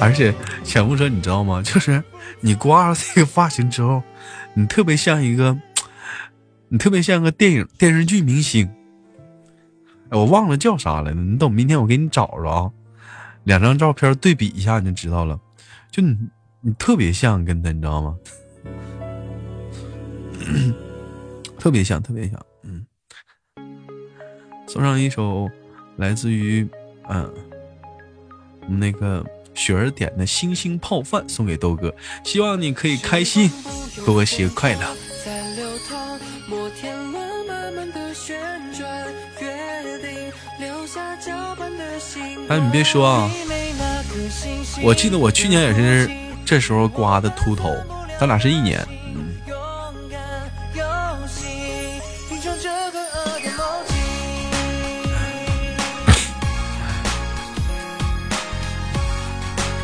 [0.00, 0.32] 而且
[0.62, 1.60] 小木车，你知道吗？
[1.62, 2.00] 就是
[2.40, 4.02] 你刮了这个发型之后，
[4.54, 5.58] 你特别像一个，
[6.68, 8.70] 你特别像个电影电视剧明星。
[10.10, 12.70] 我忘了叫啥来了，你等明天我给你找着啊，
[13.44, 15.38] 两张照片对比一下你就知道了。
[15.90, 16.16] 就你，
[16.60, 18.16] 你特别像跟他，你知道吗？
[21.58, 22.46] 特别像，特别像。
[22.62, 22.86] 嗯，
[24.66, 25.48] 送上一首
[25.96, 26.66] 来自于
[27.10, 27.32] 嗯、
[28.68, 29.24] 那个
[29.54, 31.94] 雪儿点的星星泡饭送给豆哥，
[32.24, 33.50] 希望你可以开心，
[34.04, 34.96] 多些快乐。
[42.48, 43.30] 哎，你别说啊，
[44.82, 46.10] 我记得我去年也是
[46.46, 47.76] 这时候刮的秃头，
[48.18, 48.82] 咱俩是一年。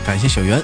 [0.06, 0.62] 感谢小袁。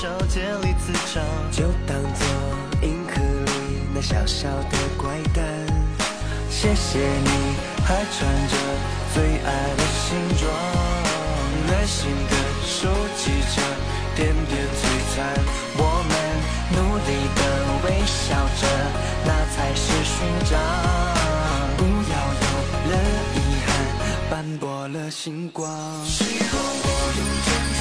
[0.00, 1.22] 非须至少建立磁场。
[1.50, 2.26] 就当做
[2.82, 3.12] 银河
[3.44, 3.50] 里
[3.94, 5.44] 那小小的怪诞。
[6.48, 7.30] 谢谢你
[7.84, 8.56] 还穿着
[9.14, 10.50] 最爱的西装，
[11.66, 12.34] 耐心的
[12.66, 13.60] 收集着
[14.16, 14.82] 点点璀
[15.14, 15.18] 璨。
[15.76, 16.12] 我们
[16.72, 17.40] 努力的
[17.84, 18.62] 微笑着，
[19.24, 20.16] 那才是勋
[20.50, 20.52] 章。
[21.76, 22.46] 不要有
[22.90, 22.94] 了
[23.34, 23.68] 遗憾，
[24.30, 25.68] 斑驳了星光。
[26.04, 27.48] 时光我用斟
[27.78, 27.80] 酌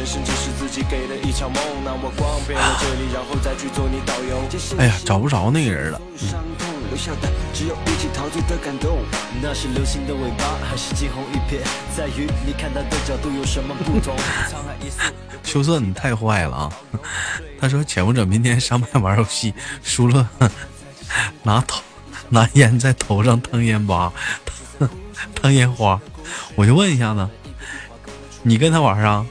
[0.00, 4.40] 人生只是自己给的一场梦，那我逛遍了这里，然后再去做你导游。
[4.78, 6.00] 哎呀，找不着那个人了。
[6.88, 8.96] 留下的只有一起陶醉的感动。
[9.42, 11.60] 那是流星的尾巴，还是惊鸿一瞥？
[11.94, 14.16] 在于你看它的角度有什么不同。
[14.48, 15.02] 沧海一粟，
[15.42, 16.72] 秋色，你太坏了啊！
[17.60, 19.52] 他说潜伏者明天上麦玩游戏，
[19.82, 20.26] 输了
[21.42, 21.82] 拿头
[22.30, 24.10] 拿烟在头上烫烟巴，
[25.36, 26.00] 烫烟花。
[26.54, 27.28] 我就问一下子，
[28.42, 29.26] 你跟他玩啊？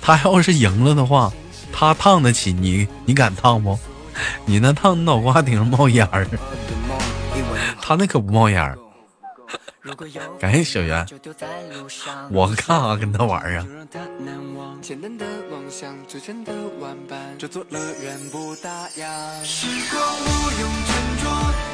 [0.00, 1.32] 他要是赢了的话，
[1.72, 3.78] 他烫得起你，你敢烫不？
[4.44, 6.26] 你那烫脑瓜顶上冒烟儿，
[7.80, 8.76] 他那可不冒烟儿。
[10.38, 12.28] 感谢小圆，就丢在路上。
[12.30, 13.66] 我干啥跟他玩儿啊？
[14.82, 19.44] 简单的梦想，最真的玩伴，这座乐园不打烊。
[19.44, 20.26] 时光无
[20.60, 20.92] 用斟
[21.22, 21.24] 酌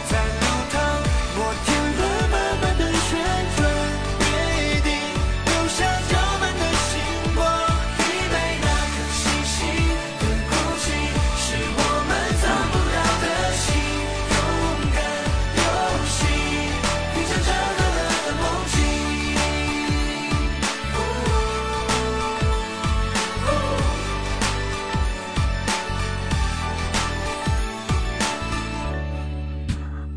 [0.09, 0.80] 在流淌，
[1.36, 1.55] 摩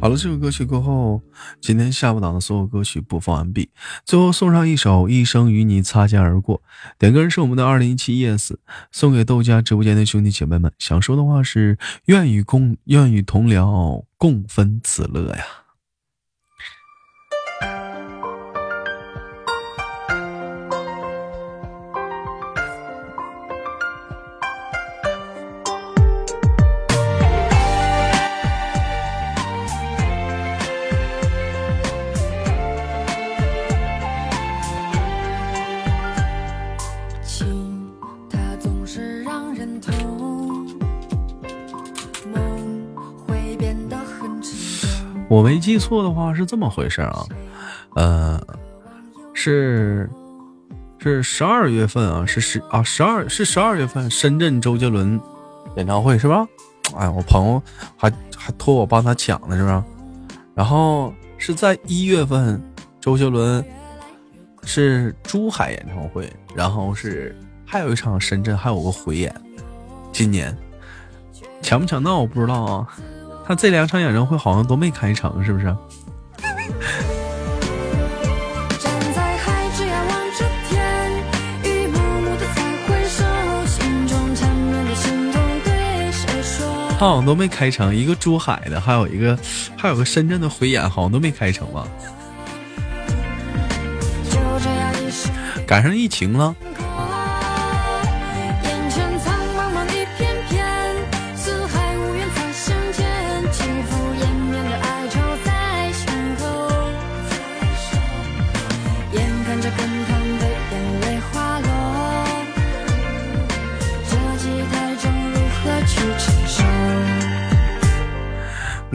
[0.07, 1.21] 好了，这首歌曲过后，
[1.59, 3.69] 今天下午档的所有歌曲播放完毕。
[4.05, 6.59] 最后送上一首《一生与你擦肩而过》，
[6.97, 8.55] 点歌人是我们的二零一七 yes，
[8.89, 10.71] 送给豆家直播间的兄弟姐妹们。
[10.79, 15.43] 想说的话是：愿与共，愿与同僚共分此乐呀。
[45.29, 47.25] 我没记错的话是这么回事啊，
[47.95, 48.41] 呃，
[49.33, 50.09] 是
[50.99, 55.19] 是十二月份啊，是十啊十二是十二月份深圳周杰伦
[55.75, 56.47] 演唱会是吧？
[56.95, 57.61] 哎，我朋友
[57.97, 59.83] 还还托我帮他抢呢，是吧？
[60.55, 62.61] 然后是在一月份，
[63.01, 63.63] 周杰伦
[64.63, 67.35] 是珠海演唱会，然后是
[67.65, 69.33] 还有一场深圳还有个回演，
[70.13, 70.57] 今年
[71.61, 72.87] 抢不抢到我不知道啊。
[73.47, 75.73] 他这两场演唱会好像都没开成，是不是？
[86.99, 89.39] 他好像都没开成，一个珠海的，还有一个
[89.77, 91.87] 还有个深圳的回演，好像都没开成吧？
[94.29, 95.29] 就这样一时
[95.65, 96.53] 赶上疫情了，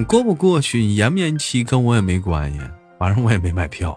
[0.03, 2.59] 你过不过去，你延不延期跟我也没关系，
[2.99, 3.97] 反正我也没买票。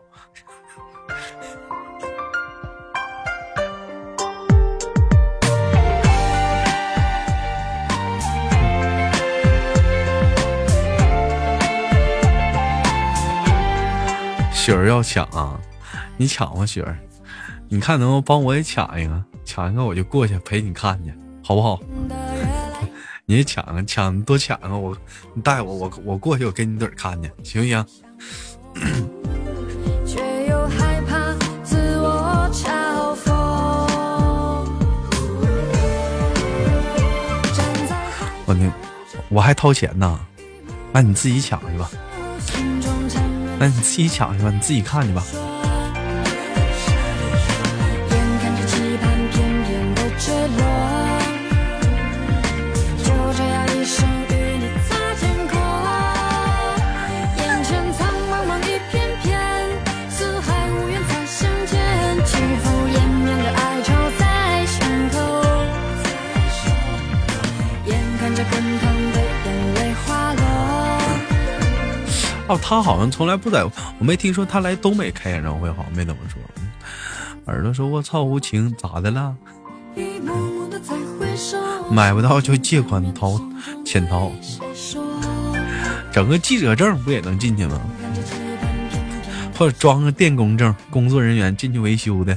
[14.54, 15.60] 雪儿要抢啊，
[16.18, 16.96] 你抢吧，雪儿，
[17.68, 19.26] 你看能不能帮我也抢一个？
[19.44, 21.12] 抢一个我就过去陪你看去，
[21.44, 21.80] 好不好？
[23.28, 24.70] 你抢啊，抢多抢啊！
[24.70, 24.96] 我
[25.34, 27.84] 你带我，我我过去，我给你盹儿看去，行不行？
[30.06, 31.34] 却又害怕
[31.64, 33.34] 自我嘲讽。
[38.46, 38.72] 我那
[39.30, 40.20] 我还掏钱呢，
[40.94, 41.90] 那你自己抢去吧，
[43.58, 45.24] 那你自己抢去吧，你自己看去吧。
[72.48, 76.40] 哦，他好像从来不在，我没听说他来东北开演唱会，好像没怎么说。
[76.58, 76.64] 嗯
[77.48, 79.36] 耳朵说：“我操，无情咋的了？
[81.92, 83.40] 买不到就借款掏，
[83.86, 84.32] 潜逃，
[86.12, 87.80] 整个记者证不也能进去吗？
[89.56, 92.36] 或者装个电工证，工作人员进去维修的。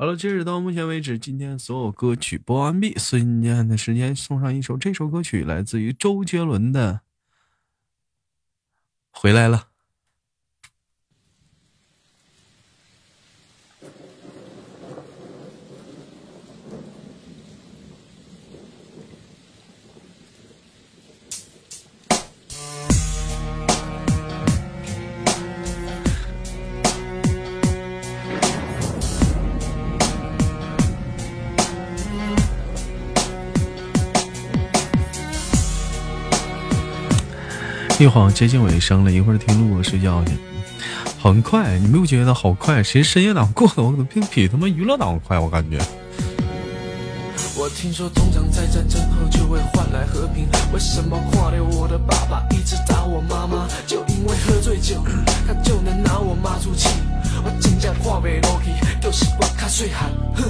[0.00, 2.96] 好了，截止到目前为止，今天所有歌曲播完毕。
[2.96, 6.94] 瞬间的时间，送上一首，这首歌曲来自于周杰伦的
[9.10, 9.70] 《回来了》。
[37.98, 40.30] 一晃接近尾声了，一会儿听录播睡觉去。
[41.20, 42.80] 很快，你没有觉得好快？
[42.80, 45.78] 其实深夜档过得我可能比比他妈娱乐档快，我感觉。
[47.56, 53.66] 我听说通常在战争后就会换来和平，为什么跨掉我的爸爸一直打我妈妈？
[53.84, 55.02] 就因为喝醉酒，
[55.44, 56.88] 他就能拿我妈出气。
[57.42, 58.70] 我真正看不落去，
[59.00, 60.08] 就是我卡岁寒。
[60.36, 60.44] 哼，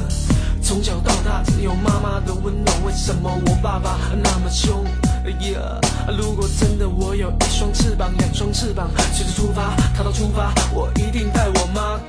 [0.61, 4.85] 从小到大只有妈妈的温暖，为什么我爸爸那么凶？
[5.29, 12.01] Yeah,，如果真的我有一双翅膀，两双翅膀，随时出发，逃到出发，我一定带我妈。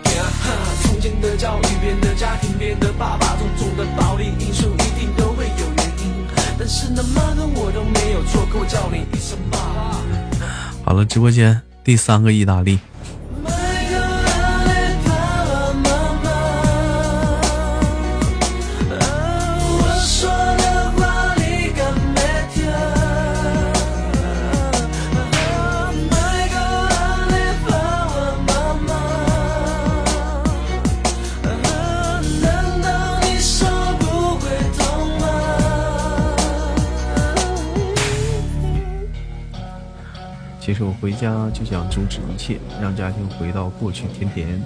[0.82, 6.26] 从前的教育，别人的家庭，别人的爸爸，种种的暴力因素一定都会有原因。
[6.58, 10.02] 但是呢，妈跟我都没有错，可我叫你一声爸爸。
[10.86, 12.80] 好了，直播间第三个意大利，
[40.86, 44.62] 我回家就想终止一切，让家庭回到过去，甜甜。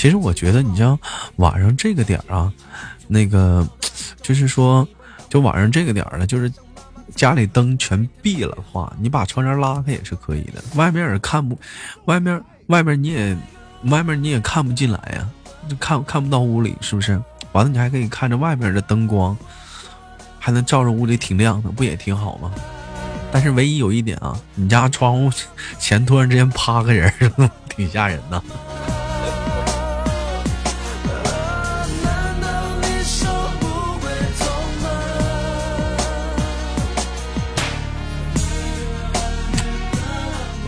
[0.00, 0.98] 其实我觉得，你像
[1.36, 2.50] 晚上这个点儿啊，
[3.06, 3.68] 那个
[4.22, 4.88] 就是说，
[5.28, 6.50] 就晚上这个点儿了，就是
[7.14, 10.62] 家里灯全闭了话，你把窗帘拉开也是可以的。
[10.74, 11.58] 外面也看不，
[12.06, 13.36] 外面外面你也
[13.90, 15.28] 外面你也看不进来呀、
[15.68, 17.20] 就看看不到屋里，是不是？
[17.52, 19.36] 完了，你还可以看着外面的灯光，
[20.38, 22.50] 还能照着屋里挺亮的，不也挺好吗？
[23.30, 25.30] 但是唯一有一点啊，你家窗户
[25.78, 28.42] 前突然之间趴个人儿， 挺吓人的。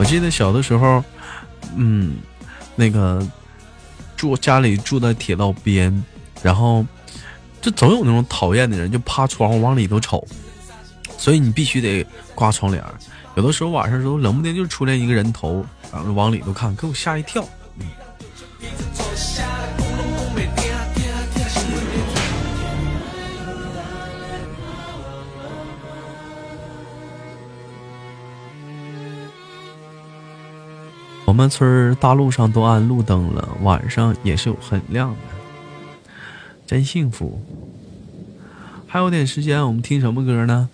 [0.03, 1.03] 我记得小的时候，
[1.77, 2.17] 嗯，
[2.75, 3.25] 那个
[4.17, 6.05] 住家里住在铁道边，
[6.43, 6.85] 然后
[7.61, 10.27] 就总有那种讨厌的人，就趴窗户往里头瞅，
[11.17, 12.05] 所以你必须得
[12.35, 12.83] 挂窗帘。
[13.37, 17.49] 有的时候晚上时候，冷不丁就出来一个人头，然后往里头看，给我吓一跳。
[31.33, 35.19] 我们村大路上都安路灯了，晚上也是很亮的，
[36.67, 37.41] 真幸福。
[38.87, 40.69] 还有点时间，我们听什么歌呢？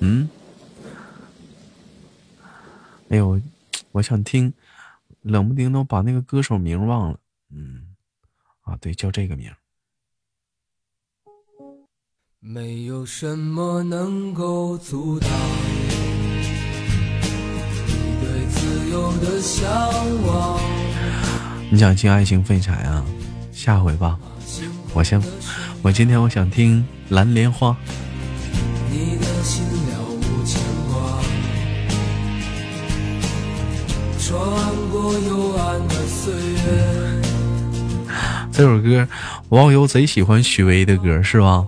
[0.00, 0.28] 嗯，
[3.08, 3.40] 哎呦，
[3.92, 4.52] 我想听，
[5.22, 7.18] 冷不丁都把那个歌手名忘了。
[7.48, 7.94] 嗯，
[8.60, 9.50] 啊，对，叫这个名。
[12.44, 15.30] 没有什么能够阻挡
[17.86, 19.70] 你对自由的向
[20.26, 20.58] 往。
[21.70, 23.04] 你想听《爱情废柴》啊？
[23.52, 24.18] 下回吧。
[24.92, 25.22] 我先，
[25.82, 26.80] 我今天我想听
[27.14, 27.70] 《蓝莲花》。
[28.90, 30.60] 你的心了无牵
[30.90, 31.22] 挂，
[34.18, 34.36] 穿
[34.90, 37.22] 过幽暗的岁月。
[38.50, 39.06] 这首歌，
[39.50, 41.64] 网友贼喜欢许巍的歌，是吧？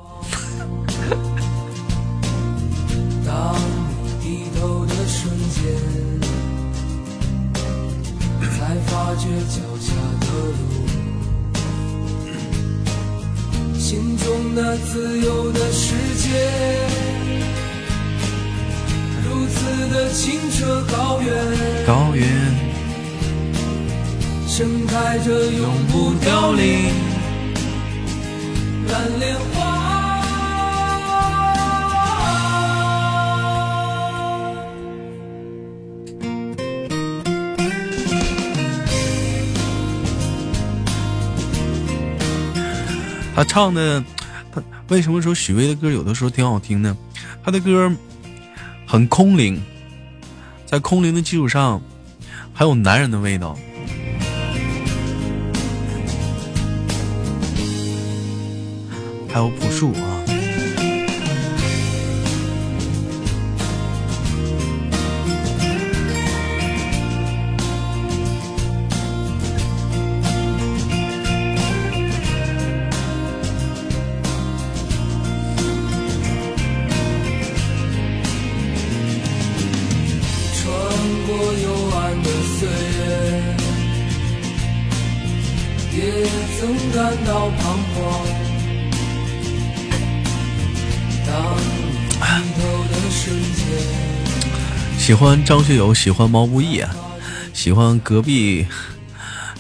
[43.54, 44.02] 唱的，
[44.52, 46.96] 他为什么说许巍的歌有的时候挺好听呢？
[47.44, 47.88] 他的歌
[48.84, 49.62] 很空灵，
[50.66, 51.80] 在空灵的基础上，
[52.52, 53.56] 还有男人的味道。
[59.32, 60.13] 还有朴树啊，
[95.04, 96.90] 喜欢张学友，喜欢毛不易啊，
[97.52, 98.66] 喜欢隔壁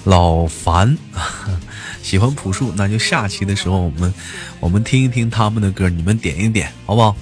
[0.04, 0.96] 老樊，
[2.02, 4.14] 喜欢朴树，那就下期的时候我们
[4.58, 7.14] 我们听一听他们的歌，你们点一点，好不好？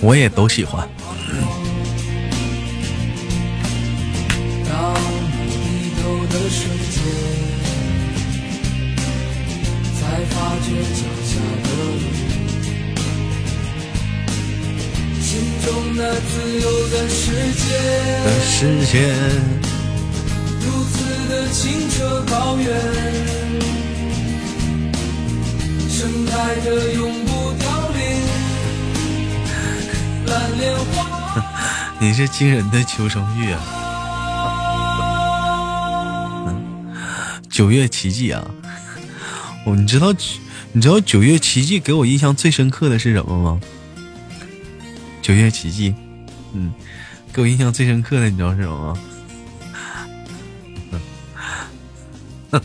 [0.00, 0.88] 我也都喜欢。
[16.50, 17.62] 自由的世界。
[18.24, 19.14] 的世界，
[20.58, 22.66] 如此的清澈高远，
[25.88, 28.00] 盛开着永不凋零
[30.26, 31.40] 蓝莲花。
[32.00, 33.62] 你是惊人的求生欲啊！
[37.48, 38.44] 九月奇迹啊！
[39.66, 40.12] 哦，你知道
[40.72, 43.60] 你知道九月奇迹给我印象最深刻的是什么吗？
[45.22, 45.94] 九月奇迹，
[46.52, 46.72] 嗯，
[47.32, 48.98] 给我印象最深刻的你知道是什么？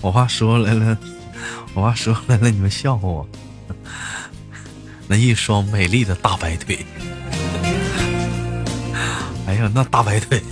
[0.00, 0.96] 我话说来了，
[1.74, 3.28] 我话说来了，你们笑话我。
[5.06, 6.84] 那一双美丽的大白腿，
[9.46, 10.42] 哎呀，那大白腿。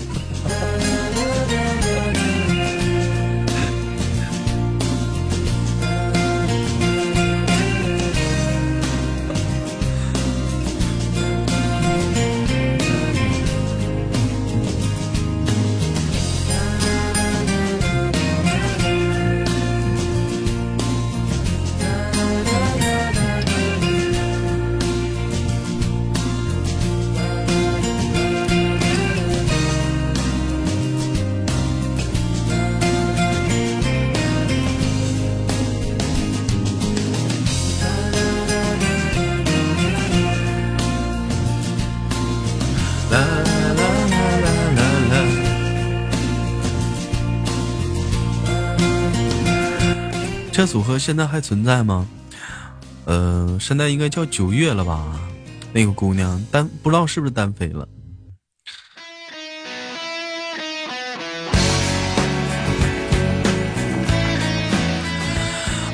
[50.56, 52.08] 这组合现在还存在吗？
[53.04, 55.20] 呃，现在应该叫九月了吧？
[55.70, 57.86] 那个姑娘单不知道是不是单飞了。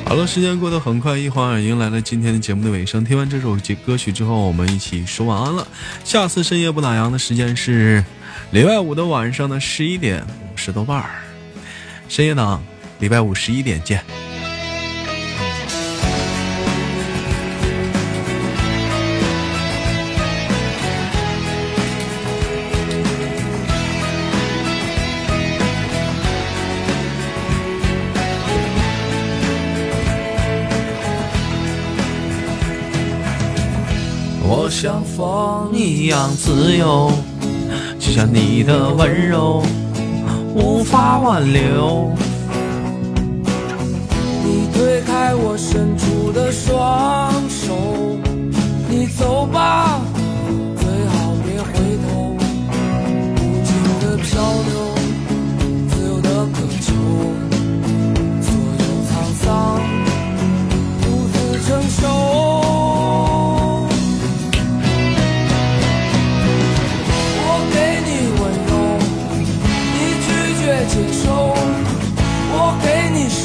[0.05, 3.03] 好了，时间过得很快，一晃眼迎来了今天的节目的尾声。
[3.03, 5.67] 听完这首歌曲之后，我们一起说晚安了。
[6.05, 8.01] 下次深夜不打烊的时间是
[8.51, 11.09] 礼拜五的晚上的十一点，五十多半儿。
[12.07, 12.63] 深夜党，
[12.99, 14.01] 礼拜五十一点见。
[35.75, 37.11] 一样自由，
[37.99, 39.63] 就像你的温柔
[40.55, 42.11] 无法挽留。
[44.45, 47.73] 你推开我伸出的双手，
[48.87, 49.99] 你走吧，
[50.77, 51.71] 最好别回
[52.05, 52.37] 头。
[53.35, 54.71] 无尽的漂流，
[55.89, 56.93] 自由的渴求，
[58.41, 58.47] 所
[58.79, 59.11] 有沧
[59.43, 59.45] 桑
[61.01, 61.35] 独自
[61.67, 62.52] 承受。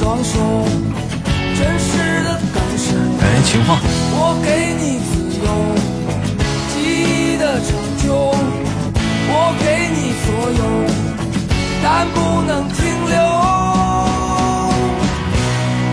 [0.09, 0.39] 双手，
[1.55, 2.97] 真实的感受。
[3.21, 3.79] 哎，情话，
[4.11, 4.49] 我给
[4.81, 5.13] 你自
[5.45, 5.47] 由，
[6.73, 7.69] 记忆的成
[7.99, 8.07] 就。
[9.31, 10.63] 我给你所有，
[11.83, 12.79] 但不能停
[13.11, 13.21] 留。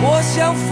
[0.02, 0.72] 我像风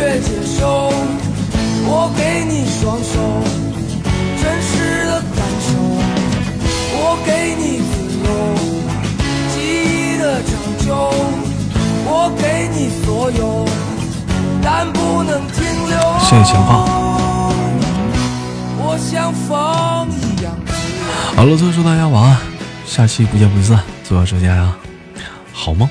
[0.00, 0.90] 你拒绝接受。
[1.84, 3.12] 我给你双手，
[4.40, 5.68] 真实的感受。
[6.92, 7.92] 我给你自
[8.24, 8.28] 由，
[9.52, 10.50] 记忆的长
[10.86, 10.88] 久。
[12.12, 13.66] 我给你所有，
[14.62, 15.98] 但不能停留。
[16.20, 16.84] 谢谢情话。
[18.82, 21.00] 我像风一样自由。
[21.36, 22.36] 好了，最后祝大家晚安，
[22.86, 24.74] 下期不见不散，做到这家呀，
[25.52, 25.88] 好梦。